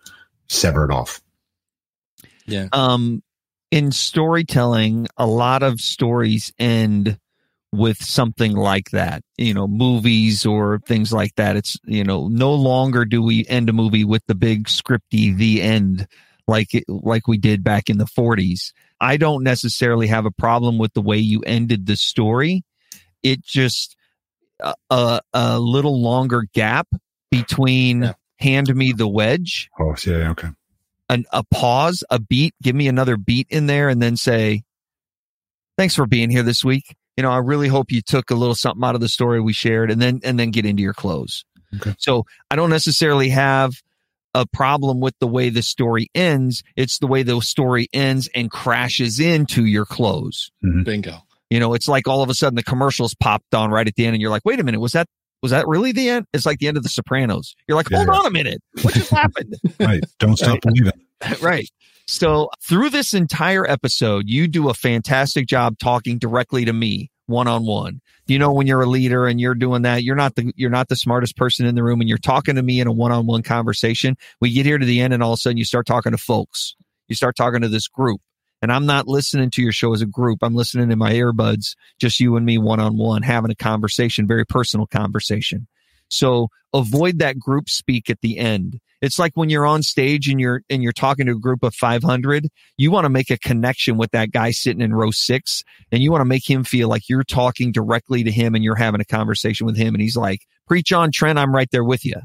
sever 0.48 0.86
it 0.86 0.92
off. 0.92 1.22
Yeah. 2.50 2.68
um 2.74 3.22
in 3.72 3.92
storytelling 3.92 5.08
a 5.18 5.28
lot 5.28 5.64
of 5.64 5.80
stories 5.80 6.52
end 6.58 7.20
with 7.72 8.04
something 8.04 8.56
like 8.56 8.90
that 8.90 9.22
you 9.38 9.54
know 9.54 9.68
movies 9.68 10.46
or 10.46 10.80
things 10.86 11.14
like 11.14 11.36
that 11.36 11.56
it's 11.56 11.78
you 11.86 12.04
know 12.04 12.28
no 12.30 12.52
longer 12.54 13.06
do 13.06 13.22
we 13.22 13.46
end 13.48 13.70
a 13.70 13.74
movie 13.74 14.04
with 14.04 14.26
the 14.26 14.34
big 14.34 14.68
scripty 14.68 15.36
the 15.36 15.62
end 15.62 16.08
like 16.50 16.74
it, 16.74 16.84
like 16.90 17.28
we 17.28 17.38
did 17.38 17.64
back 17.64 17.90
in 17.90 17.98
the 17.98 18.06
40s 18.06 18.74
i 19.00 19.16
don't 19.16 19.44
necessarily 19.44 20.08
have 20.08 20.26
a 20.26 20.32
problem 20.32 20.78
with 20.78 20.94
the 20.94 21.02
way 21.02 21.18
you 21.18 21.42
ended 21.46 21.86
the 21.86 21.96
story 21.96 22.64
it 23.24 23.42
just 23.44 23.96
a, 24.62 24.74
a, 24.90 25.22
a 25.34 25.60
little 25.60 26.02
longer 26.02 26.46
gap 26.54 26.88
between 27.32 28.02
Yeah. 28.04 28.14
hand 28.40 28.76
me 28.76 28.92
the 28.92 29.08
wedge 29.08 29.70
Oh, 29.80 29.96
yeah. 30.06 30.32
Okay. 30.32 30.50
an, 31.10 31.26
a 31.32 31.44
pause, 31.46 32.04
a 32.10 32.20
beat, 32.20 32.54
give 32.62 32.76
me 32.76 32.88
another 32.90 33.16
beat 33.18 33.48
in 33.50 33.68
there 33.68 33.88
and 33.90 34.02
then 34.02 34.18
say, 34.18 34.64
thanks 35.78 35.96
for 35.96 36.06
being 36.06 36.30
here 36.30 36.44
this 36.44 36.64
week. 36.64 36.96
You 37.18 37.24
know, 37.24 37.32
I 37.32 37.38
really 37.38 37.68
hope 37.68 37.92
you 37.92 38.02
took 38.02 38.32
a 38.32 38.36
little 38.36 38.56
something 38.56 38.84
out 38.84 38.96
of 38.96 39.02
the 39.02 39.10
story 39.10 39.40
we 39.42 39.54
shared 39.54 39.92
and 39.92 40.02
then, 40.02 40.20
and 40.24 40.40
then 40.40 40.52
get 40.52 40.66
into 40.66 40.82
your 40.84 40.94
close. 40.94 41.44
Okay. 41.78 41.96
So 42.00 42.26
I 42.50 42.56
don't 42.56 42.70
necessarily 42.70 43.30
have 43.30 43.82
a 44.34 44.46
problem 44.46 45.00
with 45.00 45.16
the 45.20 45.28
way 45.28 45.50
the 45.50 45.62
story 45.62 46.10
ends. 46.14 46.64
It's 46.76 47.00
the 47.00 47.08
way 47.08 47.24
the 47.24 47.40
story 47.42 47.88
ends 47.94 48.30
and 48.36 48.50
crashes 48.52 49.20
into 49.20 49.66
your 49.66 49.86
close. 49.86 50.52
Mm-hmm. 50.64 50.84
Bingo. 50.84 51.18
You 51.50 51.60
know, 51.60 51.74
it's 51.74 51.88
like 51.88 52.08
all 52.08 52.22
of 52.22 52.30
a 52.30 52.34
sudden 52.34 52.56
the 52.56 52.64
commercials 52.64 53.16
popped 53.16 53.56
on 53.56 53.72
right 53.72 53.88
at 53.88 53.96
the 53.96 54.06
end 54.06 54.14
and 54.14 54.22
you're 54.22 54.30
like, 54.30 54.44
wait 54.46 54.60
a 54.60 54.64
minute, 54.64 54.80
was 54.80 54.92
that, 54.92 55.08
was 55.42 55.52
that 55.52 55.68
really 55.68 55.92
the 55.92 56.10
end? 56.10 56.26
It's 56.34 56.46
like 56.46 56.60
the 56.60 56.68
end 56.68 56.78
of 56.78 56.84
the 56.84 56.90
Sopranos. 56.90 57.56
You're 57.68 57.76
like, 57.76 57.90
hold 57.92 58.08
Yeah. 58.08 58.14
on 58.14 58.26
a 58.28 58.30
minute. 58.30 58.62
What 58.84 58.94
just 58.94 59.10
happened? 59.10 59.56
Right. 59.80 60.04
Don't 60.20 60.38
stop 60.38 60.60
believing. 60.62 60.92
right. 61.42 61.68
So 62.08 62.50
through 62.68 62.90
this 62.90 63.14
entire 63.14 63.70
episode, 63.70 64.26
you 64.28 64.48
do 64.48 64.70
a 64.70 64.74
fantastic 64.74 65.48
job 65.48 65.78
talking 65.80 66.18
directly 66.18 66.66
to 66.66 66.74
me 66.74 67.10
one 67.30 67.48
on 67.48 67.66
one. 67.66 68.02
You 68.28 68.40
know, 68.40 68.52
when 68.52 68.68
you're 68.68 68.82
a 68.82 68.88
leader 68.88 69.26
and 69.26 69.40
you're 69.40 69.56
doing 69.56 69.84
that, 69.84 70.04
you're 70.04 70.16
not 70.16 70.36
the, 70.36 70.52
you're 70.56 70.70
not 70.70 70.90
the 70.90 70.96
smartest 70.96 71.38
person 71.38 71.66
in 71.66 71.76
the 71.76 71.84
room 71.84 72.02
and 72.02 72.10
you're 72.10 72.18
talking 72.18 72.56
to 72.56 72.64
me 72.64 72.80
in 72.80 72.88
a 72.88 72.92
one 72.92 73.12
on 73.12 73.26
one 73.26 73.44
conversation. 73.44 74.18
We 74.42 74.52
get 74.52 74.66
here 74.66 74.78
to 74.78 74.86
the 74.86 75.00
end 75.00 75.14
and 75.14 75.24
all 75.24 75.34
of 75.34 75.38
a 75.38 75.42
sudden 75.42 75.58
you 75.58 75.66
start 75.66 75.86
talking 75.86 76.12
to 76.12 76.18
folks. 76.18 76.76
You 77.08 77.16
start 77.16 77.36
talking 77.36 77.62
to 77.62 77.70
this 77.70 77.88
group 77.88 78.22
and 78.62 78.72
I'm 78.72 78.86
not 78.86 79.08
listening 79.08 79.50
to 79.52 79.62
your 79.62 79.72
show 79.72 79.94
as 79.94 80.02
a 80.02 80.06
group. 80.06 80.40
I'm 80.42 80.56
listening 80.56 80.92
in 80.92 81.00
my 81.00 81.14
earbuds, 81.14 81.76
just 82.00 82.20
you 82.20 82.36
and 82.36 82.46
me 82.46 82.58
one 82.58 82.80
on 82.80 82.98
one, 82.98 83.24
having 83.24 83.52
a 83.52 83.56
conversation, 83.56 84.28
very 84.28 84.46
personal 84.46 84.86
conversation. 84.86 85.68
So 86.10 86.50
avoid 86.74 87.20
that 87.20 87.40
group 87.40 87.70
speak 87.70 88.10
at 88.10 88.22
the 88.22 88.38
end. 88.38 88.80
It's 89.02 89.18
like 89.18 89.32
when 89.36 89.50
you're 89.50 89.66
on 89.66 89.82
stage 89.84 90.28
and 90.28 90.40
you're 90.40 90.62
and 90.70 90.84
you're 90.84 90.92
talking 90.92 91.26
to 91.28 91.34
a 91.34 91.40
group 91.40 91.64
of 91.64 91.74
500, 91.74 92.48
you 92.78 92.92
want 92.92 93.06
to 93.06 93.10
make 93.10 93.30
a 93.30 93.38
connection 93.38 93.98
with 93.98 94.12
that 94.12 94.32
guy 94.32 94.52
sitting 94.52 94.82
in 94.82 94.94
row 94.94 95.12
6 95.12 95.64
and 95.92 96.04
you 96.04 96.12
want 96.12 96.22
to 96.22 96.26
make 96.26 96.50
him 96.50 96.64
feel 96.64 96.90
like 96.90 97.08
you're 97.08 97.24
talking 97.24 97.72
directly 97.72 98.24
to 98.24 98.32
him 98.32 98.56
and 98.56 98.64
you're 98.64 98.76
having 98.76 99.02
a 99.02 99.06
conversation 99.06 99.66
with 99.66 99.78
him 99.78 99.94
and 99.96 100.02
he's 100.02 100.18
like, 100.18 100.42
"Preach 100.68 100.92
on, 100.92 101.12
Trent, 101.12 101.40
I'm 101.40 101.56
right 101.56 101.70
there 101.72 101.84
with 101.84 102.06
you." 102.06 102.16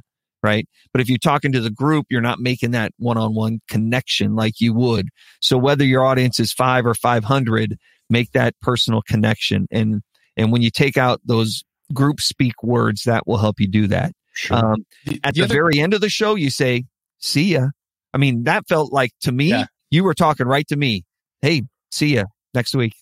Right? 0.42 0.68
But 0.92 1.00
if 1.00 1.08
you're 1.08 1.16
talking 1.18 1.52
to 1.52 1.60
the 1.60 1.70
group, 1.70 2.06
you're 2.10 2.20
not 2.20 2.38
making 2.38 2.72
that 2.72 2.92
one-on-one 2.98 3.60
connection 3.66 4.36
like 4.36 4.60
you 4.60 4.74
would. 4.74 5.08
So 5.40 5.56
whether 5.56 5.84
your 5.84 6.04
audience 6.04 6.38
is 6.38 6.52
5 6.52 6.84
or 6.84 6.92
500, 6.92 7.78
make 8.10 8.32
that 8.32 8.54
personal 8.60 9.00
connection 9.00 9.66
and 9.70 10.02
and 10.36 10.52
when 10.52 10.62
you 10.62 10.70
take 10.70 10.96
out 10.96 11.20
those 11.24 11.64
group 11.92 12.20
speak 12.20 12.62
words, 12.62 13.04
that 13.04 13.26
will 13.26 13.38
help 13.38 13.60
you 13.60 13.68
do 13.68 13.86
that. 13.88 14.12
Sure. 14.34 14.56
Um, 14.56 14.84
at 15.22 15.34
the, 15.34 15.42
other- 15.42 15.54
very 15.54 15.80
end 15.80 15.94
of 15.94 16.00
the 16.00 16.08
show, 16.08 16.34
you 16.34 16.50
say, 16.50 16.84
see 17.18 17.52
ya. 17.54 17.68
I 18.12 18.18
mean, 18.18 18.44
that 18.44 18.68
felt 18.68 18.92
like 18.92 19.12
to 19.22 19.32
me, 19.32 19.50
Yeah. 19.50 19.66
you 19.90 20.04
were 20.04 20.14
talking 20.14 20.46
right 20.46 20.66
to 20.68 20.76
me. 20.76 21.04
Hey, 21.42 21.62
see 21.90 22.14
ya 22.14 22.24
next 22.52 22.74
week. 22.74 22.94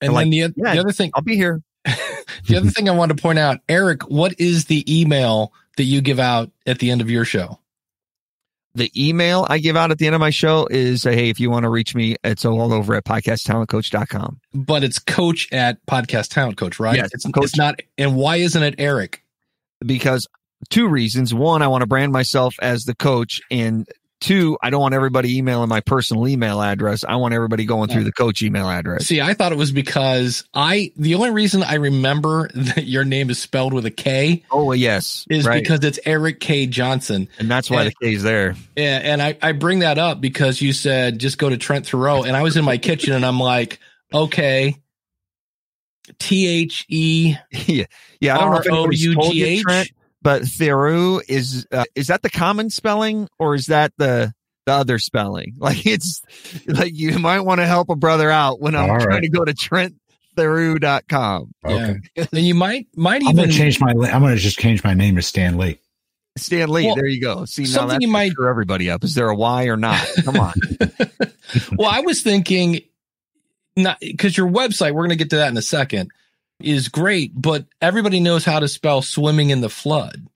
And 0.00 0.12
like, 0.12 0.24
then 0.24 0.30
the, 0.30 0.36
yeah. 0.56 0.74
the 0.74 0.80
other 0.80 0.92
thing, 0.92 1.10
I'll 1.14 1.22
be 1.22 1.36
here. 1.36 1.60
the 1.84 2.56
other 2.56 2.70
thing 2.70 2.88
I 2.88 2.92
wanted 2.92 3.16
to 3.16 3.22
point 3.22 3.38
out, 3.38 3.58
Eric, 3.68 4.02
what 4.08 4.38
is 4.38 4.66
the 4.66 4.84
email 5.00 5.52
that 5.76 5.84
you 5.84 6.00
give 6.00 6.18
out 6.20 6.50
at 6.66 6.78
the 6.78 6.90
end 6.90 7.00
of 7.00 7.10
your 7.10 7.24
show? 7.24 7.58
The 8.74 8.92
email 8.96 9.46
I 9.48 9.58
give 9.58 9.76
out 9.76 9.90
at 9.90 9.98
the 9.98 10.06
end 10.06 10.14
of 10.14 10.20
my 10.20 10.30
show 10.30 10.68
is, 10.70 11.04
uh, 11.06 11.10
hey, 11.10 11.30
if 11.30 11.40
you 11.40 11.50
want 11.50 11.64
to 11.64 11.68
reach 11.68 11.94
me, 11.94 12.16
it's 12.22 12.44
all 12.44 12.72
over 12.72 12.94
at 12.94 13.04
podcasttalentcoach.com. 13.04 14.40
But 14.54 14.84
it's 14.84 14.98
coach 14.98 15.48
at 15.52 15.84
podcast 15.86 16.28
talent 16.28 16.58
coach, 16.58 16.78
right? 16.78 16.96
Yes, 16.96 17.10
it's, 17.12 17.24
Coach. 17.24 17.44
it's 17.44 17.56
not. 17.56 17.80
And 17.96 18.14
why 18.14 18.36
isn't 18.36 18.62
it 18.62 18.76
Eric? 18.78 19.24
Because 19.84 20.28
two 20.70 20.88
reasons. 20.88 21.32
One, 21.34 21.62
I 21.62 21.68
want 21.68 21.82
to 21.82 21.86
brand 21.86 22.12
myself 22.12 22.54
as 22.60 22.84
the 22.84 22.94
coach. 22.94 23.40
And 23.50 23.88
two, 24.20 24.58
I 24.60 24.70
don't 24.70 24.80
want 24.80 24.94
everybody 24.94 25.36
emailing 25.38 25.68
my 25.68 25.80
personal 25.80 26.26
email 26.26 26.60
address. 26.60 27.04
I 27.08 27.14
want 27.16 27.34
everybody 27.34 27.64
going 27.64 27.88
through 27.88 28.02
the 28.02 28.10
coach 28.12 28.42
email 28.42 28.68
address. 28.68 29.06
See, 29.06 29.20
I 29.20 29.34
thought 29.34 29.52
it 29.52 29.58
was 29.58 29.70
because 29.70 30.42
I, 30.52 30.90
the 30.96 31.14
only 31.14 31.30
reason 31.30 31.62
I 31.62 31.74
remember 31.74 32.50
that 32.54 32.84
your 32.84 33.04
name 33.04 33.30
is 33.30 33.38
spelled 33.38 33.72
with 33.72 33.86
a 33.86 33.92
K 33.92 34.42
Oh, 34.50 34.72
yes. 34.72 35.24
is 35.30 35.46
right. 35.46 35.62
because 35.62 35.84
it's 35.84 36.00
Eric 36.04 36.40
K. 36.40 36.66
Johnson. 36.66 37.28
and 37.38 37.48
that's 37.48 37.70
why 37.70 37.84
and- 37.84 37.94
the 38.00 38.08
is 38.12 38.24
there. 38.24 38.56
Yeah, 38.76 39.00
and 39.04 39.22
I, 39.22 39.38
I 39.40 39.52
bring 39.52 39.78
that 39.80 39.98
up 39.98 40.20
because 40.20 40.60
you 40.60 40.72
said 40.72 41.20
just 41.20 41.38
go 41.38 41.48
to 41.48 41.56
Trent 41.56 41.84
Theroux, 41.86 42.26
and 42.26 42.36
I 42.36 42.42
was 42.42 42.56
in 42.56 42.64
my 42.64 42.76
kitchen 42.78 43.12
and 43.12 43.24
I'm 43.24 43.38
like, 43.38 43.78
okay, 44.12 44.74
T 46.18 46.46
H 46.48 46.86
E 46.88 47.36
yeah, 47.52 47.84
yeah. 48.20 48.36
I 48.36 48.40
don't 48.40 48.50
know 48.50 48.58
if 48.58 48.66
anybody's 48.66 49.04
U 49.04 49.14
told 49.14 49.34
you. 49.34 49.62
Trent, 49.62 49.90
but 50.22 50.42
Theroux 50.42 51.20
is 51.28 51.66
uh, 51.72 51.84
is 51.94 52.08
that 52.08 52.22
the 52.22 52.30
common 52.30 52.70
spelling 52.70 53.28
or 53.38 53.54
is 53.54 53.66
that 53.66 53.92
the 53.98 54.32
the 54.66 54.72
other 54.72 54.98
spelling? 54.98 55.54
Like 55.58 55.86
it's 55.86 56.22
like 56.66 56.92
you 56.94 57.18
might 57.18 57.40
want 57.40 57.60
to 57.60 57.66
help 57.66 57.88
a 57.90 57.96
brother 57.96 58.30
out 58.30 58.60
when 58.60 58.74
I'm 58.74 58.90
All 58.90 58.98
trying 58.98 59.08
right. 59.08 59.22
to 59.22 59.28
go 59.28 59.44
to 59.44 59.52
TrentTheroux.com. 60.36 61.54
Okay. 61.64 61.96
Yeah, 62.16 62.26
and 62.32 62.46
you 62.46 62.54
might 62.54 62.86
might 62.96 63.22
even 63.22 63.30
I'm 63.30 63.36
gonna 63.36 63.52
change 63.52 63.80
my. 63.80 63.90
I'm 63.90 64.22
gonna 64.22 64.36
just 64.36 64.58
change 64.58 64.82
my 64.84 64.94
name 64.94 65.16
to 65.16 65.22
Stan 65.22 65.56
Lee. 65.58 65.78
Stan 66.36 66.68
Lee, 66.68 66.86
Well, 66.86 66.94
there 66.94 67.06
you 67.06 67.20
go. 67.20 67.44
See 67.46 67.62
now 67.64 67.68
something 67.68 67.88
that's 67.96 68.02
you 68.02 68.08
might- 68.08 68.32
for 68.34 68.48
everybody 68.48 68.90
up. 68.90 69.02
Is 69.02 69.14
there 69.14 69.28
a 69.28 69.34
Y 69.34 69.64
or 69.64 69.76
not? 69.76 69.98
Come 70.24 70.36
on. 70.38 70.52
well, 71.76 71.90
I 71.90 72.00
was 72.00 72.22
thinking 72.22 72.80
not 73.76 73.98
because 74.00 74.36
your 74.36 74.48
website, 74.48 74.92
we're 74.92 75.02
going 75.02 75.10
to 75.10 75.16
get 75.16 75.30
to 75.30 75.36
that 75.36 75.48
in 75.48 75.56
a 75.56 75.62
second, 75.62 76.10
is 76.60 76.88
great, 76.88 77.32
but 77.34 77.66
everybody 77.80 78.20
knows 78.20 78.44
how 78.44 78.58
to 78.58 78.68
spell 78.68 79.02
swimming 79.02 79.50
in 79.50 79.60
the 79.60 79.68
flood. 79.68 80.26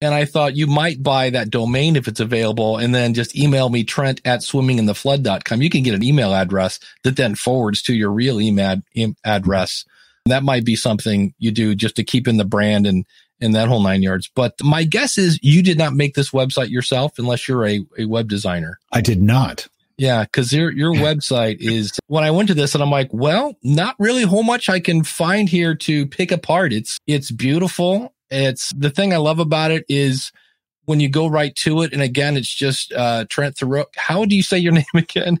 And 0.00 0.14
I 0.14 0.26
thought 0.26 0.56
you 0.56 0.68
might 0.68 1.02
buy 1.02 1.30
that 1.30 1.50
domain 1.50 1.96
if 1.96 2.06
it's 2.06 2.20
available 2.20 2.76
and 2.76 2.94
then 2.94 3.14
just 3.14 3.36
email 3.36 3.68
me 3.68 3.82
Trent 3.82 4.20
at 4.24 4.40
swimmingintheflood.com. 4.40 5.60
You 5.60 5.70
can 5.70 5.82
get 5.82 5.94
an 5.94 6.04
email 6.04 6.32
address 6.32 6.78
that 7.02 7.16
then 7.16 7.34
forwards 7.34 7.82
to 7.82 7.94
your 7.94 8.12
real 8.12 8.40
email 8.40 8.76
em- 8.94 9.16
address. 9.24 9.84
That 10.26 10.44
might 10.44 10.64
be 10.64 10.76
something 10.76 11.34
you 11.38 11.50
do 11.50 11.74
just 11.74 11.96
to 11.96 12.04
keep 12.04 12.28
in 12.28 12.36
the 12.36 12.44
brand 12.44 12.86
and, 12.86 13.06
and 13.40 13.54
that 13.56 13.66
whole 13.66 13.82
nine 13.82 14.02
yards. 14.02 14.30
But 14.32 14.54
my 14.62 14.84
guess 14.84 15.18
is 15.18 15.40
you 15.42 15.62
did 15.64 15.78
not 15.78 15.94
make 15.94 16.14
this 16.14 16.30
website 16.30 16.70
yourself 16.70 17.18
unless 17.18 17.48
you're 17.48 17.66
a, 17.66 17.80
a 17.98 18.04
web 18.04 18.28
designer. 18.28 18.78
I 18.92 19.00
did 19.00 19.20
not. 19.20 19.66
Yeah, 19.98 20.22
because 20.22 20.52
your 20.52 20.70
your 20.70 20.92
website 20.94 21.58
is 21.60 21.92
when 22.06 22.24
I 22.24 22.30
went 22.30 22.48
to 22.48 22.54
this 22.54 22.74
and 22.74 22.82
I'm 22.82 22.90
like, 22.90 23.10
well, 23.12 23.54
not 23.62 23.96
really 23.98 24.22
whole 24.22 24.44
much 24.44 24.68
I 24.68 24.80
can 24.80 25.04
find 25.04 25.48
here 25.48 25.74
to 25.74 26.06
pick 26.06 26.32
apart. 26.32 26.72
It's 26.72 26.98
it's 27.06 27.30
beautiful. 27.30 28.14
It's 28.30 28.72
the 28.72 28.90
thing 28.90 29.12
I 29.12 29.16
love 29.18 29.40
about 29.40 29.70
it 29.70 29.84
is 29.88 30.32
when 30.84 31.00
you 31.00 31.08
go 31.10 31.26
right 31.26 31.54
to 31.56 31.82
it, 31.82 31.92
and 31.92 32.00
again, 32.00 32.36
it's 32.36 32.52
just 32.52 32.92
uh 32.92 33.26
Trent 33.28 33.56
Theroux. 33.56 33.84
How 33.96 34.24
do 34.24 34.34
you 34.36 34.42
say 34.42 34.58
your 34.58 34.72
name 34.80 34.84
again? 34.94 35.38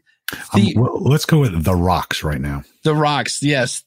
Um, 0.52 0.66
well, 0.76 1.00
let's 1.00 1.24
go 1.24 1.38
with 1.40 1.64
the 1.64 1.74
rocks 1.74 2.22
right 2.22 2.40
now. 2.40 2.62
the 2.82 2.94
rocks, 2.94 3.42
yes. 3.42 3.82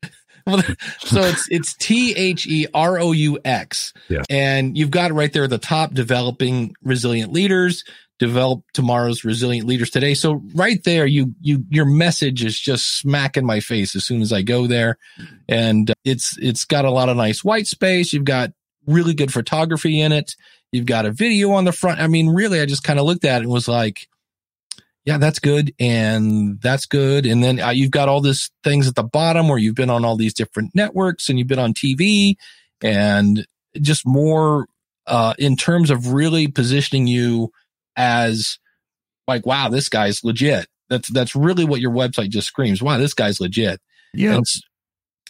well, 0.46 0.62
so 1.00 1.22
it's 1.22 1.48
it's 1.50 1.74
T 1.74 2.14
H 2.14 2.46
E 2.46 2.66
R 2.72 3.00
O 3.00 3.12
U 3.12 3.38
X, 3.44 3.92
and 4.30 4.78
you've 4.78 4.92
got 4.92 5.10
it 5.10 5.14
right 5.14 5.32
there 5.32 5.44
at 5.44 5.50
the 5.50 5.58
top. 5.58 5.92
Developing 5.92 6.74
resilient 6.82 7.32
leaders, 7.32 7.82
develop 8.18 8.62
tomorrow's 8.72 9.24
resilient 9.24 9.66
leaders 9.66 9.90
today. 9.90 10.14
So 10.14 10.42
right 10.54 10.82
there, 10.84 11.06
you 11.06 11.34
you 11.40 11.64
your 11.68 11.84
message 11.84 12.44
is 12.44 12.58
just 12.58 12.98
smacking 12.98 13.46
my 13.46 13.60
face 13.60 13.94
as 13.94 14.04
soon 14.04 14.22
as 14.22 14.32
I 14.32 14.42
go 14.42 14.66
there, 14.66 14.98
and 15.48 15.92
it's 16.04 16.36
it's 16.38 16.64
got 16.64 16.84
a 16.84 16.90
lot 16.90 17.08
of 17.08 17.16
nice 17.16 17.44
white 17.44 17.66
space. 17.66 18.12
You've 18.12 18.24
got 18.24 18.52
really 18.86 19.14
good 19.14 19.32
photography 19.32 20.00
in 20.00 20.12
it. 20.12 20.34
You've 20.72 20.86
got 20.86 21.06
a 21.06 21.12
video 21.12 21.52
on 21.52 21.64
the 21.64 21.72
front. 21.72 22.00
I 22.00 22.08
mean, 22.08 22.28
really, 22.28 22.60
I 22.60 22.66
just 22.66 22.84
kind 22.84 22.98
of 22.98 23.06
looked 23.06 23.24
at 23.24 23.40
it 23.40 23.44
and 23.44 23.52
was 23.52 23.68
like, 23.68 24.08
yeah, 25.04 25.16
that's 25.16 25.38
good. 25.38 25.72
And 25.80 26.60
that's 26.60 26.84
good. 26.84 27.24
And 27.24 27.42
then 27.42 27.60
uh, 27.60 27.70
you've 27.70 27.90
got 27.90 28.08
all 28.08 28.20
these 28.20 28.50
things 28.62 28.86
at 28.86 28.94
the 28.94 29.02
bottom 29.02 29.48
where 29.48 29.58
you've 29.58 29.74
been 29.74 29.88
on 29.88 30.04
all 30.04 30.16
these 30.16 30.34
different 30.34 30.74
networks 30.74 31.28
and 31.28 31.38
you've 31.38 31.48
been 31.48 31.58
on 31.58 31.72
TV 31.72 32.34
and 32.82 33.46
just 33.80 34.06
more, 34.06 34.66
uh, 35.06 35.32
in 35.38 35.56
terms 35.56 35.90
of 35.90 36.12
really 36.12 36.48
positioning 36.48 37.06
you 37.06 37.50
as 37.98 38.58
like, 39.26 39.44
wow, 39.44 39.68
this 39.68 39.90
guy's 39.90 40.24
legit. 40.24 40.68
That's, 40.88 41.10
that's 41.10 41.36
really 41.36 41.66
what 41.66 41.82
your 41.82 41.90
website 41.90 42.30
just 42.30 42.46
screams. 42.46 42.80
Wow, 42.80 42.96
this 42.96 43.12
guy's 43.12 43.40
legit. 43.40 43.80
Yeah. 44.14 44.36
And, 44.36 44.46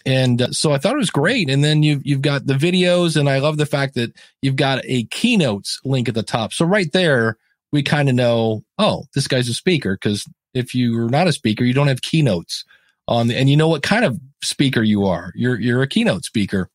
and 0.07 0.43
uh, 0.43 0.53
so 0.53 0.71
I 0.71 0.79
thought 0.79 0.95
it 0.95 0.99
was 0.99 1.11
great. 1.11 1.51
And 1.51 1.65
then 1.65 1.83
you've, 1.83 2.07
you've 2.07 2.23
got 2.23 2.47
the 2.47 2.55
videos 2.55 3.17
and 3.17 3.29
I 3.29 3.41
love 3.41 3.57
the 3.57 3.67
fact 3.67 3.95
that 3.95 4.13
you've 4.41 4.55
got 4.55 4.85
a 4.85 5.05
keynotes 5.07 5.81
link 5.85 6.09
at 6.09 6.15
the 6.15 6.23
top. 6.23 6.53
So 6.53 6.65
right 6.65 6.93
there, 6.93 7.37
we 7.73 7.83
kind 7.83 8.09
of 8.09 8.15
know, 8.15 8.63
oh, 8.79 9.07
this 9.15 9.27
guy's 9.27 9.49
a 9.49 9.55
speaker. 9.55 9.97
Cause 9.97 10.25
if 10.55 10.75
you're 10.75 11.09
not 11.09 11.27
a 11.27 11.33
speaker, 11.33 11.65
you 11.65 11.75
don't 11.75 11.89
have 11.89 12.03
keynotes 12.03 12.65
on 13.09 13.27
the, 13.27 13.37
and 13.37 13.51
you 13.51 13.57
know 13.57 13.69
what 13.69 13.83
kind 13.83 14.05
of 14.05 14.21
speaker 14.45 14.83
you 14.83 15.07
are. 15.07 15.33
You're, 15.35 15.59
you're 15.59 15.83
a 15.83 15.89
keynote 15.89 16.25
speaker. 16.25 16.71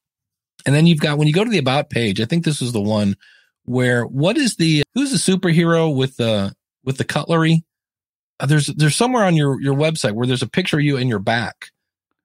And 0.66 0.76
then 0.76 0.88
you've 0.88 1.00
got, 1.00 1.18
when 1.18 1.28
you 1.28 1.34
go 1.34 1.44
to 1.44 1.50
the 1.50 1.58
about 1.58 1.90
page, 1.90 2.20
I 2.20 2.26
think 2.26 2.44
this 2.44 2.62
is 2.62 2.74
the 2.74 2.82
one 2.82 3.16
where 3.66 4.06
what 4.06 4.38
is 4.38 4.56
the, 4.58 4.84
who's 4.94 5.12
the 5.12 5.32
superhero 5.32 5.94
with 5.96 6.18
the, 6.18 6.54
with 6.84 6.98
the 6.98 7.04
cutlery? 7.04 7.64
Uh, 8.40 8.46
there's, 8.46 8.68
there's 8.68 8.96
somewhere 8.96 9.24
on 9.24 9.36
your, 9.36 9.62
your 9.62 9.76
website 9.76 10.14
where 10.14 10.28
there's 10.28 10.42
a 10.42 10.48
picture 10.48 10.78
of 10.80 10.84
you 10.84 10.98
in 10.98 11.08
your 11.08 11.20
back. 11.20 11.68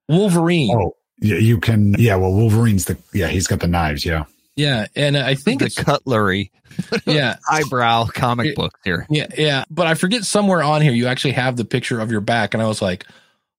Wolverine. 0.09 0.75
Oh, 0.75 0.97
yeah, 1.21 1.37
you 1.37 1.59
can. 1.61 1.95
Yeah, 1.99 2.17
well, 2.17 2.33
Wolverine's 2.33 2.87
the. 2.87 2.97
Yeah, 3.13 3.27
he's 3.29 3.47
got 3.47 3.61
the 3.61 3.67
knives. 3.67 4.05
Yeah. 4.05 4.25
Yeah. 4.57 4.87
And 4.97 5.17
I 5.17 5.35
think 5.35 5.61
the 5.61 5.67
it's, 5.67 5.75
cutlery, 5.75 6.51
yeah. 7.07 7.37
eyebrow 7.51 8.07
comic 8.07 8.49
It- 8.49 8.57
book 8.57 8.79
here. 8.85 9.07
Yeah, 9.11 9.27
yeah. 9.37 9.65
But 9.69 9.87
I 9.87 9.95
forget 9.95 10.25
somewhere 10.25 10.63
on 10.63 10.81
here 10.81 10.93
you 10.93 11.07
actually 11.09 11.33
have 11.33 11.57
the 11.57 11.65
picture 11.65 12.01
of 12.01 12.11
your 12.11 12.21
back, 12.21 12.55
and 12.55 12.63
I 12.63 12.67
was 12.67 12.81
like, 12.81 13.05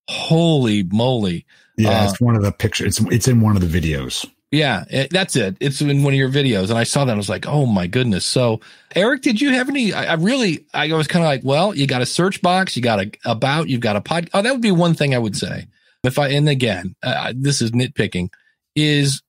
"Holy 0.08 0.84
moly!" 0.84 1.46
Yeah, 1.78 2.02
Uh, 2.02 2.10
it's 2.10 2.20
one 2.22 2.36
of 2.36 2.42
the 2.44 2.52
pictures. 2.52 3.00
It's 3.00 3.14
it's 3.14 3.28
in 3.28 3.42
one 3.42 3.56
of 3.56 3.62
the 3.70 3.80
videos. 3.82 4.26
Yeah, 4.52 4.86
it, 4.90 5.12
that's 5.12 5.36
it. 5.36 5.58
It's 5.60 5.80
in 5.80 6.04
one 6.04 6.14
of 6.14 6.18
your 6.18 6.30
videos, 6.30 6.70
and 6.70 6.78
I 6.78 6.84
saw 6.84 7.06
that. 7.06 7.14
I 7.14 7.18
was 7.18 7.30
like, 7.30 7.46
"Oh 7.48 7.68
my 7.68 7.86
goodness!" 7.86 8.26
So, 8.26 8.62
Eric, 8.96 9.22
did 9.22 9.40
you 9.40 9.52
have 9.52 9.70
any? 9.70 9.94
I, 9.94 10.06
I 10.06 10.14
really, 10.16 10.66
I 10.74 10.92
was 10.94 11.08
kind 11.08 11.24
of 11.24 11.28
like, 11.28 11.42
"Well, 11.44 11.76
you 11.76 11.86
got 11.86 12.02
a 12.02 12.06
search 12.06 12.42
box, 12.42 12.76
you 12.76 12.82
got 12.82 13.00
a 13.00 13.12
about, 13.26 13.70
you've 13.70 13.82
got 13.82 13.96
a 13.96 14.02
pod." 14.02 14.28
Oh, 14.34 14.42
that 14.42 14.52
would 14.52 14.62
be 14.62 14.72
one 14.72 14.96
thing 14.96 15.14
I 15.14 15.20
would 15.20 15.38
say. 15.38 15.68
If 16.04 16.18
I 16.18 16.30
and 16.30 16.50
again, 16.50 16.96
uh, 17.04 17.34
this 17.36 17.62
is 17.62 17.72
nitpicking. 17.72 18.30
Is 18.76 19.22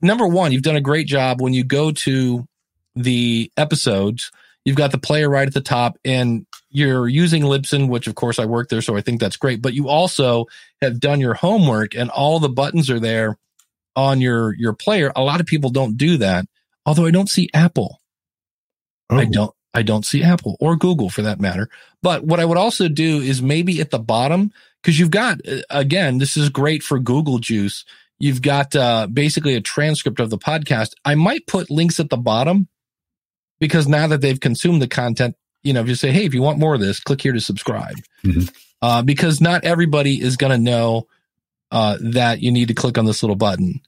number 0.00 0.28
one, 0.28 0.52
you've 0.52 0.62
done 0.62 0.76
a 0.76 0.80
great 0.80 1.08
job 1.08 1.40
when 1.40 1.54
you 1.54 1.64
go 1.64 1.90
to 1.90 2.46
the 2.94 3.50
episodes. 3.56 4.30
You've 4.64 4.76
got 4.76 4.92
the 4.92 4.98
player 4.98 5.28
right 5.28 5.48
at 5.48 5.54
the 5.54 5.60
top, 5.60 5.98
and 6.04 6.46
you're 6.70 7.08
using 7.08 7.42
Libsyn, 7.42 7.88
which 7.88 8.06
of 8.06 8.14
course 8.14 8.38
I 8.38 8.44
work 8.44 8.68
there, 8.68 8.80
so 8.82 8.96
I 8.96 9.00
think 9.00 9.18
that's 9.18 9.36
great. 9.36 9.60
But 9.60 9.74
you 9.74 9.88
also 9.88 10.46
have 10.80 11.00
done 11.00 11.18
your 11.18 11.34
homework, 11.34 11.96
and 11.96 12.10
all 12.10 12.38
the 12.38 12.48
buttons 12.48 12.88
are 12.88 13.00
there 13.00 13.38
on 13.96 14.20
your 14.20 14.54
your 14.54 14.72
player. 14.72 15.12
A 15.14 15.22
lot 15.22 15.40
of 15.40 15.46
people 15.46 15.70
don't 15.70 15.96
do 15.96 16.16
that. 16.18 16.46
Although 16.84 17.06
I 17.06 17.10
don't 17.10 17.28
see 17.28 17.48
Apple. 17.54 18.00
Oh, 19.10 19.18
I 19.18 19.24
don't 19.26 19.54
I 19.74 19.82
don't 19.82 20.04
see 20.04 20.22
Apple 20.22 20.56
or 20.60 20.76
Google 20.76 21.10
for 21.10 21.22
that 21.22 21.40
matter. 21.40 21.68
But 22.02 22.24
what 22.24 22.40
I 22.40 22.44
would 22.44 22.58
also 22.58 22.88
do 22.88 23.20
is 23.20 23.40
maybe 23.42 23.80
at 23.80 23.90
the 23.90 23.98
bottom 23.98 24.52
because 24.82 24.98
you've 24.98 25.10
got 25.10 25.40
uh, 25.46 25.62
again 25.70 26.18
this 26.18 26.36
is 26.36 26.48
great 26.48 26.82
for 26.82 26.98
Google 26.98 27.38
Juice. 27.38 27.84
You've 28.18 28.42
got 28.42 28.76
uh, 28.76 29.08
basically 29.08 29.54
a 29.54 29.60
transcript 29.60 30.20
of 30.20 30.30
the 30.30 30.38
podcast. 30.38 30.92
I 31.04 31.16
might 31.16 31.46
put 31.46 31.70
links 31.70 31.98
at 31.98 32.08
the 32.08 32.16
bottom 32.16 32.68
because 33.58 33.88
now 33.88 34.06
that 34.06 34.20
they've 34.20 34.38
consumed 34.38 34.80
the 34.80 34.88
content, 34.88 35.34
you 35.64 35.72
know, 35.72 35.80
if 35.80 35.88
you 35.88 35.96
say, 35.96 36.12
hey, 36.12 36.24
if 36.24 36.32
you 36.34 36.40
want 36.42 36.58
more 36.58 36.74
of 36.74 36.80
this, 36.80 37.00
click 37.00 37.20
here 37.20 37.32
to 37.32 37.40
subscribe. 37.40 37.96
Mhm. 38.24 38.52
Uh, 38.80 39.02
because 39.02 39.40
not 39.40 39.64
everybody 39.64 40.20
is 40.20 40.36
going 40.36 40.50
to 40.50 40.58
know 40.58 41.06
uh, 41.72 41.96
that 42.12 42.40
you 42.40 42.52
need 42.52 42.68
to 42.68 42.74
click 42.74 42.96
on 42.98 43.04
this 43.06 43.22
little 43.24 43.34
button 43.36 43.80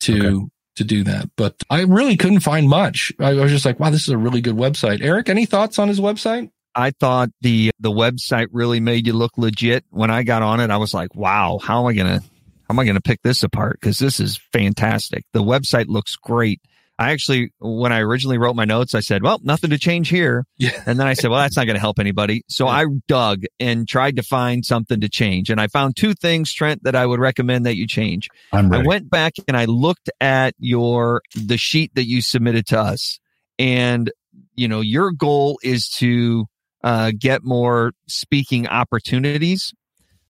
to 0.00 0.26
Okay. 0.26 0.46
to 0.76 0.84
do 0.84 1.04
that. 1.04 1.28
But 1.36 1.56
I 1.68 1.82
really 1.82 2.16
couldn't 2.16 2.40
find 2.40 2.68
much. 2.68 3.12
I 3.20 3.34
was 3.34 3.50
just 3.50 3.64
like, 3.66 3.78
wow, 3.78 3.90
this 3.90 4.02
is 4.04 4.08
a 4.10 4.18
really 4.18 4.40
good 4.40 4.56
website. 4.56 5.02
Eric, 5.02 5.28
any 5.28 5.44
thoughts 5.46 5.78
on 5.78 5.88
his 5.88 6.00
website? 6.00 6.50
I 6.74 6.92
thought 6.92 7.30
the 7.40 7.70
the 7.80 7.90
website 7.90 8.48
really 8.52 8.80
made 8.80 9.06
you 9.06 9.12
look 9.14 9.32
legit. 9.38 9.84
When 9.90 10.10
I 10.10 10.22
got 10.22 10.42
on 10.42 10.60
it, 10.60 10.70
I 10.70 10.76
was 10.76 10.92
like, 10.94 11.14
"Wow, 11.14 11.58
how 11.62 11.80
am 11.80 11.86
I 11.86 11.92
gonna 11.94 12.20
how 12.20 12.72
am 12.74 12.78
I 12.78 12.84
gonna 12.84 13.00
pick 13.00 13.22
this 13.22 13.42
apart? 13.42 13.78
Because 13.80 13.98
this 13.98 14.20
is 14.20 14.38
fantastic. 14.52 15.24
The 15.32 15.42
website 15.42 15.86
looks 15.88 16.16
great. 16.16 16.60
I 16.98 17.12
actually, 17.12 17.52
when 17.58 17.92
I 17.92 18.00
originally 18.00 18.38
wrote 18.38 18.56
my 18.56 18.64
notes, 18.64 18.94
I 18.94 19.00
said, 19.00 19.22
"Well, 19.22 19.38
nothing 19.42 19.70
to 19.70 19.78
change 19.78 20.08
here," 20.08 20.46
Yeah. 20.56 20.82
and 20.86 20.98
then 20.98 21.06
I 21.06 21.12
said, 21.12 21.30
"Well, 21.30 21.40
that's 21.40 21.56
not 21.56 21.66
going 21.66 21.74
to 21.74 21.80
help 21.80 21.98
anybody." 21.98 22.42
So 22.48 22.68
I 22.68 22.86
dug 23.06 23.44
and 23.60 23.86
tried 23.86 24.16
to 24.16 24.22
find 24.22 24.64
something 24.64 25.00
to 25.00 25.08
change, 25.08 25.50
and 25.50 25.60
I 25.60 25.66
found 25.66 25.96
two 25.96 26.14
things, 26.14 26.52
Trent, 26.52 26.84
that 26.84 26.96
I 26.96 27.04
would 27.04 27.20
recommend 27.20 27.66
that 27.66 27.76
you 27.76 27.86
change. 27.86 28.28
I'm 28.52 28.70
ready. 28.70 28.84
I 28.84 28.86
went 28.86 29.10
back 29.10 29.34
and 29.46 29.56
I 29.56 29.66
looked 29.66 30.10
at 30.20 30.54
your 30.58 31.22
the 31.34 31.58
sheet 31.58 31.94
that 31.94 32.06
you 32.06 32.22
submitted 32.22 32.66
to 32.68 32.80
us, 32.80 33.20
and 33.58 34.10
you 34.54 34.66
know 34.66 34.80
your 34.80 35.12
goal 35.12 35.58
is 35.62 35.88
to 35.96 36.46
uh, 36.82 37.12
get 37.18 37.44
more 37.44 37.92
speaking 38.06 38.66
opportunities. 38.68 39.74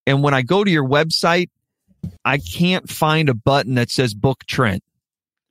And 0.06 0.22
when 0.22 0.34
I 0.34 0.42
go 0.42 0.64
to 0.64 0.70
your 0.70 0.86
website, 0.88 1.48
I 2.24 2.38
can't 2.38 2.88
find 2.88 3.28
a 3.28 3.34
button 3.34 3.74
that 3.74 3.90
says 3.90 4.14
book 4.14 4.44
Trent. 4.46 4.82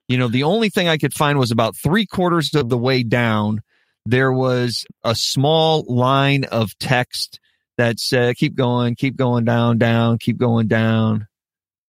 You 0.07 0.17
know, 0.17 0.27
the 0.27 0.43
only 0.43 0.69
thing 0.69 0.87
I 0.87 0.97
could 0.97 1.13
find 1.13 1.39
was 1.39 1.51
about 1.51 1.75
three 1.75 2.05
quarters 2.05 2.53
of 2.53 2.69
the 2.69 2.77
way 2.77 3.03
down. 3.03 3.61
There 4.05 4.31
was 4.31 4.85
a 5.03 5.15
small 5.15 5.83
line 5.87 6.43
of 6.45 6.77
text 6.77 7.39
that 7.77 7.99
said, 7.99 8.35
keep 8.35 8.55
going, 8.55 8.95
keep 8.95 9.15
going 9.15 9.45
down, 9.45 9.77
down, 9.77 10.19
keep 10.19 10.37
going 10.37 10.67
down. 10.67 11.27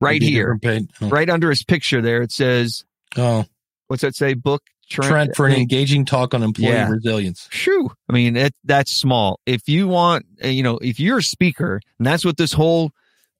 Right 0.01 0.21
here. 0.23 0.59
Oh. 1.01 1.09
right 1.09 1.29
under 1.29 1.49
his 1.49 1.65
picture 1.65 2.03
there, 2.03 2.21
it 2.23 2.31
says, 2.31 2.85
Oh, 3.17 3.47
what's 3.89 4.03
that 4.03 4.15
say? 4.15 4.35
Book 4.35 4.63
Trent. 4.91 5.11
Trent 5.11 5.37
for 5.37 5.47
an 5.47 5.55
engaging 5.55 6.05
talk 6.05 6.35
on 6.35 6.43
employee 6.43 6.69
Yeah. 6.69 6.91
resilience. 6.91 7.49
Phew. 7.51 7.91
I 8.09 8.13
mean, 8.13 8.37
it, 8.37 8.55
that's 8.63 8.93
small. 8.93 9.41
If 9.47 9.69
you 9.69 9.89
want, 9.89 10.27
uh, 10.45 10.49
you 10.49 10.63
know, 10.63 10.79
if 10.79 11.01
you're 11.01 11.19
a 11.19 11.23
speaker, 11.23 11.81
and 11.99 12.07
that's 12.07 12.25
what 12.27 12.37
this 12.37 12.53
whole 12.53 12.91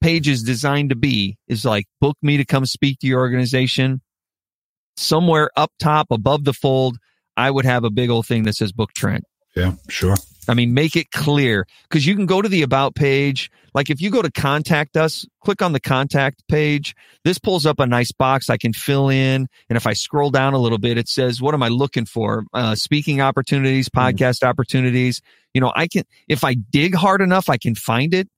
page 0.01 0.29
is 0.29 0.43
designed 0.43 0.91
to 0.91 0.97
be, 0.97 1.37
is 1.47 1.65
like 1.65 1.87
book 2.01 2.17
me 2.23 2.39
to 2.39 2.45
come 2.45 2.65
speak 2.65 3.01
to 3.01 3.07
your 3.07 3.21
organization. 3.21 4.01
Somewhere 4.97 5.51
up 5.57 5.73
top 5.79 6.09
above 6.11 6.45
the 6.45 6.53
fold, 6.53 6.99
I 7.37 7.51
would 7.51 7.65
have 7.65 7.85
a 7.85 7.91
big 7.91 8.11
old 8.11 8.27
thing 8.27 8.45
that 8.45 8.55
says 8.55 8.73
book 8.73 8.93
Trent. 8.95 9.25
yeah, 9.55 9.73
sure. 9.89 10.17
I 10.49 10.55
mean, 10.55 10.75
make 10.75 10.97
it 10.97 11.11
clear 11.11 11.67
because 11.89 12.07
you 12.07 12.15
can 12.15 12.27
go 12.27 12.41
to 12.41 12.49
the 12.49 12.63
about 12.63 12.95
page. 12.95 13.51
Like 13.75 13.91
if 13.91 14.01
you 14.01 14.11
go 14.11 14.23
to 14.23 14.31
contact 14.31 14.97
us, 14.97 15.27
click 15.45 15.61
on 15.61 15.73
the 15.73 15.81
contact 15.81 16.43
page. 16.49 16.95
This 17.25 17.39
pulls 17.39 17.67
up 17.67 17.79
a 17.81 17.87
nice 17.87 18.13
box 18.13 18.49
I 18.49 18.57
can 18.57 18.73
fill 18.73 19.09
in. 19.09 19.49
And 19.69 19.77
if 19.77 19.87
I 19.87 19.93
scroll 19.93 20.31
down 20.31 20.55
a 20.55 20.59
little 20.59 20.79
bit, 20.79 20.97
it 20.99 21.09
says, 21.09 21.43
what 21.43 21.53
am 21.53 21.63
I 21.63 21.69
looking 21.69 22.07
for? 22.07 22.45
Uh, 22.55 22.75
speaking 22.75 23.21
opportunities, 23.21 23.89
podcast 23.89 24.43
opportunities. 24.43 25.21
You 25.53 25.61
know, 25.61 25.73
I 25.75 25.89
can, 25.89 26.05
if 26.29 26.45
I 26.45 26.55
dig 26.55 26.95
hard 26.95 27.21
enough, 27.21 27.49
I 27.51 27.57
can 27.57 27.75
find 27.75 28.15
it, 28.15 28.29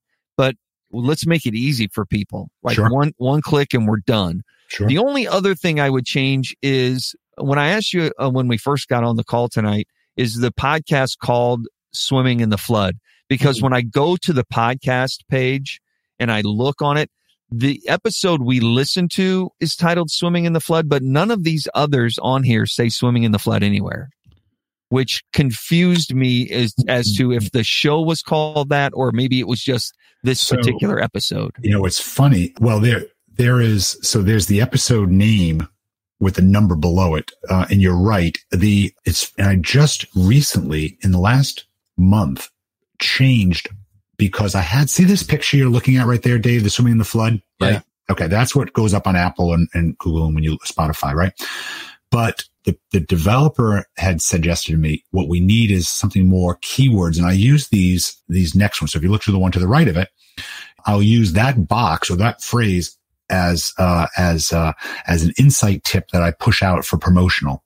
but 0.91 0.99
let's 0.99 1.25
make 1.25 1.45
it 1.45 1.55
easy 1.55 1.87
for 1.87 2.05
people. 2.05 2.49
Like 2.63 2.75
Sure. 2.75 2.89
one, 2.89 3.13
one 3.17 3.41
click 3.41 3.73
and 3.73 3.87
we're 3.87 3.97
done. 3.97 4.41
Sure. 4.67 4.87
The 4.87 4.97
only 4.97 5.27
other 5.27 5.55
thing 5.55 5.79
I 5.79 5.89
would 5.89 6.05
change 6.05 6.55
is 6.61 7.15
when 7.37 7.57
I 7.57 7.69
asked 7.69 7.93
you 7.93 8.11
uh, 8.21 8.29
when 8.29 8.47
we 8.47 8.57
first 8.57 8.87
got 8.87 9.03
on 9.03 9.15
the 9.15 9.23
call 9.23 9.49
tonight, 9.49 9.87
is 10.17 10.35
the 10.35 10.51
podcast 10.51 11.19
called 11.19 11.67
Swimming 11.93 12.39
in 12.41 12.49
the 12.49 12.57
Flood? 12.57 12.97
Because 13.29 13.61
when 13.61 13.73
I 13.73 13.81
go 13.81 14.15
to 14.17 14.33
the 14.33 14.43
podcast 14.43 15.19
page 15.29 15.79
and 16.19 16.31
I 16.31 16.41
look 16.41 16.81
on 16.81 16.97
it, 16.97 17.09
the 17.51 17.81
episode 17.87 18.41
we 18.41 18.59
listen 18.59 19.07
to 19.09 19.49
is 19.59 19.75
titled 19.75 20.11
Swimming 20.11 20.45
in 20.45 20.53
the 20.53 20.59
Flood, 20.59 20.87
but 20.87 21.01
none 21.01 21.31
of 21.31 21.43
these 21.43 21.67
others 21.73 22.19
on 22.21 22.43
here 22.43 22.65
say 22.65 22.89
Swimming 22.89 23.23
in 23.23 23.31
the 23.31 23.39
Flood 23.39 23.63
anywhere, 23.63 24.09
which 24.89 25.23
confused 25.33 26.13
me 26.13 26.49
as, 26.49 26.73
as 26.87 27.13
to 27.15 27.31
if 27.31 27.51
the 27.51 27.63
show 27.63 28.01
was 28.01 28.21
called 28.21 28.69
that 28.69 28.91
or 28.95 29.11
maybe 29.11 29.39
it 29.39 29.47
was 29.47 29.61
just 29.61 29.93
this 30.23 30.41
So- 30.41 30.57
particular 30.57 30.99
episode. 30.99 31.51
You 31.61 31.71
know, 31.71 31.85
it's 31.85 31.99
funny. 31.99 32.53
Well, 32.59 32.79
there, 32.79 33.05
there 33.37 33.61
is, 33.61 33.97
so 34.01 34.21
there's 34.21 34.47
the 34.47 34.61
episode 34.61 35.09
name 35.09 35.67
with 36.19 36.35
the 36.35 36.41
number 36.41 36.75
below 36.75 37.15
it. 37.15 37.31
Uh, 37.49 37.65
and 37.69 37.81
you're 37.81 37.95
right. 37.97 38.37
The, 38.51 38.93
it's, 39.05 39.31
and 39.37 39.47
I 39.47 39.55
just 39.55 40.05
recently 40.15 40.97
in 41.01 41.11
the 41.11 41.19
last 41.19 41.65
month 41.97 42.49
changed 42.99 43.69
because 44.17 44.55
I 44.55 44.61
had, 44.61 44.89
see 44.89 45.05
this 45.05 45.23
picture 45.23 45.55
you're 45.55 45.69
looking 45.69 45.95
at 45.95 46.07
right 46.07 46.21
there, 46.21 46.37
Dave, 46.37 46.63
the 46.63 46.69
swimming 46.69 46.93
in 46.93 46.97
the 46.97 47.05
flood? 47.05 47.41
Right. 47.61 47.73
Yeah. 47.73 47.81
Okay. 48.11 48.27
That's 48.27 48.53
what 48.53 48.73
goes 48.73 48.93
up 48.93 49.07
on 49.07 49.15
Apple 49.15 49.53
and, 49.53 49.69
and 49.73 49.97
Google 49.99 50.25
and 50.25 50.35
when 50.35 50.43
you 50.43 50.57
Spotify, 50.65 51.13
right? 51.13 51.31
But 52.11 52.43
the, 52.65 52.77
the 52.91 52.99
developer 52.99 53.85
had 53.97 54.21
suggested 54.21 54.71
to 54.71 54.77
me 54.77 55.03
what 55.11 55.27
we 55.27 55.39
need 55.39 55.71
is 55.71 55.87
something 55.87 56.27
more 56.27 56.57
keywords. 56.57 57.17
And 57.17 57.25
I 57.25 57.31
use 57.33 57.69
these, 57.69 58.21
these 58.27 58.55
next 58.55 58.81
ones. 58.81 58.91
So 58.91 58.97
if 58.97 59.03
you 59.03 59.11
look 59.11 59.23
to 59.23 59.31
the 59.31 59.39
one 59.39 59.51
to 59.53 59.59
the 59.59 59.67
right 59.67 59.87
of 59.87 59.97
it, 59.97 60.09
I'll 60.85 61.03
use 61.03 61.33
that 61.33 61.67
box 61.67 62.09
or 62.09 62.15
that 62.17 62.41
phrase 62.41 62.97
as, 63.29 63.73
uh, 63.77 64.07
as, 64.17 64.51
uh, 64.51 64.73
as 65.07 65.23
an 65.23 65.33
insight 65.37 65.83
tip 65.83 66.09
that 66.09 66.23
I 66.23 66.31
push 66.31 66.63
out 66.63 66.83
for 66.85 66.97
promotional. 66.97 67.63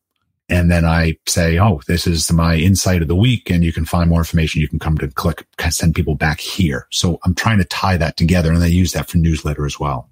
And 0.49 0.69
then 0.69 0.83
I 0.85 1.17
say, 1.25 1.57
Oh, 1.57 1.81
this 1.87 2.05
is 2.05 2.31
my 2.31 2.55
insight 2.55 3.01
of 3.01 3.07
the 3.07 3.15
week. 3.15 3.49
And 3.49 3.63
you 3.63 3.71
can 3.71 3.85
find 3.85 4.09
more 4.09 4.19
information. 4.19 4.61
You 4.61 4.67
can 4.67 4.79
come 4.79 4.97
to 4.97 5.07
click, 5.07 5.45
send 5.69 5.95
people 5.95 6.15
back 6.15 6.39
here. 6.39 6.87
So 6.91 7.19
I'm 7.23 7.33
trying 7.33 7.59
to 7.59 7.65
tie 7.65 7.97
that 7.97 8.17
together 8.17 8.51
and 8.51 8.61
I 8.61 8.67
use 8.67 8.91
that 8.91 9.09
for 9.09 9.17
newsletter 9.17 9.65
as 9.65 9.79
well. 9.79 10.09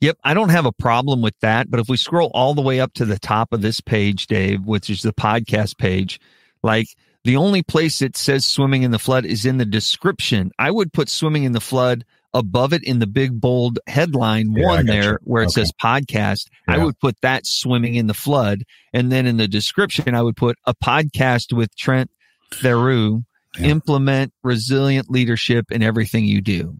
Yep, 0.00 0.18
I 0.24 0.34
don't 0.34 0.50
have 0.50 0.66
a 0.66 0.72
problem 0.72 1.22
with 1.22 1.34
that. 1.40 1.70
But 1.70 1.80
if 1.80 1.88
we 1.88 1.96
scroll 1.96 2.30
all 2.34 2.54
the 2.54 2.62
way 2.62 2.80
up 2.80 2.92
to 2.94 3.04
the 3.04 3.18
top 3.18 3.52
of 3.52 3.62
this 3.62 3.80
page, 3.80 4.26
Dave, 4.26 4.64
which 4.64 4.90
is 4.90 5.02
the 5.02 5.12
podcast 5.12 5.78
page, 5.78 6.20
like 6.62 6.86
the 7.24 7.36
only 7.36 7.62
place 7.62 8.02
it 8.02 8.16
says 8.16 8.44
swimming 8.46 8.82
in 8.82 8.90
the 8.90 8.98
flood 8.98 9.24
is 9.24 9.46
in 9.46 9.56
the 9.58 9.64
description. 9.64 10.50
I 10.58 10.70
would 10.70 10.92
put 10.92 11.08
swimming 11.08 11.44
in 11.44 11.52
the 11.52 11.60
flood 11.60 12.04
above 12.34 12.74
it 12.74 12.84
in 12.84 12.98
the 12.98 13.06
big 13.06 13.40
bold 13.40 13.78
headline 13.86 14.52
Yeah, 14.54 14.66
one 14.66 14.86
there 14.86 15.12
you. 15.12 15.18
where 15.22 15.42
it 15.42 15.46
Okay. 15.46 15.62
says 15.62 15.72
podcast. 15.82 16.48
I 16.68 16.76
would 16.78 16.98
put 17.00 17.18
that 17.22 17.46
swimming 17.46 17.94
in 17.94 18.06
the 18.08 18.14
flood. 18.14 18.64
And 18.92 19.10
then 19.10 19.24
in 19.26 19.38
the 19.38 19.48
description, 19.48 20.14
I 20.14 20.20
would 20.20 20.36
put 20.36 20.58
a 20.66 20.74
podcast 20.74 21.54
with 21.56 21.74
Trent 21.76 22.10
Theroux, 22.52 23.24
Yeah. 23.58 23.68
implement 23.68 24.34
resilient 24.44 25.10
leadership 25.10 25.72
in 25.72 25.82
everything 25.82 26.26
you 26.26 26.42
do 26.42 26.76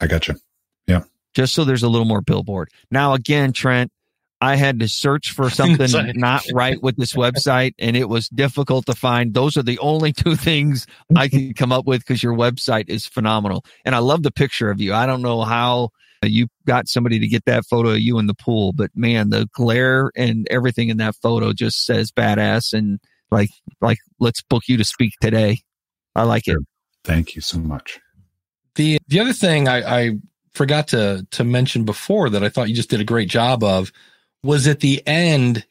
I 0.00 0.08
got 0.08 0.26
you. 0.26 0.34
Just 1.36 1.52
so 1.52 1.64
there's 1.64 1.82
a 1.82 1.88
little 1.88 2.06
more 2.06 2.22
billboard. 2.22 2.70
Now, 2.90 3.12
again, 3.12 3.52
Trent, 3.52 3.92
I 4.40 4.56
had 4.56 4.80
to 4.80 4.88
search 4.88 5.32
for 5.32 5.50
something 5.60 5.90
not 6.18 6.44
right 6.54 6.82
with 6.82 6.96
this 6.96 7.12
website 7.12 7.74
and 7.78 7.94
it 7.94 8.08
was 8.08 8.30
difficult 8.30 8.86
to 8.86 8.94
find. 8.94 9.34
Those 9.34 9.56
are 9.58 9.62
the 9.62 9.78
only 9.80 10.14
two 10.14 10.34
things 10.36 10.86
I 11.14 11.28
can 11.28 11.52
come 11.52 11.72
up 11.72 11.86
with 11.86 12.00
because 12.00 12.22
your 12.22 12.34
website 12.34 12.88
is 12.88 13.06
phenomenal. 13.06 13.66
And 13.84 13.94
I 13.94 13.98
love 13.98 14.22
the 14.22 14.32
picture 14.32 14.70
of 14.70 14.80
you. 14.80 14.94
I 14.94 15.04
don't 15.04 15.20
know 15.20 15.42
how 15.42 15.90
you 16.22 16.48
got 16.66 16.88
somebody 16.88 17.18
to 17.18 17.28
get 17.28 17.44
that 17.44 17.66
photo 17.66 17.90
of 17.90 18.00
you 18.00 18.18
in 18.18 18.26
the 18.26 18.34
pool, 18.34 18.72
but 18.72 18.90
man, 18.94 19.28
the 19.28 19.46
glare 19.52 20.10
and 20.16 20.48
everything 20.50 20.88
in 20.88 20.96
that 20.96 21.16
photo 21.16 21.52
just 21.52 21.84
says 21.84 22.10
badass 22.10 22.72
and 22.72 22.98
like, 23.30 23.50
like, 23.82 23.98
let's 24.18 24.40
book 24.40 24.62
you 24.68 24.78
to 24.78 24.84
speak 24.84 25.12
today. 25.20 25.60
I 26.14 26.22
like 26.22 26.48
it. 26.48 26.56
Thank 27.04 27.36
you 27.36 27.42
so 27.42 27.58
much. 27.58 28.00
The 28.76 28.98
the 29.08 29.20
other 29.20 29.32
thing 29.32 29.68
I, 29.68 30.04
I 30.06 30.10
forgot 30.56 30.88
to 30.88 31.26
to 31.30 31.44
mention 31.44 31.84
before 31.84 32.30
that 32.30 32.42
I 32.42 32.48
thought 32.48 32.68
you 32.68 32.74
just 32.74 32.90
did 32.90 33.00
a 33.00 33.04
great 33.04 33.28
job 33.28 33.62
of 33.62 33.92
was 34.42 34.66
at 34.66 34.80
the 34.80 35.06
end 35.06 35.64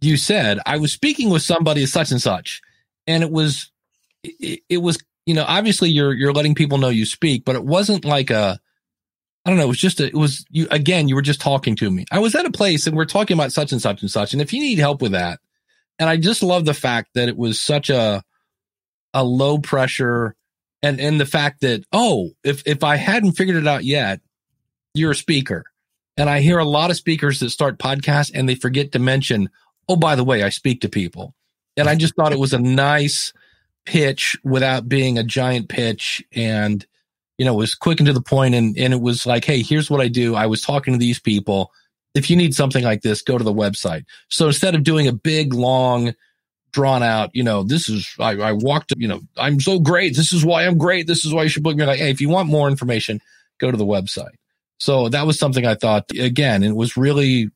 you 0.00 0.16
said 0.16 0.58
I 0.66 0.78
was 0.78 0.92
speaking 0.92 1.30
with 1.30 1.42
somebody 1.42 1.86
such 1.86 2.10
and 2.10 2.20
such, 2.20 2.60
and 3.06 3.22
it 3.22 3.30
was 3.30 3.70
it, 4.24 4.60
it 4.68 4.78
was 4.78 4.98
you 5.26 5.34
know 5.34 5.44
obviously 5.46 5.90
you're 5.90 6.12
you're 6.12 6.32
letting 6.32 6.54
people 6.54 6.78
know 6.78 6.88
you 6.88 7.06
speak, 7.06 7.44
but 7.44 7.56
it 7.56 7.64
wasn't 7.64 8.04
like 8.04 8.30
a 8.30 8.58
I 9.44 9.50
don't 9.50 9.58
know. 9.58 9.64
It 9.64 9.68
was 9.68 9.78
just 9.78 10.00
a, 10.00 10.06
it 10.06 10.14
was 10.14 10.44
you 10.50 10.66
again. 10.70 11.08
You 11.08 11.14
were 11.14 11.22
just 11.22 11.40
talking 11.40 11.76
to 11.76 11.90
me. 11.90 12.04
I 12.10 12.18
was 12.18 12.34
at 12.34 12.46
a 12.46 12.50
place 12.50 12.86
and 12.86 12.96
we're 12.96 13.04
talking 13.04 13.36
about 13.36 13.52
such 13.52 13.72
and 13.72 13.82
such 13.82 14.02
and 14.02 14.10
such. 14.10 14.32
And 14.32 14.42
if 14.42 14.52
you 14.52 14.60
need 14.60 14.78
help 14.78 15.02
with 15.02 15.12
that, 15.12 15.40
and 15.98 16.08
I 16.08 16.16
just 16.16 16.42
love 16.42 16.64
the 16.64 16.74
fact 16.74 17.10
that 17.14 17.28
it 17.28 17.36
was 17.36 17.60
such 17.60 17.90
a 17.90 18.22
a 19.14 19.24
low 19.24 19.58
pressure, 19.58 20.34
and 20.82 21.00
and 21.00 21.20
the 21.20 21.26
fact 21.26 21.60
that 21.60 21.84
oh, 21.92 22.30
if 22.44 22.62
if 22.66 22.84
I 22.84 22.96
hadn't 22.96 23.32
figured 23.32 23.56
it 23.56 23.66
out 23.66 23.84
yet, 23.84 24.20
you're 24.94 25.12
a 25.12 25.16
speaker, 25.16 25.64
and 26.16 26.28
I 26.28 26.40
hear 26.40 26.58
a 26.58 26.64
lot 26.64 26.90
of 26.90 26.96
speakers 26.96 27.40
that 27.40 27.50
start 27.50 27.78
podcasts 27.78 28.30
and 28.34 28.48
they 28.48 28.54
forget 28.54 28.92
to 28.92 28.98
mention, 28.98 29.50
oh, 29.88 29.96
by 29.96 30.16
the 30.16 30.24
way, 30.24 30.42
I 30.42 30.48
speak 30.48 30.80
to 30.82 30.88
people, 30.88 31.34
and 31.76 31.88
I 31.88 31.94
just 31.94 32.14
thought 32.14 32.32
it 32.32 32.38
was 32.38 32.52
a 32.52 32.58
nice 32.58 33.32
pitch 33.84 34.38
without 34.44 34.88
being 34.88 35.18
a 35.18 35.24
giant 35.24 35.68
pitch 35.68 36.22
and 36.32 36.86
you 37.38 37.44
know, 37.44 37.54
was 37.54 37.74
quick 37.74 37.98
and 37.98 38.06
to 38.06 38.12
the 38.12 38.20
point 38.20 38.54
and 38.54 38.76
and 38.78 38.92
it 38.92 39.00
was 39.00 39.26
like, 39.26 39.44
hey, 39.44 39.62
here's 39.62 39.90
what 39.90 40.00
I 40.00 40.08
do. 40.08 40.34
I 40.34 40.46
was 40.46 40.62
talking 40.62 40.94
to 40.94 40.98
these 40.98 41.18
people. 41.18 41.72
If 42.14 42.30
you 42.30 42.36
need 42.36 42.54
something 42.54 42.84
like 42.84 43.02
this, 43.02 43.22
go 43.22 43.38
to 43.38 43.44
the 43.44 43.52
website. 43.52 44.04
So 44.28 44.46
instead 44.46 44.74
of 44.74 44.84
doing 44.84 45.08
a 45.08 45.12
big 45.12 45.54
long 45.54 46.14
drawn 46.72 47.02
out, 47.02 47.30
you 47.34 47.42
know, 47.42 47.62
this 47.62 47.88
is 47.88 48.08
I, 48.18 48.32
I 48.32 48.52
walked, 48.52 48.92
you 48.96 49.08
know, 49.08 49.20
I'm 49.36 49.60
so 49.60 49.78
great. 49.78 50.16
This 50.16 50.32
is 50.32 50.44
why 50.44 50.66
I'm 50.66 50.78
great. 50.78 51.06
This 51.06 51.24
is 51.24 51.32
why 51.32 51.42
you 51.42 51.48
should 51.48 51.62
book 51.62 51.76
me. 51.76 51.84
Like, 51.84 51.98
hey, 51.98 52.10
if 52.10 52.20
you 52.20 52.28
want 52.28 52.48
more 52.48 52.68
information, 52.68 53.20
go 53.58 53.70
to 53.70 53.76
the 53.76 53.86
website. 53.86 54.34
So 54.80 55.08
that 55.10 55.26
was 55.26 55.38
something 55.38 55.66
I 55.66 55.74
thought 55.74 56.10
again, 56.18 56.62
it 56.62 56.74
was 56.74 56.96
really 56.96 57.50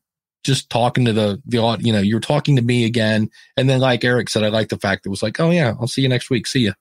just 0.45 0.71
talking 0.71 1.05
to 1.07 1.13
the 1.13 1.43
the 1.47 1.77
you 1.81 1.93
know, 1.93 2.01
you're 2.01 2.21
talking 2.21 2.57
to 2.57 2.63
me 2.63 2.85
again. 2.85 3.31
And 3.57 3.69
then 3.69 3.81
like 3.81 4.05
Eric 4.05 4.29
said, 4.29 4.45
I 4.45 4.49
like 4.49 4.69
the 4.69 4.79
fact 4.79 5.03
that 5.03 5.09
it 5.09 5.11
was 5.11 5.23
like, 5.23 5.41
oh 5.41 5.51
yeah, 5.51 5.75
I'll 5.81 5.89
see 5.89 6.03
you 6.03 6.09
next 6.09 6.31
week. 6.31 6.47
See 6.47 6.61
you. 6.61 6.73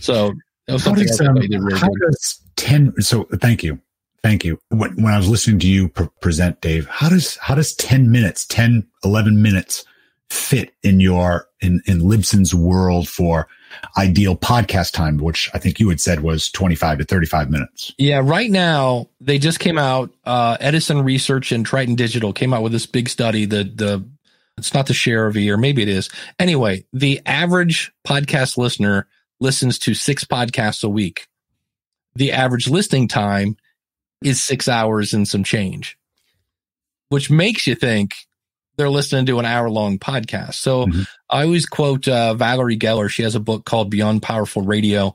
So 0.00 0.32
that 0.68 0.74
was 0.74 0.84
How 0.84 0.94
something 0.94 1.06
does, 1.06 1.20
um, 1.20 1.34
really 1.34 1.78
how 1.78 1.88
good. 1.88 2.10
does 2.10 2.40
10 2.56 2.94
so 3.00 3.24
thank 3.40 3.62
you 3.62 3.80
thank 4.22 4.44
you 4.44 4.58
when, 4.68 4.90
when 5.02 5.14
i 5.14 5.16
was 5.16 5.28
listening 5.28 5.58
to 5.60 5.66
you 5.66 5.88
pre- 5.88 6.08
present 6.20 6.60
dave 6.60 6.86
how 6.88 7.08
does 7.08 7.36
how 7.36 7.54
does 7.54 7.74
10 7.74 8.10
minutes 8.10 8.44
10 8.46 8.86
11 9.04 9.40
minutes 9.40 9.84
fit 10.30 10.74
in 10.82 11.00
your 11.00 11.48
in 11.60 11.80
in 11.86 12.00
libsyn's 12.00 12.54
world 12.54 13.08
for 13.08 13.48
ideal 13.96 14.36
podcast 14.36 14.92
time 14.92 15.18
which 15.18 15.50
i 15.54 15.58
think 15.58 15.78
you 15.80 15.88
had 15.88 16.00
said 16.00 16.20
was 16.20 16.50
25 16.50 16.98
to 16.98 17.04
35 17.04 17.50
minutes 17.50 17.94
Yeah, 17.98 18.20
right 18.22 18.50
now 18.50 19.08
they 19.20 19.38
just 19.38 19.60
came 19.60 19.78
out. 19.78 20.10
Uh, 20.24 20.56
Edison 20.60 21.02
Research 21.02 21.52
and 21.52 21.64
Triton 21.66 21.94
Digital 21.94 22.32
came 22.32 22.54
out 22.54 22.62
with 22.62 22.72
this 22.72 22.86
big 22.86 23.08
study. 23.08 23.44
The 23.44 23.64
the 23.64 24.08
it's 24.56 24.74
not 24.74 24.86
the 24.86 24.94
share 24.94 25.26
of 25.26 25.36
a 25.36 25.40
year, 25.40 25.56
maybe 25.56 25.82
it 25.82 25.88
is. 25.88 26.08
Anyway, 26.38 26.84
the 26.92 27.20
average 27.26 27.92
podcast 28.06 28.56
listener 28.56 29.06
listens 29.40 29.78
to 29.80 29.94
six 29.94 30.24
podcasts 30.24 30.82
a 30.82 30.88
week. 30.88 31.28
The 32.14 32.32
average 32.32 32.68
listening 32.68 33.08
time 33.08 33.56
is 34.22 34.42
six 34.42 34.68
hours 34.68 35.12
and 35.12 35.28
some 35.28 35.44
change, 35.44 35.96
which 37.08 37.30
makes 37.30 37.66
you 37.66 37.74
think 37.74 38.14
they're 38.78 38.88
listening 38.88 39.26
to 39.26 39.38
an 39.40 39.44
hour 39.44 39.68
long 39.68 39.98
podcast. 39.98 40.54
So 40.54 40.86
Mhm. 40.86 41.06
I 41.28 41.42
always 41.42 41.66
quote 41.66 42.06
uh, 42.08 42.34
Valerie 42.34 42.78
Geller. 42.78 43.10
She 43.10 43.24
has 43.24 43.34
a 43.34 43.40
book 43.40 43.64
called 43.64 43.90
Beyond 43.90 44.22
Powerful 44.22 44.62
Radio 44.62 45.14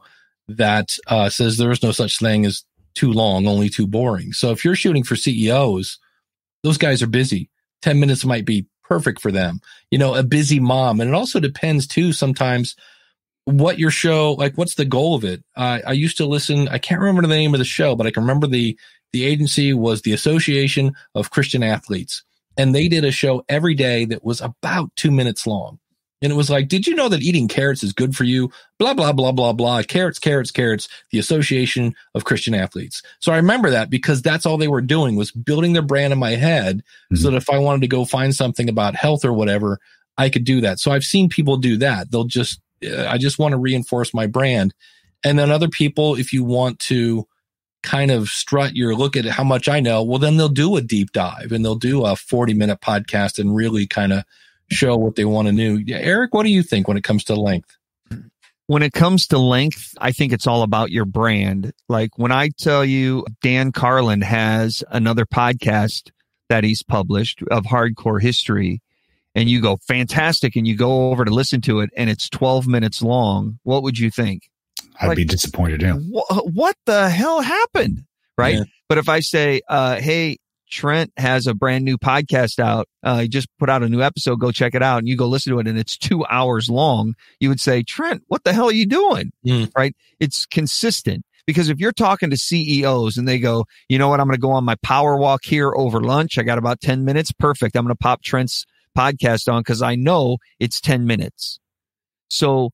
that 0.49 0.95
uh, 1.07 1.29
says 1.29 1.57
there 1.57 1.71
is 1.71 1.81
no 1.81 1.93
such 1.93 2.19
thing 2.19 2.45
as 2.45 2.63
too 2.93 3.11
long, 3.11 3.47
only 3.47 3.69
too 3.69 3.87
boring. 3.87 4.33
So 4.33 4.51
if 4.51 4.63
you're 4.63 4.75
shooting 4.75 5.03
for 5.03 5.15
CEOs, 5.15 5.97
those 6.63 6.77
guys 6.77 7.01
are 7.01 7.07
busy. 7.07 7.49
10 7.81 7.99
minutes 7.99 8.25
might 8.25 8.45
be 8.45 8.67
perfect 8.83 9.21
for 9.21 9.31
them. 9.31 9.61
You 9.89 9.97
know, 9.97 10.13
a 10.13 10.23
busy 10.23 10.59
mom. 10.59 10.99
And 10.99 11.09
it 11.09 11.13
also 11.15 11.39
depends 11.39 11.87
too 11.87 12.11
sometimes 12.11 12.75
what 13.45 13.79
your 13.79 13.91
show, 13.91 14.33
like 14.33 14.57
what's 14.57 14.75
the 14.75 14.85
goal 14.85 15.15
of 15.15 15.23
it? 15.23 15.41
Uh, 15.55 15.79
I 15.87 15.93
used 15.93 16.17
to 16.17 16.25
listen, 16.25 16.67
I 16.67 16.77
can't 16.79 16.99
remember 16.99 17.21
the 17.21 17.27
name 17.29 17.53
of 17.53 17.59
the 17.59 17.65
show, 17.65 17.95
but 17.95 18.05
I 18.07 18.11
can 18.11 18.23
remember 18.23 18.47
the, 18.47 18.77
the 19.13 19.23
agency 19.25 19.73
was 19.73 20.01
the 20.01 20.13
Association 20.13 20.93
of 21.15 21.31
Christian 21.31 21.63
Athletes. 21.63 22.23
And 22.57 22.73
they 22.73 22.87
did 22.87 23.03
a 23.03 23.11
show 23.11 23.43
every 23.49 23.73
day 23.73 24.05
that 24.05 24.23
was 24.23 24.41
about 24.41 24.95
two 24.95 25.11
minutes 25.11 25.47
long. 25.47 25.79
And 26.21 26.31
it 26.31 26.35
was 26.35 26.49
like, 26.49 26.69
did 26.69 26.87
you 26.87 26.95
know 26.95 27.09
that 27.09 27.21
eating 27.21 27.49
carrots 27.49 27.83
is 27.83 27.91
good 27.91 28.15
for 28.15 28.23
you? 28.23 28.49
Blah, 28.79 28.93
blah, 28.93 29.11
blah, 29.11 29.33
blah, 29.33 29.51
blah. 29.51 29.83
Carrots, 29.83 30.19
carrots, 30.19 30.51
carrots, 30.51 30.87
the 31.11 31.19
Association 31.19 31.93
of 32.15 32.23
Christian 32.23 32.53
Athletes. 32.53 33.03
So 33.19 33.33
I 33.33 33.35
remember 33.35 33.69
that 33.71 33.89
because 33.89 34.21
that's 34.21 34.45
all 34.45 34.57
they 34.57 34.69
were 34.69 34.79
doing 34.79 35.17
was 35.17 35.31
building 35.31 35.73
their 35.73 35.81
brand 35.81 36.13
in 36.13 36.19
my 36.19 36.31
head 36.31 36.81
so 37.13 37.29
that 37.29 37.35
if 37.35 37.49
I 37.49 37.57
wanted 37.57 37.81
to 37.81 37.87
go 37.89 38.05
find 38.05 38.33
something 38.33 38.69
about 38.69 38.95
health 38.95 39.25
or 39.25 39.33
whatever, 39.33 39.79
I 40.17 40.29
could 40.29 40.45
do 40.45 40.61
that. 40.61 40.79
So 40.79 40.91
I've 40.91 41.03
seen 41.03 41.27
people 41.27 41.57
do 41.57 41.75
that. 41.77 42.09
They'll 42.09 42.23
just, 42.23 42.61
uh, 42.85 43.05
I 43.05 43.17
just 43.17 43.37
want 43.37 43.51
to 43.51 43.57
reinforce 43.57 44.13
my 44.13 44.25
brand. 44.25 44.73
And 45.25 45.37
then 45.37 45.51
other 45.51 45.67
people, 45.67 46.15
if 46.15 46.31
you 46.31 46.45
want 46.45 46.79
to 46.79 47.27
kind 47.83 48.09
of 48.09 48.29
strut 48.29 48.75
your 48.75 48.95
look 48.95 49.15
at 49.15 49.25
how 49.25 49.43
much 49.43 49.69
I 49.69 49.79
know, 49.79 50.03
well, 50.03 50.19
then 50.19 50.37
they'll 50.37 50.49
do 50.49 50.75
a 50.75 50.81
deep 50.81 51.11
dive 51.11 51.51
and 51.51 51.63
they'll 51.63 51.75
do 51.75 52.05
a 52.05 52.15
40 52.15 52.53
minute 52.53 52.81
podcast 52.81 53.37
and 53.37 53.55
really 53.55 53.85
kind 53.85 54.13
of 54.13 54.23
show 54.71 54.97
what 54.97 55.15
they 55.15 55.25
want 55.25 55.49
to. 55.49 55.77
Yeah, 55.77 55.97
Eric, 55.97 56.33
what 56.33 56.43
do 56.43 56.49
you 56.49 56.63
think 56.63 56.87
when 56.87 56.97
it 56.97 57.03
comes 57.03 57.23
to 57.25 57.35
length? 57.35 57.77
when 58.67 58.83
it 58.83 58.93
comes 58.93 59.27
to 59.27 59.37
length, 59.37 59.93
I 59.99 60.11
think 60.11 60.31
it's 60.31 60.47
all 60.47 60.63
about 60.63 60.91
your 60.91 61.05
brand. 61.05 61.73
Like 61.89 62.17
when 62.17 62.31
I 62.31 62.49
tell 62.57 62.85
you 62.85 63.25
Dan 63.41 63.71
Carlin 63.71 64.21
has 64.21 64.83
another 64.89 65.25
podcast 65.25 66.11
that 66.49 66.63
he's 66.63 66.83
published 66.83 67.43
of 67.51 67.65
hardcore 67.65 68.21
history 68.21 68.81
and 69.35 69.49
you 69.49 69.61
go 69.61 69.77
fantastic 69.77 70.55
and 70.55 70.67
you 70.67 70.77
go 70.77 71.11
over 71.11 71.25
to 71.25 71.31
listen 71.31 71.61
to 71.61 71.81
it 71.81 71.89
and 71.97 72.09
it's 72.09 72.29
12 72.29 72.67
minutes 72.67 73.01
long, 73.01 73.59
what 73.63 73.83
would 73.83 73.99
you 73.99 74.09
think? 74.09 74.49
I'd 75.01 75.07
Like- 75.07 75.17
be 75.17 75.25
disappointed 75.25 75.81
yeah 75.81 75.95
Wha- 75.97 76.41
What 76.53 76.75
the 76.85 77.09
hell 77.09 77.41
happened? 77.41 78.03
Right. 78.37 78.55
Yeah. 78.55 78.63
But 78.89 78.97
if 78.97 79.09
I 79.09 79.19
say, 79.19 79.61
uh, 79.69 79.99
Hey, 80.01 80.37
Trent 80.71 81.11
has 81.17 81.45
a 81.45 81.53
brand 81.53 81.85
new 81.85 81.99
podcast 81.99 82.57
out. 82.57 82.87
Uh, 83.03 83.19
he 83.19 83.27
just 83.27 83.47
put 83.59 83.69
out 83.69 83.83
a 83.83 83.89
new 83.89 84.01
episode. 84.01 84.39
Go 84.39 84.51
check 84.51 84.73
it 84.73 84.81
out. 84.81 84.97
And 84.99 85.07
you 85.07 85.15
go 85.15 85.27
listen 85.27 85.53
to 85.53 85.59
it 85.59 85.67
and 85.67 85.77
it's 85.77 85.95
two 85.97 86.25
hours 86.25 86.67
long. 86.67 87.13
You 87.39 87.49
would 87.49 87.59
say, 87.59 87.83
Trent, 87.83 88.23
what 88.27 88.43
the 88.43 88.51
hell 88.53 88.69
are 88.69 88.73
you 88.73 88.87
doing? 88.87 89.31
Mm. 89.45 89.71
Right. 89.77 89.95
It's 90.19 90.47
consistent 90.47 91.23
because 91.45 91.69
if 91.69 91.79
you're 91.79 91.91
talking 91.91 92.31
to 92.31 92.37
CEOs 92.37 93.17
and 93.17 93.27
they 93.27 93.37
go, 93.37 93.65
you 93.87 93.99
know 93.99 94.07
what? 94.09 94.19
I'm 94.19 94.25
going 94.25 94.35
to 94.37 94.41
go 94.41 94.49
on 94.51 94.63
my 94.63 94.75
power 94.81 95.15
walk 95.15 95.45
here 95.45 95.71
over 95.75 96.01
lunch. 96.01 96.39
I 96.39 96.43
got 96.43 96.57
about 96.57 96.81
10 96.81 97.05
minutes. 97.05 97.31
Perfect. 97.31 97.75
I'm 97.75 97.83
going 97.85 97.93
to 97.95 97.99
pop 97.99 98.23
Trent's 98.23 98.65
podcast 98.97 99.51
on 99.51 99.61
because 99.61 99.83
I 99.83 99.93
know 99.93 100.37
it's 100.59 100.81
10 100.81 101.05
minutes. 101.05 101.59
So 102.29 102.71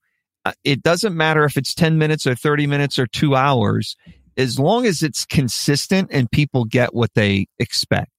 Uh, 0.49 0.53
it 0.63 0.81
doesn't 0.81 1.15
matter 1.15 1.43
if 1.43 1.57
it's 1.57 1.75
10 1.75 1.99
minutes 1.99 2.25
or 2.25 2.33
30 2.33 2.65
minutes 2.65 2.97
or 2.97 3.05
two 3.05 3.35
hours, 3.35 3.95
as 4.35 4.57
long 4.57 4.87
as 4.87 5.03
it's 5.03 5.23
consistent 5.23 6.09
and 6.11 6.31
people 6.31 6.65
get 6.65 6.93
what 6.93 7.13
they 7.13 7.45
expect. 7.59 8.09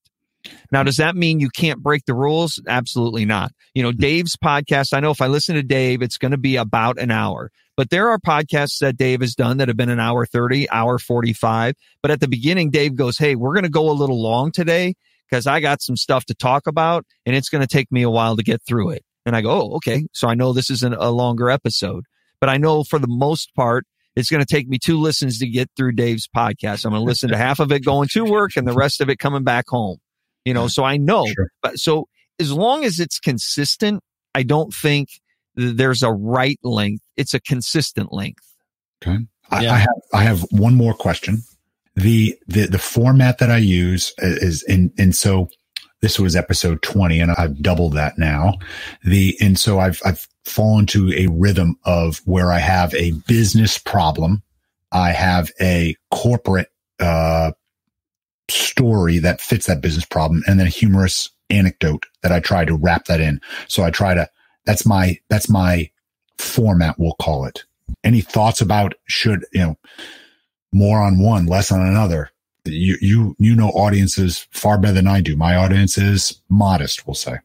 Now, 0.71 0.83
does 0.83 0.95
that 0.95 1.15
mean 1.15 1.41
you 1.41 1.49
can't 1.49 1.83
break 1.83 2.05
the 2.05 2.13
rules? 2.13 2.61
Absolutely 2.67 3.25
not. 3.25 3.51
You 3.73 3.83
know, 3.83 3.91
hmm. 3.91 3.99
Dave's 3.99 4.37
podcast, 4.37 4.93
I 4.93 5.01
know 5.01 5.11
if 5.11 5.21
I 5.21 5.27
listen 5.27 5.55
to 5.55 5.63
Dave, 5.63 6.01
it's 6.01 6.17
going 6.17 6.31
to 6.31 6.37
be 6.37 6.55
about 6.55 6.99
an 6.99 7.11
hour, 7.11 7.51
but 7.75 7.89
there 7.89 8.07
are 8.07 8.17
podcasts 8.17 8.79
that 8.79 8.95
Dave 8.95 9.19
has 9.19 9.35
done 9.35 9.57
that 9.57 9.67
have 9.67 9.75
been 9.75 9.89
an 9.89 9.99
hour 9.99 10.25
30, 10.25 10.69
hour 10.69 10.97
45. 10.97 11.75
But 12.01 12.11
at 12.11 12.21
the 12.21 12.29
beginning, 12.29 12.69
Dave 12.69 12.95
goes, 12.95 13.17
Hey, 13.17 13.35
we're 13.35 13.53
going 13.53 13.63
to 13.63 13.69
go 13.69 13.89
a 13.89 13.91
little 13.91 14.21
long 14.21 14.53
today 14.53 14.93
because 15.29 15.47
I 15.47 15.59
got 15.59 15.81
some 15.81 15.97
stuff 15.97 16.23
to 16.25 16.33
talk 16.33 16.65
about 16.65 17.05
and 17.25 17.35
it's 17.35 17.49
going 17.49 17.61
to 17.61 17.67
take 17.67 17.91
me 17.91 18.03
a 18.03 18.09
while 18.09 18.37
to 18.37 18.43
get 18.43 18.61
through 18.63 18.91
it. 18.91 19.03
And 19.25 19.35
I 19.35 19.41
go, 19.41 19.51
Oh, 19.51 19.75
okay. 19.75 20.07
So 20.13 20.29
I 20.29 20.33
know 20.33 20.53
this 20.53 20.69
is 20.69 20.81
an, 20.81 20.93
a 20.93 21.11
longer 21.11 21.49
episode, 21.49 22.05
but 22.41 22.49
I 22.49 22.57
know 22.57 22.83
for 22.83 22.99
the 22.99 23.07
most 23.07 23.55
part, 23.55 23.85
it's 24.17 24.29
going 24.29 24.43
to 24.43 24.51
take 24.53 24.67
me 24.67 24.77
two 24.77 24.99
listens 24.99 25.39
to 25.39 25.47
get 25.47 25.69
through 25.77 25.93
Dave's 25.93 26.27
podcast. 26.27 26.83
I'm 26.83 26.91
going 26.91 27.01
to 27.01 27.05
listen 27.05 27.29
to 27.29 27.37
half 27.37 27.59
of 27.61 27.71
it 27.71 27.85
going 27.85 28.09
to 28.09 28.25
work 28.25 28.57
and 28.57 28.67
the 28.67 28.73
rest 28.73 28.99
of 28.99 29.09
it 29.09 29.19
coming 29.19 29.43
back 29.45 29.69
home. 29.69 29.99
You 30.43 30.53
know, 30.53 30.67
so 30.67 30.83
I 30.83 30.97
know, 30.97 31.25
Sure. 31.27 31.47
but 31.61 31.79
so 31.79 32.07
as 32.39 32.51
long 32.51 32.83
as 32.83 32.99
it's 32.99 33.19
consistent, 33.19 34.03
I 34.35 34.43
don't 34.43 34.73
think 34.73 35.09
there's 35.55 36.01
a 36.03 36.11
right 36.11 36.59
length. 36.63 37.03
It's 37.15 37.33
a 37.33 37.39
consistent 37.39 38.11
length. 38.11 38.43
Okay. 39.05 39.19
I, 39.49 39.63
Yeah. 39.63 39.73
I 39.73 39.77
have 39.77 40.01
I 40.13 40.23
have 40.23 40.41
one 40.51 40.75
more 40.75 40.93
question. 40.93 41.43
The 41.95 42.35
the 42.47 42.65
the 42.67 42.79
format 42.79 43.37
that 43.37 43.51
I 43.51 43.57
use 43.57 44.13
is 44.17 44.63
in 44.63 44.91
and 44.97 45.15
so 45.15 45.49
this 46.01 46.19
was 46.19 46.35
episode 46.35 46.81
20 46.81 47.19
and 47.19 47.31
I've 47.31 47.61
doubled 47.61 47.93
that 47.93 48.17
now. 48.17 48.55
The 49.03 49.37
and 49.39 49.59
so 49.59 49.79
I've 49.79 50.01
I've 50.03 50.27
fallen 50.45 50.81
into 50.81 51.11
a 51.13 51.27
rhythm 51.27 51.77
of 51.83 52.21
where 52.25 52.51
I 52.51 52.59
have 52.59 52.93
a 52.95 53.11
business 53.27 53.77
problem, 53.77 54.43
I 54.91 55.11
have 55.11 55.51
a 55.59 55.95
corporate 56.09 56.71
uh 56.99 57.51
story 58.49 59.17
that 59.19 59.41
fits 59.41 59.65
that 59.65 59.81
business 59.81 60.05
problem 60.05 60.43
and 60.45 60.59
then 60.59 60.67
a 60.67 60.71
humorous 60.71 61.29
anecdote 61.49 62.05
that 62.21 62.31
I 62.31 62.39
try 62.39 62.65
to 62.65 62.75
wrap 62.75 63.05
that 63.05 63.21
in. 63.21 63.41
So 63.67 63.83
I 63.83 63.91
try 63.91 64.13
to 64.13 64.29
that's 64.65 64.85
my 64.85 65.17
that's 65.29 65.49
my 65.49 65.89
format 66.37 66.95
we'll 66.97 67.13
call 67.13 67.45
it. 67.45 67.63
Any 68.03 68.21
thoughts 68.21 68.61
about 68.61 68.93
should 69.07 69.45
you 69.53 69.61
know 69.61 69.77
more 70.71 71.01
on 71.01 71.19
one 71.19 71.45
less 71.45 71.71
on 71.71 71.81
another? 71.81 72.31
You 72.65 72.97
you 73.01 73.35
you 73.39 73.55
know 73.55 73.69
audiences 73.69 74.47
far 74.51 74.77
better 74.77 74.93
than 74.93 75.07
i 75.07 75.21
do. 75.21 75.35
My 75.35 75.55
audience 75.55 75.97
is 75.97 76.41
modest 76.49 77.07
we'll 77.07 77.15
say 77.15 77.37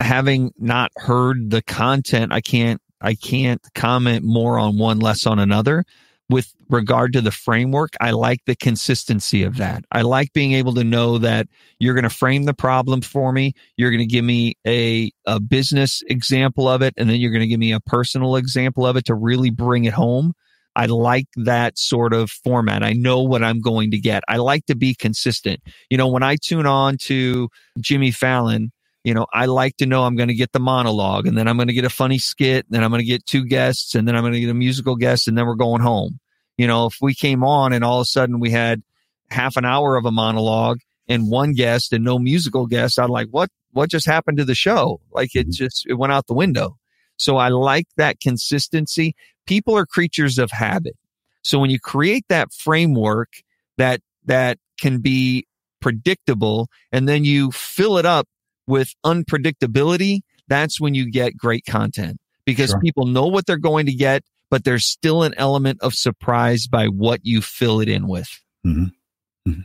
Having 0.00 0.52
not 0.58 0.92
heard 0.96 1.50
the 1.50 1.62
content, 1.62 2.32
I 2.32 2.40
can't, 2.40 2.80
I 3.00 3.14
can't 3.14 3.60
comment 3.74 4.24
more 4.24 4.58
on 4.58 4.78
one 4.78 4.98
less 4.98 5.26
on 5.26 5.38
another. 5.38 5.84
With 6.28 6.52
regard 6.68 7.12
to 7.12 7.20
the 7.20 7.30
framework, 7.30 7.94
I 8.00 8.10
like 8.10 8.40
the 8.46 8.56
consistency 8.56 9.44
of 9.44 9.58
that. 9.58 9.84
I 9.92 10.02
like 10.02 10.32
being 10.32 10.54
able 10.54 10.74
to 10.74 10.82
know 10.82 11.18
that 11.18 11.46
you're 11.78 11.94
going 11.94 12.02
to 12.02 12.10
frame 12.10 12.44
the 12.44 12.54
problem 12.54 13.00
for 13.00 13.32
me. 13.32 13.54
You're 13.76 13.92
going 13.92 14.00
to 14.00 14.12
give 14.12 14.24
me 14.24 14.54
a, 14.66 15.12
a 15.24 15.38
business 15.38 16.02
example 16.08 16.68
of 16.68 16.82
it, 16.82 16.94
and 16.96 17.08
then 17.08 17.20
you're 17.20 17.30
going 17.30 17.42
to 17.42 17.46
give 17.46 17.60
me 17.60 17.72
a 17.72 17.78
personal 17.78 18.34
example 18.34 18.84
of 18.84 18.96
it 18.96 19.04
to 19.04 19.14
really 19.14 19.50
bring 19.50 19.84
it 19.84 19.92
home. 19.92 20.32
I 20.74 20.86
like 20.86 21.28
that 21.36 21.78
sort 21.78 22.12
of 22.12 22.30
format. 22.30 22.82
I 22.82 22.92
know 22.92 23.22
what 23.22 23.42
I'm 23.42 23.60
going 23.60 23.92
to 23.92 23.98
get. 23.98 24.24
I 24.28 24.36
like 24.36 24.66
to 24.66 24.74
be 24.74 24.94
consistent. 24.94 25.60
You 25.90 25.96
know, 25.96 26.08
when 26.08 26.22
I 26.22 26.36
tune 26.36 26.66
on 26.66 26.98
to 27.02 27.48
Jimmy 27.80 28.10
Fallon, 28.10 28.72
you 29.06 29.14
know, 29.14 29.28
I 29.32 29.46
like 29.46 29.76
to 29.76 29.86
know 29.86 30.02
I'm 30.02 30.16
going 30.16 30.30
to 30.30 30.34
get 30.34 30.50
the 30.50 30.58
monologue 30.58 31.28
and 31.28 31.38
then 31.38 31.46
I'm 31.46 31.56
going 31.56 31.68
to 31.68 31.72
get 31.72 31.84
a 31.84 31.88
funny 31.88 32.18
skit, 32.18 32.66
and 32.66 32.74
then 32.74 32.82
I'm 32.82 32.90
going 32.90 33.02
to 33.02 33.06
get 33.06 33.24
two 33.24 33.44
guests 33.44 33.94
and 33.94 34.06
then 34.06 34.16
I'm 34.16 34.24
going 34.24 34.32
to 34.32 34.40
get 34.40 34.50
a 34.50 34.54
musical 34.54 34.96
guest 34.96 35.28
and 35.28 35.38
then 35.38 35.46
we're 35.46 35.54
going 35.54 35.80
home. 35.80 36.18
You 36.58 36.66
know, 36.66 36.86
if 36.86 36.96
we 37.00 37.14
came 37.14 37.44
on 37.44 37.72
and 37.72 37.84
all 37.84 38.00
of 38.00 38.02
a 38.02 38.06
sudden 38.06 38.40
we 38.40 38.50
had 38.50 38.82
half 39.30 39.56
an 39.56 39.64
hour 39.64 39.94
of 39.94 40.06
a 40.06 40.10
monologue 40.10 40.80
and 41.08 41.30
one 41.30 41.52
guest 41.52 41.92
and 41.92 42.02
no 42.02 42.18
musical 42.18 42.66
guest, 42.66 42.98
I'm 42.98 43.10
like, 43.10 43.28
what, 43.30 43.48
what 43.70 43.90
just 43.90 44.06
happened 44.06 44.38
to 44.38 44.44
the 44.44 44.56
show? 44.56 45.00
Like 45.12 45.36
it 45.36 45.42
mm-hmm. 45.42 45.50
just, 45.52 45.86
it 45.86 45.94
went 45.94 46.12
out 46.12 46.26
the 46.26 46.34
window. 46.34 46.76
So 47.16 47.36
I 47.36 47.50
like 47.50 47.86
that 47.96 48.18
consistency. 48.18 49.14
People 49.46 49.76
are 49.76 49.86
creatures 49.86 50.36
of 50.36 50.50
habit. 50.50 50.96
So 51.44 51.60
when 51.60 51.70
you 51.70 51.78
create 51.78 52.24
that 52.28 52.52
framework 52.52 53.34
that, 53.76 54.00
that 54.24 54.58
can 54.80 54.98
be 54.98 55.46
predictable 55.80 56.66
and 56.90 57.08
then 57.08 57.24
you 57.24 57.52
fill 57.52 57.98
it 57.98 58.04
up 58.04 58.26
with 58.66 58.94
unpredictability, 59.04 60.20
that's 60.48 60.80
when 60.80 60.94
you 60.94 61.10
get 61.10 61.36
great 61.36 61.64
content 61.68 62.18
because 62.44 62.70
sure. 62.70 62.80
people 62.80 63.06
know 63.06 63.26
what 63.26 63.46
they're 63.46 63.56
going 63.56 63.86
to 63.86 63.94
get, 63.94 64.22
but 64.50 64.64
there's 64.64 64.86
still 64.86 65.22
an 65.22 65.34
element 65.36 65.78
of 65.82 65.94
surprise 65.94 66.66
by 66.66 66.86
what 66.86 67.20
you 67.24 67.42
fill 67.42 67.80
it 67.80 67.88
in 67.88 68.06
with. 68.06 68.28
Mm-hmm. 68.66 69.50
Mm-hmm. 69.50 69.60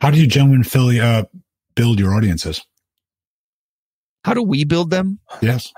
How 0.00 0.10
do 0.10 0.20
you 0.20 0.26
gentlemen 0.26 0.62
fill, 0.62 0.88
uh, 0.88 1.24
build 1.74 1.98
your 1.98 2.14
audiences? 2.14 2.62
How 4.24 4.34
do 4.34 4.42
we 4.42 4.64
build 4.64 4.90
them? 4.90 5.20
Yes. 5.40 5.72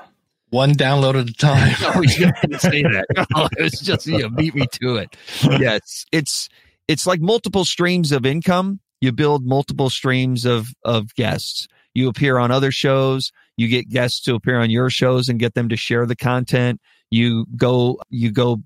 One 0.50 0.72
download 0.72 1.20
at 1.20 1.28
a 1.28 1.34
time. 1.34 1.74
oh, 1.94 2.02
you 2.02 2.32
didn't 2.40 2.61
say 2.61 2.82
that. 2.82 3.04
No, 3.36 3.48
it's 3.59 3.80
just 3.80 4.06
you 4.06 4.18
know, 4.18 4.30
beat 4.30 4.54
me 4.54 4.66
to 4.80 4.96
it. 4.96 5.14
Yes, 5.42 6.06
it's 6.12 6.48
it's 6.88 7.06
like 7.06 7.20
multiple 7.20 7.66
streams 7.66 8.12
of 8.12 8.24
income. 8.24 8.80
You 9.02 9.12
build 9.12 9.44
multiple 9.44 9.90
streams 9.90 10.46
of 10.46 10.68
of 10.84 11.14
guests. 11.14 11.68
You 11.99 12.09
appear 12.09 12.38
on 12.38 12.53
other 12.53 12.70
shows. 12.70 13.32
You 13.57 13.66
get 13.66 13.88
guests 13.88 14.20
to 14.22 14.36
appear 14.36 14.61
on 14.61 14.70
your 14.70 14.88
shows 14.88 15.28
and 15.28 15.40
get 15.40 15.55
them 15.55 15.68
to 15.68 15.76
share 15.76 16.07
the 16.07 16.14
content. 16.14 16.80
You 17.11 17.44
go 17.57 18.01
you 18.09 18.30
go 18.30 18.59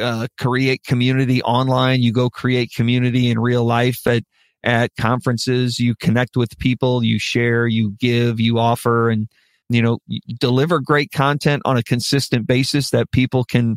uh, 0.00 0.26
create 0.36 0.82
community 0.82 1.40
online. 1.42 2.02
You 2.02 2.12
go 2.12 2.28
create 2.28 2.72
community 2.74 3.30
in 3.30 3.38
real 3.38 3.64
life 3.64 4.04
at 4.04 4.24
at 4.64 4.90
conferences. 4.98 5.78
You 5.78 5.94
connect 5.94 6.36
with 6.36 6.58
people. 6.58 7.04
You 7.04 7.20
share. 7.20 7.68
You 7.68 7.92
give. 8.00 8.40
You 8.40 8.58
offer 8.58 9.10
and 9.10 9.28
you 9.68 9.80
know 9.80 9.98
deliver 10.40 10.80
great 10.80 11.12
content 11.12 11.62
on 11.64 11.76
a 11.76 11.84
consistent 11.84 12.48
basis 12.48 12.90
that 12.90 13.12
people 13.12 13.44
can 13.44 13.76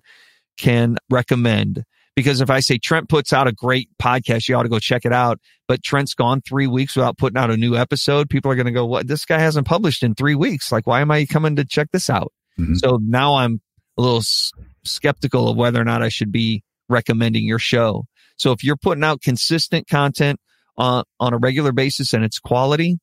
can 0.58 0.98
recommend 1.12 1.84
because 2.20 2.42
if 2.42 2.50
i 2.50 2.60
say 2.60 2.78
trent 2.78 3.08
puts 3.08 3.32
out 3.32 3.48
a 3.48 3.52
great 3.54 3.90
podcast 4.02 4.50
you 4.50 4.56
ought 4.56 4.64
to 4.64 4.70
go 4.70 4.80
check 4.80 5.06
it 5.06 5.14
out 5.14 5.40
but 5.68 5.82
trent's 5.82 6.14
gone 6.14 6.42
three 6.42 6.68
weeks 6.68 6.96
without 6.96 7.18
putting 7.18 7.38
out 7.38 7.50
a 7.50 7.56
new 7.56 7.76
episode 7.76 8.30
people 8.30 8.52
are 8.52 8.56
going 8.56 8.66
to 8.66 8.72
go 8.72 8.86
what 8.86 9.08
this 9.08 9.26
guy 9.26 9.40
hasn't 9.40 9.66
published 9.66 10.04
in 10.04 10.14
three 10.14 10.36
weeks 10.36 10.72
like 10.72 10.86
why 10.86 11.00
am 11.00 11.12
i 11.12 11.26
coming 11.26 11.56
to 11.56 11.64
check 11.64 11.88
this 11.94 12.10
out 12.10 12.34
mm-hmm. 12.60 12.76
so 12.76 13.00
now 13.02 13.36
i'm 13.36 13.62
a 13.98 14.02
little 14.02 14.18
s- 14.18 14.52
skeptical 14.84 15.50
of 15.50 15.56
whether 15.56 15.80
or 15.80 15.86
not 15.86 16.04
i 16.04 16.10
should 16.10 16.32
be 16.32 16.64
recommending 16.90 17.46
your 17.46 17.60
show 17.60 18.04
so 18.36 18.52
if 18.52 18.64
you're 18.64 18.78
putting 18.78 19.04
out 19.04 19.22
consistent 19.22 19.88
content 19.88 20.40
on, 20.78 21.04
on 21.20 21.34
a 21.34 21.38
regular 21.38 21.72
basis 21.72 22.14
and 22.14 22.24
it's 22.26 22.40
quality 22.40 23.00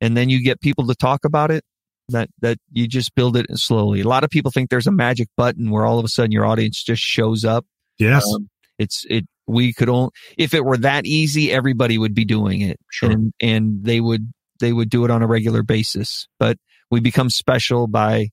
and 0.00 0.16
then 0.16 0.28
you 0.28 0.42
get 0.42 0.60
people 0.60 0.86
to 0.86 0.94
talk 0.94 1.24
about 1.24 1.50
it 1.50 1.64
that 2.10 2.28
that 2.40 2.58
you 2.70 2.86
just 2.86 3.14
build 3.14 3.36
it 3.36 3.46
slowly. 3.54 4.00
A 4.00 4.08
lot 4.08 4.24
of 4.24 4.30
people 4.30 4.50
think 4.50 4.70
there's 4.70 4.86
a 4.86 4.92
magic 4.92 5.28
button 5.36 5.70
where 5.70 5.84
all 5.84 5.98
of 5.98 6.04
a 6.04 6.08
sudden 6.08 6.32
your 6.32 6.44
audience 6.44 6.82
just 6.82 7.02
shows 7.02 7.44
up. 7.44 7.64
Yes. 7.98 8.24
Um, 8.34 8.48
it's 8.80 9.04
it 9.08 9.26
we 9.46 9.72
could 9.72 9.88
only 9.88 10.10
if 10.38 10.54
it 10.54 10.64
were 10.64 10.78
that 10.78 11.06
easy 11.06 11.52
everybody 11.52 11.98
would 11.98 12.14
be 12.14 12.24
doing 12.24 12.60
it. 12.60 12.78
Sure. 12.90 13.10
And 13.10 13.32
and 13.40 13.84
they 13.84 14.00
would 14.00 14.32
they 14.58 14.72
would 14.72 14.90
do 14.90 15.04
it 15.04 15.10
on 15.10 15.22
a 15.22 15.26
regular 15.26 15.62
basis. 15.62 16.28
But 16.38 16.56
we 16.90 17.00
become 17.00 17.30
special 17.30 17.86
by 17.86 18.28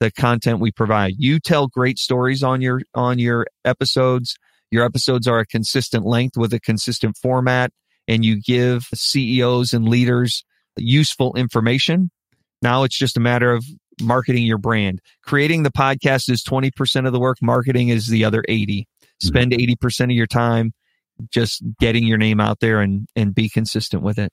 the 0.00 0.10
content 0.10 0.60
we 0.60 0.70
provide. 0.70 1.14
You 1.18 1.40
tell 1.40 1.66
great 1.66 1.98
stories 1.98 2.42
on 2.42 2.60
your 2.60 2.80
on 2.94 3.18
your 3.18 3.46
episodes. 3.64 4.36
Your 4.70 4.84
episodes 4.84 5.26
are 5.26 5.38
a 5.38 5.46
consistent 5.46 6.04
length 6.04 6.36
with 6.36 6.52
a 6.52 6.60
consistent 6.60 7.16
format 7.16 7.72
and 8.06 8.24
you 8.24 8.40
give 8.40 8.84
CEOs 8.94 9.72
and 9.72 9.88
leaders 9.88 10.44
useful 10.76 11.34
information 11.34 12.10
now 12.62 12.82
it's 12.82 12.96
just 12.96 13.16
a 13.16 13.20
matter 13.20 13.52
of 13.52 13.64
marketing 14.00 14.44
your 14.44 14.58
brand. 14.58 15.00
Creating 15.22 15.62
the 15.62 15.70
podcast 15.70 16.30
is 16.30 16.42
20% 16.42 17.06
of 17.06 17.12
the 17.12 17.20
work. 17.20 17.38
Marketing 17.40 17.88
is 17.88 18.08
the 18.08 18.24
other 18.24 18.44
80. 18.48 18.86
Mm-hmm. 19.20 19.28
Spend 19.28 19.52
80% 19.52 20.04
of 20.04 20.10
your 20.10 20.26
time 20.26 20.72
just 21.30 21.62
getting 21.80 22.06
your 22.06 22.18
name 22.18 22.40
out 22.40 22.60
there 22.60 22.80
and, 22.80 23.08
and 23.16 23.34
be 23.34 23.48
consistent 23.48 24.02
with 24.02 24.18
it. 24.18 24.32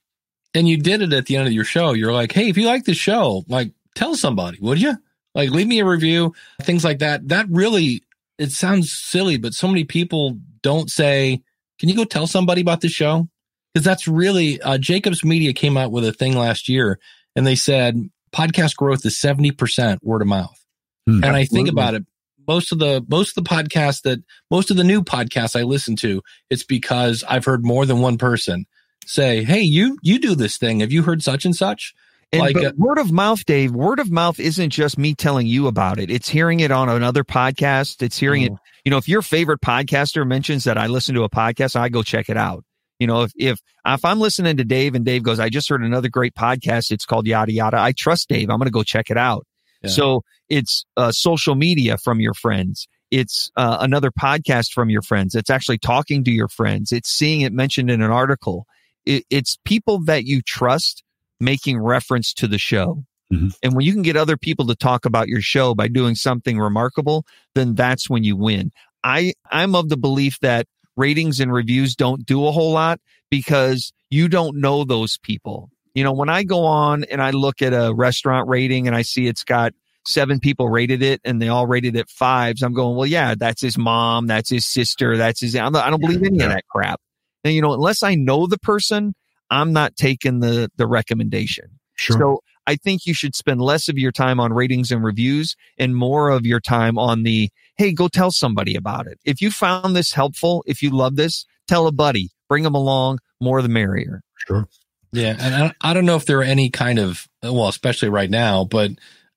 And 0.54 0.68
you 0.68 0.78
did 0.78 1.02
it 1.02 1.12
at 1.12 1.26
the 1.26 1.36
end 1.36 1.46
of 1.46 1.52
your 1.52 1.64
show. 1.64 1.92
You're 1.92 2.12
like, 2.12 2.32
Hey, 2.32 2.48
if 2.48 2.56
you 2.56 2.66
like 2.66 2.84
the 2.84 2.94
show, 2.94 3.44
like 3.48 3.72
tell 3.94 4.14
somebody, 4.14 4.58
would 4.60 4.80
you? 4.80 4.96
Like 5.34 5.50
leave 5.50 5.66
me 5.66 5.80
a 5.80 5.84
review, 5.84 6.34
things 6.62 6.84
like 6.84 7.00
that. 7.00 7.28
That 7.28 7.46
really, 7.50 8.02
it 8.38 8.52
sounds 8.52 8.92
silly, 8.92 9.36
but 9.36 9.54
so 9.54 9.66
many 9.68 9.84
people 9.84 10.38
don't 10.62 10.90
say, 10.90 11.42
can 11.78 11.88
you 11.88 11.96
go 11.96 12.04
tell 12.04 12.26
somebody 12.26 12.60
about 12.60 12.80
the 12.80 12.88
show? 12.88 13.28
Because 13.74 13.84
that's 13.84 14.08
really, 14.08 14.60
uh, 14.62 14.78
Jacobs 14.78 15.22
Media 15.22 15.52
came 15.52 15.76
out 15.76 15.92
with 15.92 16.06
a 16.06 16.12
thing 16.12 16.34
last 16.36 16.68
year 16.68 16.98
and 17.34 17.46
they 17.46 17.54
said 17.54 18.08
podcast 18.32 18.76
growth 18.76 19.04
is 19.04 19.18
70% 19.18 19.98
word 20.02 20.22
of 20.22 20.28
mouth. 20.28 20.58
Hmm, 21.06 21.22
and 21.22 21.36
I 21.36 21.44
think 21.44 21.68
about 21.68 21.94
it, 21.94 22.04
most 22.46 22.72
of 22.72 22.78
the 22.78 23.04
most 23.08 23.36
of 23.36 23.44
the 23.44 23.50
podcasts 23.50 24.02
that 24.02 24.22
most 24.50 24.70
of 24.70 24.76
the 24.76 24.84
new 24.84 25.02
podcasts 25.02 25.58
I 25.58 25.62
listen 25.62 25.96
to, 25.96 26.22
it's 26.50 26.64
because 26.64 27.24
I've 27.28 27.44
heard 27.44 27.64
more 27.64 27.86
than 27.86 28.00
one 28.00 28.18
person 28.18 28.66
say, 29.06 29.44
"Hey, 29.44 29.60
you 29.60 29.98
you 30.02 30.18
do 30.18 30.34
this 30.34 30.56
thing. 30.56 30.80
Have 30.80 30.92
you 30.92 31.02
heard 31.02 31.22
such 31.22 31.44
and 31.44 31.54
such?" 31.54 31.94
And 32.32 32.40
like 32.40 32.56
uh, 32.56 32.72
word 32.76 32.98
of 32.98 33.12
mouth, 33.12 33.44
Dave. 33.44 33.72
Word 33.72 34.00
of 34.00 34.10
mouth 34.10 34.40
isn't 34.40 34.70
just 34.70 34.98
me 34.98 35.14
telling 35.14 35.46
you 35.46 35.68
about 35.68 36.00
it. 36.00 36.10
It's 36.10 36.28
hearing 36.28 36.60
it 36.60 36.70
on 36.70 36.88
another 36.88 37.24
podcast. 37.24 38.02
It's 38.02 38.18
hearing 38.18 38.42
it. 38.42 38.52
Mm. 38.52 38.58
You 38.84 38.90
know, 38.90 38.96
if 38.96 39.08
your 39.08 39.22
favorite 39.22 39.60
podcaster 39.60 40.26
mentions 40.26 40.64
that 40.64 40.76
I 40.76 40.88
listen 40.88 41.14
to 41.14 41.24
a 41.24 41.30
podcast, 41.30 41.76
I 41.76 41.88
go 41.88 42.02
check 42.02 42.28
it 42.28 42.36
out. 42.36 42.64
You 42.98 43.06
know, 43.06 43.22
if, 43.22 43.32
if, 43.36 43.60
if 43.84 44.04
I'm 44.04 44.18
listening 44.18 44.56
to 44.56 44.64
Dave 44.64 44.94
and 44.94 45.04
Dave 45.04 45.22
goes, 45.22 45.38
I 45.38 45.50
just 45.50 45.68
heard 45.68 45.82
another 45.82 46.08
great 46.08 46.34
podcast. 46.34 46.90
It's 46.90 47.04
called 47.04 47.26
yada 47.26 47.52
yada. 47.52 47.78
I 47.78 47.92
trust 47.92 48.28
Dave. 48.28 48.50
I'm 48.50 48.58
going 48.58 48.66
to 48.66 48.72
go 48.72 48.82
check 48.82 49.10
it 49.10 49.18
out. 49.18 49.46
Yeah. 49.86 49.92
So 49.92 50.22
it's 50.48 50.84
uh, 50.96 51.12
social 51.12 51.54
media 51.54 51.96
from 51.98 52.20
your 52.20 52.34
friends. 52.34 52.88
It's 53.10 53.50
uh, 53.56 53.78
another 53.80 54.10
podcast 54.10 54.72
from 54.72 54.90
your 54.90 55.02
friends. 55.02 55.34
It's 55.34 55.50
actually 55.50 55.78
talking 55.78 56.24
to 56.24 56.30
your 56.30 56.48
friends. 56.48 56.92
It's 56.92 57.08
seeing 57.08 57.42
it 57.42 57.52
mentioned 57.52 57.90
in 57.90 58.02
an 58.02 58.10
article. 58.10 58.66
It, 59.04 59.24
it's 59.30 59.58
people 59.64 60.02
that 60.04 60.24
you 60.24 60.42
trust 60.42 61.04
making 61.38 61.78
reference 61.78 62.32
to 62.34 62.48
the 62.48 62.58
show. 62.58 63.04
Mm-hmm. 63.32 63.48
And 63.62 63.74
when 63.74 63.84
you 63.84 63.92
can 63.92 64.02
get 64.02 64.16
other 64.16 64.36
people 64.36 64.66
to 64.66 64.74
talk 64.74 65.04
about 65.04 65.28
your 65.28 65.40
show 65.40 65.74
by 65.74 65.88
doing 65.88 66.14
something 66.14 66.58
remarkable, 66.58 67.24
then 67.54 67.74
that's 67.74 68.08
when 68.08 68.24
you 68.24 68.36
win. 68.36 68.72
I, 69.04 69.34
I'm 69.50 69.74
of 69.74 69.88
the 69.88 69.96
belief 69.96 70.38
that 70.40 70.66
ratings 70.96 71.40
and 71.40 71.52
reviews 71.52 71.94
don't 71.94 72.24
do 72.24 72.46
a 72.46 72.52
whole 72.52 72.72
lot 72.72 73.00
because 73.30 73.92
you 74.10 74.28
don't 74.28 74.56
know 74.56 74.84
those 74.84 75.18
people. 75.18 75.70
You 75.96 76.04
know, 76.04 76.12
when 76.12 76.28
I 76.28 76.42
go 76.42 76.66
on 76.66 77.04
and 77.04 77.22
I 77.22 77.30
look 77.30 77.62
at 77.62 77.72
a 77.72 77.94
restaurant 77.94 78.50
rating 78.50 78.86
and 78.86 78.94
I 78.94 79.00
see 79.00 79.28
it's 79.28 79.44
got 79.44 79.72
seven 80.04 80.38
people 80.38 80.68
rated 80.68 81.02
it 81.02 81.22
and 81.24 81.40
they 81.40 81.48
all 81.48 81.66
rated 81.66 81.96
it 81.96 82.10
fives, 82.10 82.62
I'm 82.62 82.74
going, 82.74 82.98
well, 82.98 83.06
yeah, 83.06 83.34
that's 83.34 83.62
his 83.62 83.78
mom, 83.78 84.26
that's 84.26 84.50
his 84.50 84.66
sister, 84.66 85.16
that's 85.16 85.40
his, 85.40 85.56
I'm 85.56 85.72
not, 85.72 85.86
I 85.86 85.88
don't 85.88 86.02
believe 86.02 86.22
any 86.22 86.42
of 86.42 86.50
that 86.50 86.68
crap. 86.68 87.00
And, 87.44 87.54
you 87.54 87.62
know, 87.62 87.72
unless 87.72 88.02
I 88.02 88.14
know 88.14 88.46
the 88.46 88.58
person, 88.58 89.14
I'm 89.48 89.72
not 89.72 89.96
taking 89.96 90.40
the, 90.40 90.70
the 90.76 90.86
recommendation. 90.86 91.70
Sure. 91.94 92.18
So 92.18 92.40
I 92.66 92.76
think 92.76 93.06
you 93.06 93.14
should 93.14 93.34
spend 93.34 93.62
less 93.62 93.88
of 93.88 93.96
your 93.96 94.12
time 94.12 94.38
on 94.38 94.52
ratings 94.52 94.90
and 94.90 95.02
reviews 95.02 95.56
and 95.78 95.96
more 95.96 96.28
of 96.28 96.44
your 96.44 96.60
time 96.60 96.98
on 96.98 97.22
the, 97.22 97.48
Hey, 97.78 97.92
go 97.92 98.08
tell 98.08 98.30
somebody 98.30 98.76
about 98.76 99.06
it. 99.06 99.18
If 99.24 99.40
you 99.40 99.50
found 99.50 99.96
this 99.96 100.12
helpful, 100.12 100.62
if 100.66 100.82
you 100.82 100.90
love 100.90 101.16
this, 101.16 101.46
tell 101.66 101.86
a 101.86 101.92
buddy, 101.92 102.28
bring 102.50 102.64
them 102.64 102.74
along, 102.74 103.20
more 103.40 103.62
the 103.62 103.70
merrier. 103.70 104.20
Sure. 104.46 104.68
Yeah. 105.16 105.36
And 105.38 105.74
I, 105.80 105.94
don't 105.94 106.04
know 106.04 106.16
if 106.16 106.26
there 106.26 106.40
are 106.40 106.44
any 106.44 106.68
kind 106.68 106.98
of, 106.98 107.26
well, 107.42 107.68
especially 107.68 108.10
right 108.10 108.28
now, 108.28 108.64
but 108.64 108.90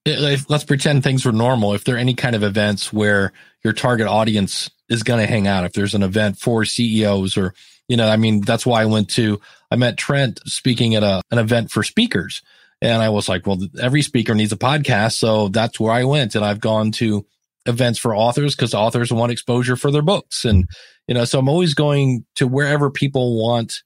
if, 0.06 0.50
let's 0.50 0.66
pretend 0.66 1.04
things 1.04 1.26
were 1.26 1.32
normal. 1.32 1.74
If 1.74 1.86
there 1.86 1.96
are 1.96 2.00
any 2.00 2.16
kind 2.16 2.36
of 2.36 2.44
events 2.44 2.92
where 2.92 3.32
your 3.64 3.72
target 3.72 4.08
audience 4.08 4.70
is 4.90 5.04
going 5.04 5.22
to 5.22 5.32
hang 5.32 5.48
out, 5.48 5.64
if 5.64 5.72
there's 5.72 5.96
an 5.96 6.04
event 6.04 6.38
for 6.38 6.66
CEOs 6.66 7.38
or, 7.38 7.54
you 7.88 7.96
know, 7.96 8.10
I 8.10 8.18
mean, 8.18 8.42
that's 8.42 8.66
why 8.66 8.82
I 8.82 8.86
went 8.86 9.10
to, 9.12 9.40
I 9.72 9.78
met 9.78 9.98
Trent 9.98 10.42
speaking 10.46 10.96
at 10.96 11.04
a, 11.04 11.22
an 11.32 11.38
event 11.38 11.72
for 11.72 11.82
speakers 11.82 12.42
and 12.82 13.02
I 13.02 13.10
was 13.10 13.30
like, 13.30 13.48
well, 13.48 13.60
every 13.82 14.02
speaker 14.02 14.36
needs 14.36 14.52
a 14.52 14.58
podcast. 14.58 15.14
So 15.14 15.48
that's 15.48 15.80
where 15.80 15.94
I 15.94 16.04
went. 16.04 16.36
And 16.36 16.44
I've 16.44 16.60
gone 16.60 16.92
to 16.94 17.26
events 17.66 18.00
for 18.00 18.14
authors 18.14 18.56
because 18.56 18.74
authors 18.74 19.14
want 19.14 19.32
exposure 19.32 19.78
for 19.78 19.92
their 19.92 20.02
books. 20.02 20.44
And, 20.44 20.68
you 21.08 21.14
know, 21.14 21.26
so 21.26 21.40
I'm 21.40 21.50
always 21.50 21.74
going 21.74 22.26
to 22.36 22.48
wherever 22.48 22.90
people 22.90 23.42
want 23.42 23.82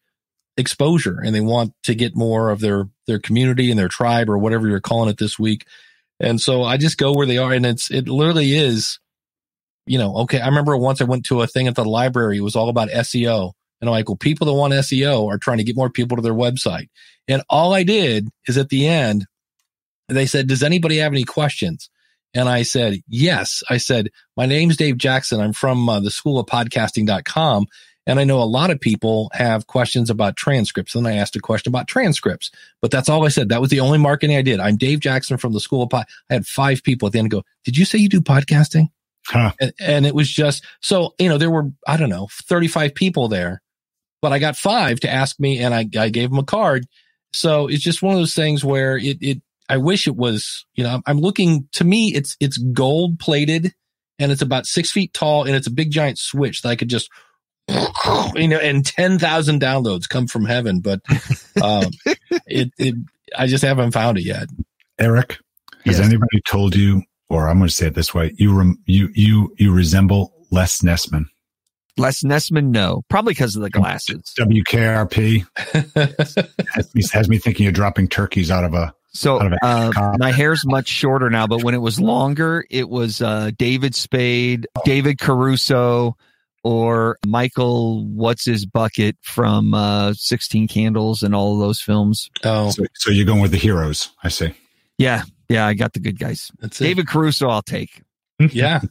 exposure 0.58 1.20
and 1.24 1.34
they 1.34 1.42
want 1.42 1.74
to 1.84 1.96
get 1.96 2.16
more 2.16 2.50
of 2.50 2.60
their, 2.60 2.90
their 3.08 3.20
community 3.20 3.70
and 3.70 3.80
their 3.80 3.88
tribe 3.88 4.30
or 4.30 4.38
whatever 4.38 4.68
you're 4.68 4.80
calling 4.80 5.10
it 5.10 5.18
this 5.18 5.40
week. 5.40 5.66
And 6.20 6.40
so 6.40 6.64
I 6.64 6.78
just 6.78 6.98
go 6.98 7.14
where 7.14 7.26
they 7.26 7.38
are. 7.38 7.54
And 7.54 7.66
it's, 7.66 7.90
it 7.92 8.08
literally 8.08 8.56
is 8.56 9.00
you 9.86 9.98
know, 9.98 10.16
okay, 10.20 10.40
I 10.40 10.48
remember 10.48 10.78
once 10.78 11.02
I 11.02 11.06
went 11.06 11.26
to 11.26 11.42
a 11.42 11.48
thing 11.48 11.68
at 11.68 11.76
the 11.76 11.84
library. 11.84 12.38
It 12.38 12.42
was 12.42 12.56
all 12.56 12.70
about 12.70 12.90
SEO. 12.90 13.52
And 13.82 13.90
I'm 13.90 13.92
like, 13.92 14.08
well, 14.08 14.16
people 14.16 14.48
that 14.48 14.54
want 14.54 14.74
SEO 14.74 15.28
are 15.28 15.38
trying 15.38 15.58
to 15.58 15.64
get 15.64 15.76
more 15.76 15.90
people 15.90 16.16
to 16.16 16.24
their 16.24 16.34
website. 16.34 16.88
And 17.28 17.44
all 17.50 17.74
I 17.74 17.84
did 17.84 18.30
is 18.48 18.58
at 18.58 18.70
the 18.70 18.88
end, 18.88 19.26
they 20.08 20.26
said, 20.26 20.48
does 20.48 20.64
anybody 20.64 20.98
have 20.98 21.12
any 21.12 21.24
questions? 21.24 21.90
And 22.34 22.48
I 22.48 22.64
said, 22.64 23.00
yes. 23.08 23.62
I 23.70 23.78
said, 23.78 24.10
my 24.38 24.46
name's 24.46 24.78
Dave 24.78 24.98
Jackson. 24.98 25.40
I'm 25.40 25.54
from 25.54 25.88
uh, 25.88 26.00
the 26.00 26.12
school 26.12 26.40
of 26.40 26.48
podcasting.com. 26.48 27.66
And 28.06 28.20
I 28.20 28.26
know 28.26 28.42
a 28.42 28.44
lot 28.44 28.70
of 28.70 28.82
people 28.82 29.30
have 29.34 29.68
questions 29.68 30.10
about 30.10 30.36
transcripts. 30.36 30.96
And 30.96 31.08
I 31.08 31.14
asked 31.14 31.36
a 31.36 31.40
question 31.40 31.72
about 31.72 31.88
transcripts, 31.88 32.52
but 32.82 32.92
that's 32.92 33.08
all 33.08 33.26
I 33.26 33.30
said. 33.30 33.50
That 33.50 33.62
was 33.62 33.70
the 33.70 33.80
only 33.80 33.98
marketing 33.98 34.36
I 34.36 34.42
did. 34.42 34.60
I'm 34.60 34.76
Dave 34.76 35.00
Jackson 35.00 35.38
from 35.38 35.54
the 35.54 35.60
school 35.60 35.84
of 35.84 35.90
pod. 35.90 36.06
I 36.30 36.34
had 36.34 36.46
five 36.46 36.84
people 36.84 37.08
at 37.08 37.14
the 37.14 37.20
end 37.20 37.32
go, 37.32 37.44
did 37.64 37.78
you 37.78 37.86
say 37.86 38.00
you 38.00 38.10
do 38.10 38.22
podcasting? 38.22 38.88
Huh. 39.28 39.54
And, 39.62 39.74
and 39.80 40.06
it 40.06 40.14
was 40.14 40.30
just, 40.30 40.66
so, 40.82 41.14
you 41.18 41.30
know, 41.30 41.38
there 41.38 41.52
were, 41.52 41.72
I 41.88 41.96
don't 41.96 42.10
know, 42.10 42.28
35 42.32 42.94
people 42.94 43.30
there, 43.30 43.62
but 44.22 44.34
I 44.34 44.40
got 44.40 44.58
five 44.58 45.00
to 45.02 45.10
ask 45.10 45.40
me 45.40 45.60
and 45.60 45.74
I, 45.74 45.88
I 45.98 46.10
gave 46.10 46.30
them 46.30 46.40
a 46.40 46.44
card. 46.44 46.86
So 47.32 47.68
it's 47.68 47.84
just 47.84 48.02
one 48.02 48.14
of 48.14 48.20
those 48.20 48.36
things 48.36 48.66
where 48.66 48.98
it, 48.98 49.18
it, 49.22 49.42
I 49.70 49.78
wish 49.78 50.08
it 50.08 50.18
was, 50.18 50.66
you 50.76 50.84
know, 50.84 51.02
I'm 51.06 51.20
looking 51.20 51.70
to 51.74 51.86
me, 51.86 52.14
it's, 52.14 52.36
it's 52.42 52.58
gold 52.58 53.18
plated 53.18 53.74
and 54.20 54.30
it's 54.30 54.42
about 54.42 54.66
six 54.66 54.92
feet 54.92 55.14
tall 55.14 55.46
and 55.46 55.56
it's 55.56 55.68
a 55.68 55.72
big 55.72 55.90
giant 55.90 56.20
switch 56.20 56.62
that 56.62 56.70
I 56.70 56.76
could 56.76 56.90
just 56.90 57.10
you 58.36 58.48
know, 58.48 58.60
and 58.60 58.86
10,000 58.86 59.62
downloads 59.62 60.08
come 60.08 60.28
from 60.28 60.46
heaven, 60.46 60.80
but 60.80 61.02
um, 61.62 61.92
it, 62.48 62.72
it, 62.78 62.96
I 63.38 63.48
just 63.48 63.64
haven't 63.64 63.92
found 63.92 64.18
it 64.18 64.26
yet. 64.26 64.48
Eric, 65.00 65.38
has 65.86 66.00
anybody 66.00 66.42
told 66.46 66.76
you, 66.76 67.04
or 67.30 67.48
I'm 67.48 67.58
going 67.58 67.68
to 67.68 67.74
say 67.74 67.88
it 67.88 67.96
this 67.96 68.14
way, 68.14 68.34
you, 68.38 68.56
rem, 68.56 68.78
you, 68.86 69.10
you, 69.14 69.54
you 69.58 69.74
resemble 69.74 70.34
Les 70.52 70.82
Nessman? 70.82 71.26
Les 71.98 72.24
Nessman, 72.24 72.70
no, 72.72 73.04
probably 73.10 73.32
because 73.32 73.56
of 73.56 73.62
the 73.62 73.70
glasses. 73.70 74.34
WKRP 74.38 75.46
has, 76.74 76.96
me, 76.96 77.04
has 77.12 77.30
me 77.30 77.38
thinking 77.38 77.68
of 77.68 77.74
dropping 77.74 78.08
turkeys 78.08 78.52
out 78.52 78.64
of 78.64 78.74
a 78.74 78.94
so 79.16 79.38
uh, 79.38 80.16
my 80.18 80.32
hair's 80.32 80.66
much 80.66 80.88
shorter 80.88 81.30
now, 81.30 81.46
but 81.46 81.64
when 81.64 81.76
it 81.76 81.82
was 81.82 82.00
longer, 82.00 82.66
it 82.72 82.90
was 82.90 83.22
uh, 83.22 83.52
David 83.56 83.94
Spade, 83.94 84.66
David 84.86 85.20
Caruso, 85.20 86.18
or 86.64 87.20
Michael, 87.26 88.06
what's 88.08 88.46
his 88.46 88.66
bucket 88.66 89.18
from 89.22 89.74
uh, 89.74 90.14
16 90.14 90.68
Candles 90.68 91.22
and 91.22 91.36
all 91.36 91.54
of 91.54 91.60
those 91.60 91.82
films. 91.82 92.30
Oh, 92.44 92.70
so, 92.70 92.86
so, 92.96 93.12
you're 93.12 93.26
going 93.26 93.42
with 93.42 93.52
the 93.52 93.58
heroes, 93.58 94.10
I 94.24 94.30
see. 94.30 94.54
Yeah, 94.98 95.24
yeah, 95.50 95.68
I 95.68 95.74
got 95.74 95.94
the 95.94 96.00
good 96.00 96.18
guys. 96.18 96.52
That's 96.60 96.80
David 96.80 97.06
it. 97.06 97.08
Caruso, 97.08 97.50
I'll 97.50 97.62
take. 97.62 98.02
yeah. 98.40 98.82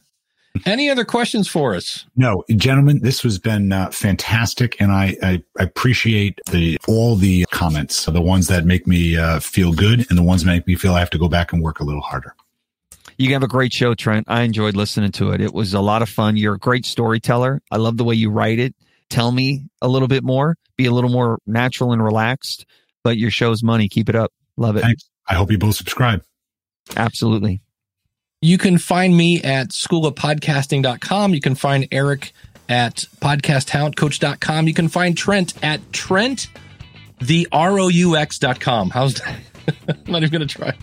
Any 0.65 0.87
other 0.89 1.03
questions 1.03 1.47
for 1.47 1.73
us? 1.73 2.05
No, 2.15 2.43
gentlemen, 2.55 2.99
this 3.01 3.23
has 3.23 3.39
been 3.39 3.71
uh, 3.71 3.89
fantastic, 3.89 4.79
and 4.79 4.91
I, 4.91 5.17
I, 5.23 5.43
appreciate 5.59 6.39
the 6.51 6.77
all 6.87 7.15
the 7.15 7.45
comments, 7.49 8.05
the 8.05 8.21
ones 8.21 8.47
that 8.49 8.63
make 8.63 8.85
me 8.85 9.17
uh, 9.17 9.39
feel 9.39 9.73
good, 9.73 10.05
and 10.09 10.17
the 10.17 10.23
ones 10.23 10.43
that 10.43 10.51
make 10.51 10.67
me 10.67 10.75
feel 10.75 10.93
I 10.93 10.99
have 10.99 11.09
to 11.09 11.17
go 11.17 11.27
back 11.27 11.53
and 11.53 11.63
work 11.63 11.79
a 11.79 11.83
little 11.83 12.01
harder. 12.01 12.35
You 13.17 13.33
have 13.33 13.43
a 13.43 13.47
great 13.47 13.73
show, 13.73 13.93
Trent. 13.93 14.25
I 14.27 14.41
enjoyed 14.41 14.75
listening 14.75 15.11
to 15.13 15.31
it. 15.31 15.41
It 15.41 15.53
was 15.53 15.73
a 15.73 15.81
lot 15.81 16.01
of 16.01 16.09
fun. 16.09 16.37
You're 16.37 16.55
a 16.55 16.59
great 16.59 16.85
storyteller. 16.85 17.61
I 17.71 17.77
love 17.77 17.97
the 17.97 18.03
way 18.03 18.15
you 18.15 18.29
write 18.29 18.59
it. 18.59 18.75
Tell 19.09 19.31
me 19.31 19.67
a 19.81 19.87
little 19.87 20.07
bit 20.07 20.23
more. 20.23 20.57
Be 20.77 20.85
a 20.85 20.91
little 20.91 21.09
more 21.09 21.39
natural 21.45 21.91
and 21.91 22.03
relaxed. 22.03 22.65
But 23.03 23.17
your 23.17 23.31
show's 23.31 23.63
money. 23.63 23.87
Keep 23.87 24.09
it 24.09 24.15
up. 24.15 24.31
Love 24.57 24.75
it. 24.77 24.81
Thanks. 24.81 25.09
I 25.27 25.35
hope 25.35 25.51
you 25.51 25.57
both 25.57 25.75
subscribe. 25.75 26.23
Absolutely. 26.97 27.61
You 28.41 28.57
can 28.57 28.77
find 28.77 29.15
me 29.15 29.41
at 29.41 29.69
schoolofpodcasting.com. 29.69 31.33
You 31.33 31.41
can 31.41 31.55
find 31.55 31.87
Eric 31.91 32.33
at 32.67 33.05
podcasttalentcoach.com. 33.21 34.67
You 34.67 34.73
can 34.73 34.89
find 34.89 35.15
Trent 35.15 35.53
at 35.63 35.93
Trent 35.93 36.47
the 37.21 37.47
R-O-U-X.com. 37.51 38.89
How's 38.89 39.15
that? 39.15 39.39
I'm 39.87 40.11
not 40.11 40.23
even 40.23 40.29
going 40.29 40.47
to 40.47 40.53
try 40.53 40.73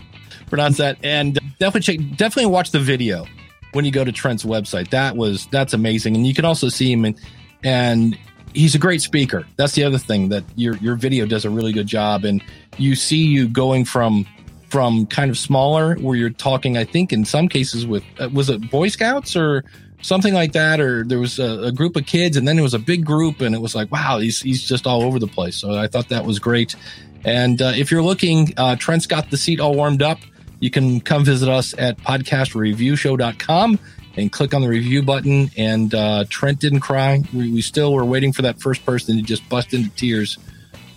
pronounce 0.51 0.77
that. 0.77 0.97
And 1.01 1.39
definitely 1.59 1.97
check, 1.97 2.17
definitely 2.17 2.51
watch 2.51 2.69
the 2.69 2.79
video 2.79 3.25
when 3.71 3.85
you 3.85 3.91
go 3.91 4.03
to 4.03 4.11
Trent's 4.11 4.43
website. 4.43 4.91
That 4.91 5.15
was 5.15 5.47
that's 5.47 5.73
amazing, 5.73 6.15
and 6.15 6.27
you 6.27 6.35
can 6.35 6.45
also 6.45 6.69
see 6.69 6.91
him 6.91 7.05
and 7.05 7.19
and 7.63 8.17
he's 8.53 8.75
a 8.75 8.79
great 8.79 9.01
speaker. 9.01 9.47
That's 9.55 9.73
the 9.73 9.83
other 9.83 9.97
thing 9.97 10.29
that 10.29 10.43
your 10.55 10.75
your 10.77 10.95
video 10.95 11.25
does 11.25 11.45
a 11.45 11.49
really 11.49 11.71
good 11.73 11.87
job, 11.87 12.25
and 12.25 12.43
you 12.77 12.95
see 12.95 13.23
you 13.25 13.47
going 13.47 13.85
from 13.85 14.27
from 14.69 15.05
kind 15.07 15.31
of 15.31 15.37
smaller 15.37 15.95
where 15.95 16.15
you're 16.15 16.29
talking. 16.29 16.77
I 16.77 16.83
think 16.83 17.11
in 17.11 17.25
some 17.25 17.47
cases 17.47 17.87
with 17.87 18.03
uh, 18.19 18.29
was 18.31 18.49
it 18.49 18.69
Boy 18.69 18.89
Scouts 18.89 19.35
or 19.35 19.63
something 20.01 20.33
like 20.33 20.53
that, 20.53 20.79
or 20.79 21.03
there 21.03 21.19
was 21.19 21.39
a, 21.39 21.65
a, 21.65 21.71
group 21.71 21.95
of 21.95 22.07
kids, 22.07 22.35
and 22.35 22.47
then 22.47 22.57
it 22.57 22.63
was 22.63 22.73
a 22.73 22.79
big 22.79 23.05
group, 23.05 23.39
and 23.39 23.53
it 23.53 23.61
was 23.61 23.75
like, 23.75 23.91
wow, 23.91 24.19
he's 24.19 24.41
he's 24.41 24.63
just 24.63 24.85
all 24.85 25.03
over 25.03 25.19
the 25.19 25.27
place. 25.27 25.55
So 25.55 25.77
I 25.77 25.87
thought 25.87 26.09
that 26.09 26.25
was 26.25 26.39
great. 26.39 26.75
And 27.23 27.61
uh, 27.61 27.73
if 27.75 27.91
you're 27.91 28.01
looking, 28.01 28.51
uh, 28.57 28.75
Trent's 28.77 29.05
got 29.05 29.29
the 29.29 29.37
seat 29.37 29.59
all 29.59 29.75
warmed 29.75 30.01
up 30.01 30.17
you 30.61 30.69
can 30.69 31.01
come 31.01 31.25
visit 31.25 31.49
us 31.49 31.73
at 31.77 31.97
podcastreviewshow.com 31.97 33.79
and 34.15 34.31
click 34.31 34.53
on 34.53 34.61
the 34.61 34.69
review 34.69 35.01
button. 35.01 35.49
And 35.57 35.93
uh, 35.93 36.25
Trent 36.29 36.59
didn't 36.59 36.81
cry. 36.81 37.23
We, 37.33 37.51
we, 37.51 37.61
still 37.61 37.93
were 37.93 38.05
waiting 38.05 38.31
for 38.31 38.43
that 38.43 38.61
first 38.61 38.85
person 38.85 39.17
to 39.17 39.23
just 39.23 39.47
bust 39.49 39.73
into 39.73 39.89
tears. 39.89 40.37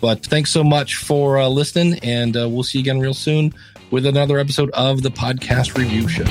But 0.00 0.24
thanks 0.24 0.50
so 0.50 0.62
much 0.62 0.96
for 0.96 1.38
uh, 1.38 1.48
listening, 1.48 1.98
and 2.02 2.36
uh, 2.36 2.46
we'll 2.48 2.62
see 2.62 2.78
you 2.78 2.82
again 2.82 3.00
real 3.00 3.14
soon 3.14 3.54
with 3.90 4.04
another 4.04 4.38
episode 4.38 4.70
of 4.72 5.02
the 5.02 5.08
Podcast 5.08 5.78
Review 5.78 6.08
Show. 6.08 6.24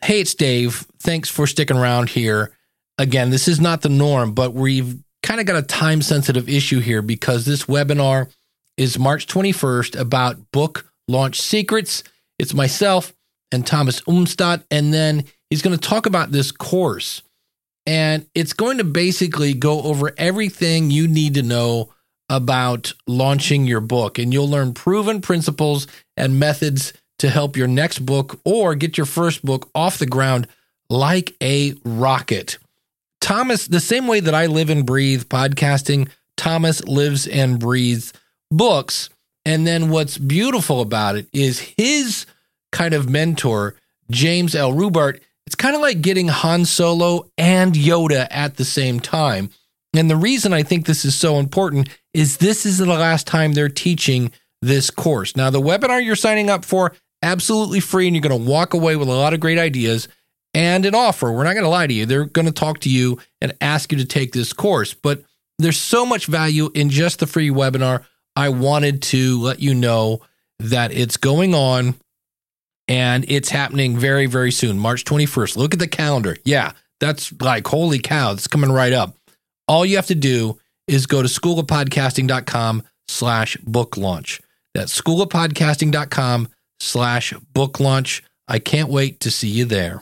Hey, 0.00 0.20
it's 0.20 0.34
Dave. 0.34 0.86
Thanks 1.00 1.28
for 1.28 1.46
sticking 1.46 1.76
around 1.76 2.08
here. 2.08 2.56
Again, 2.96 3.28
this 3.28 3.46
is 3.46 3.60
not 3.60 3.82
the 3.82 3.90
norm, 3.90 4.32
but 4.32 4.54
we've 4.54 4.96
kind 5.28 5.40
of 5.40 5.46
got 5.46 5.62
a 5.62 5.62
time 5.62 6.00
sensitive 6.00 6.48
issue 6.48 6.80
here 6.80 7.02
because 7.02 7.44
this 7.44 7.64
webinar 7.64 8.32
is 8.78 8.98
March 8.98 9.26
21st 9.26 10.00
about 10.00 10.50
book 10.52 10.90
launch 11.06 11.38
secrets. 11.38 12.02
It's 12.38 12.54
myself 12.54 13.12
and 13.52 13.66
Thomas 13.66 14.00
Umstattd. 14.02 14.64
And 14.70 14.90
then 14.90 15.24
he's 15.50 15.60
going 15.60 15.78
to 15.78 15.88
talk 15.88 16.06
about 16.06 16.32
this 16.32 16.50
course. 16.50 17.20
And 17.84 18.24
it's 18.34 18.54
going 18.54 18.78
to 18.78 18.84
basically 18.84 19.52
go 19.52 19.82
over 19.82 20.14
everything 20.16 20.90
you 20.90 21.06
need 21.06 21.34
to 21.34 21.42
know 21.42 21.92
about 22.30 22.94
launching 23.06 23.66
your 23.66 23.80
book. 23.80 24.18
And 24.18 24.32
you'll 24.32 24.48
learn 24.48 24.72
proven 24.72 25.20
principles 25.20 25.86
and 26.16 26.40
methods 26.40 26.94
to 27.18 27.28
help 27.28 27.54
your 27.54 27.68
next 27.68 27.98
book 27.98 28.40
or 28.46 28.74
get 28.74 28.96
your 28.96 29.04
first 29.04 29.44
book 29.44 29.68
off 29.74 29.98
the 29.98 30.06
ground 30.06 30.48
like 30.88 31.36
a 31.42 31.74
rocket. 31.84 32.56
Thomas, 33.28 33.66
the 33.66 33.78
same 33.78 34.06
way 34.06 34.20
that 34.20 34.34
I 34.34 34.46
live 34.46 34.70
and 34.70 34.86
breathe 34.86 35.24
podcasting, 35.24 36.08
Thomas 36.38 36.82
lives 36.84 37.26
and 37.26 37.60
breathes 37.60 38.14
books. 38.50 39.10
And 39.44 39.66
then 39.66 39.90
what's 39.90 40.16
beautiful 40.16 40.80
about 40.80 41.16
it 41.16 41.28
is 41.30 41.74
his 41.76 42.24
kind 42.72 42.94
of 42.94 43.10
mentor, 43.10 43.74
James 44.10 44.54
L. 44.54 44.72
Rubart. 44.72 45.20
It's 45.46 45.54
kind 45.54 45.76
of 45.76 45.82
like 45.82 46.00
getting 46.00 46.28
Han 46.28 46.64
Solo 46.64 47.30
and 47.36 47.74
Yoda 47.74 48.28
at 48.30 48.56
the 48.56 48.64
same 48.64 48.98
time. 48.98 49.50
And 49.94 50.08
the 50.08 50.16
reason 50.16 50.54
I 50.54 50.62
think 50.62 50.86
this 50.86 51.04
is 51.04 51.14
so 51.14 51.38
important 51.38 51.90
is 52.14 52.38
this 52.38 52.64
is 52.64 52.78
the 52.78 52.86
last 52.86 53.26
time 53.26 53.52
they're 53.52 53.68
teaching 53.68 54.32
this 54.62 54.88
course. 54.88 55.36
Now, 55.36 55.50
the 55.50 55.60
webinar 55.60 56.02
you're 56.02 56.16
signing 56.16 56.48
up 56.48 56.64
for, 56.64 56.94
absolutely 57.22 57.80
free, 57.80 58.06
and 58.06 58.16
you're 58.16 58.26
going 58.26 58.42
to 58.42 58.50
walk 58.50 58.72
away 58.72 58.96
with 58.96 59.08
a 59.08 59.12
lot 59.12 59.34
of 59.34 59.40
great 59.40 59.58
ideas 59.58 60.08
and 60.54 60.84
an 60.86 60.94
offer. 60.94 61.30
We're 61.30 61.44
not 61.44 61.54
going 61.54 61.64
to 61.64 61.70
lie 61.70 61.86
to 61.86 61.94
you. 61.94 62.06
They're 62.06 62.24
going 62.24 62.46
to 62.46 62.52
talk 62.52 62.80
to 62.80 62.90
you 62.90 63.18
and 63.40 63.54
ask 63.60 63.92
you 63.92 63.98
to 63.98 64.04
take 64.04 64.32
this 64.32 64.52
course. 64.52 64.94
But 64.94 65.22
there's 65.58 65.78
so 65.78 66.06
much 66.06 66.26
value 66.26 66.70
in 66.74 66.90
just 66.90 67.18
the 67.18 67.26
free 67.26 67.50
webinar. 67.50 68.04
I 68.36 68.50
wanted 68.50 69.02
to 69.02 69.40
let 69.40 69.60
you 69.60 69.74
know 69.74 70.20
that 70.60 70.92
it's 70.92 71.16
going 71.16 71.54
on 71.54 71.94
and 72.86 73.24
it's 73.28 73.50
happening 73.50 73.96
very, 73.98 74.26
very 74.26 74.50
soon, 74.50 74.78
March 74.78 75.04
21st. 75.04 75.56
Look 75.56 75.74
at 75.74 75.80
the 75.80 75.88
calendar. 75.88 76.36
Yeah, 76.44 76.72
that's 77.00 77.32
like, 77.40 77.66
holy 77.66 77.98
cow, 77.98 78.32
it's 78.32 78.46
coming 78.46 78.72
right 78.72 78.92
up. 78.92 79.16
All 79.66 79.84
you 79.84 79.96
have 79.96 80.06
to 80.06 80.14
do 80.14 80.58
is 80.86 81.06
go 81.06 81.22
to 81.22 81.28
schoolofpodcasting.com 81.28 82.82
slash 83.08 83.56
book 83.58 83.96
launch. 83.96 84.40
That's 84.74 84.98
schoolofpodcasting.com 84.98 86.48
slash 86.80 87.32
book 87.52 87.80
launch. 87.80 88.22
I 88.46 88.58
can't 88.58 88.88
wait 88.88 89.20
to 89.20 89.30
see 89.30 89.48
you 89.48 89.66
there. 89.66 89.96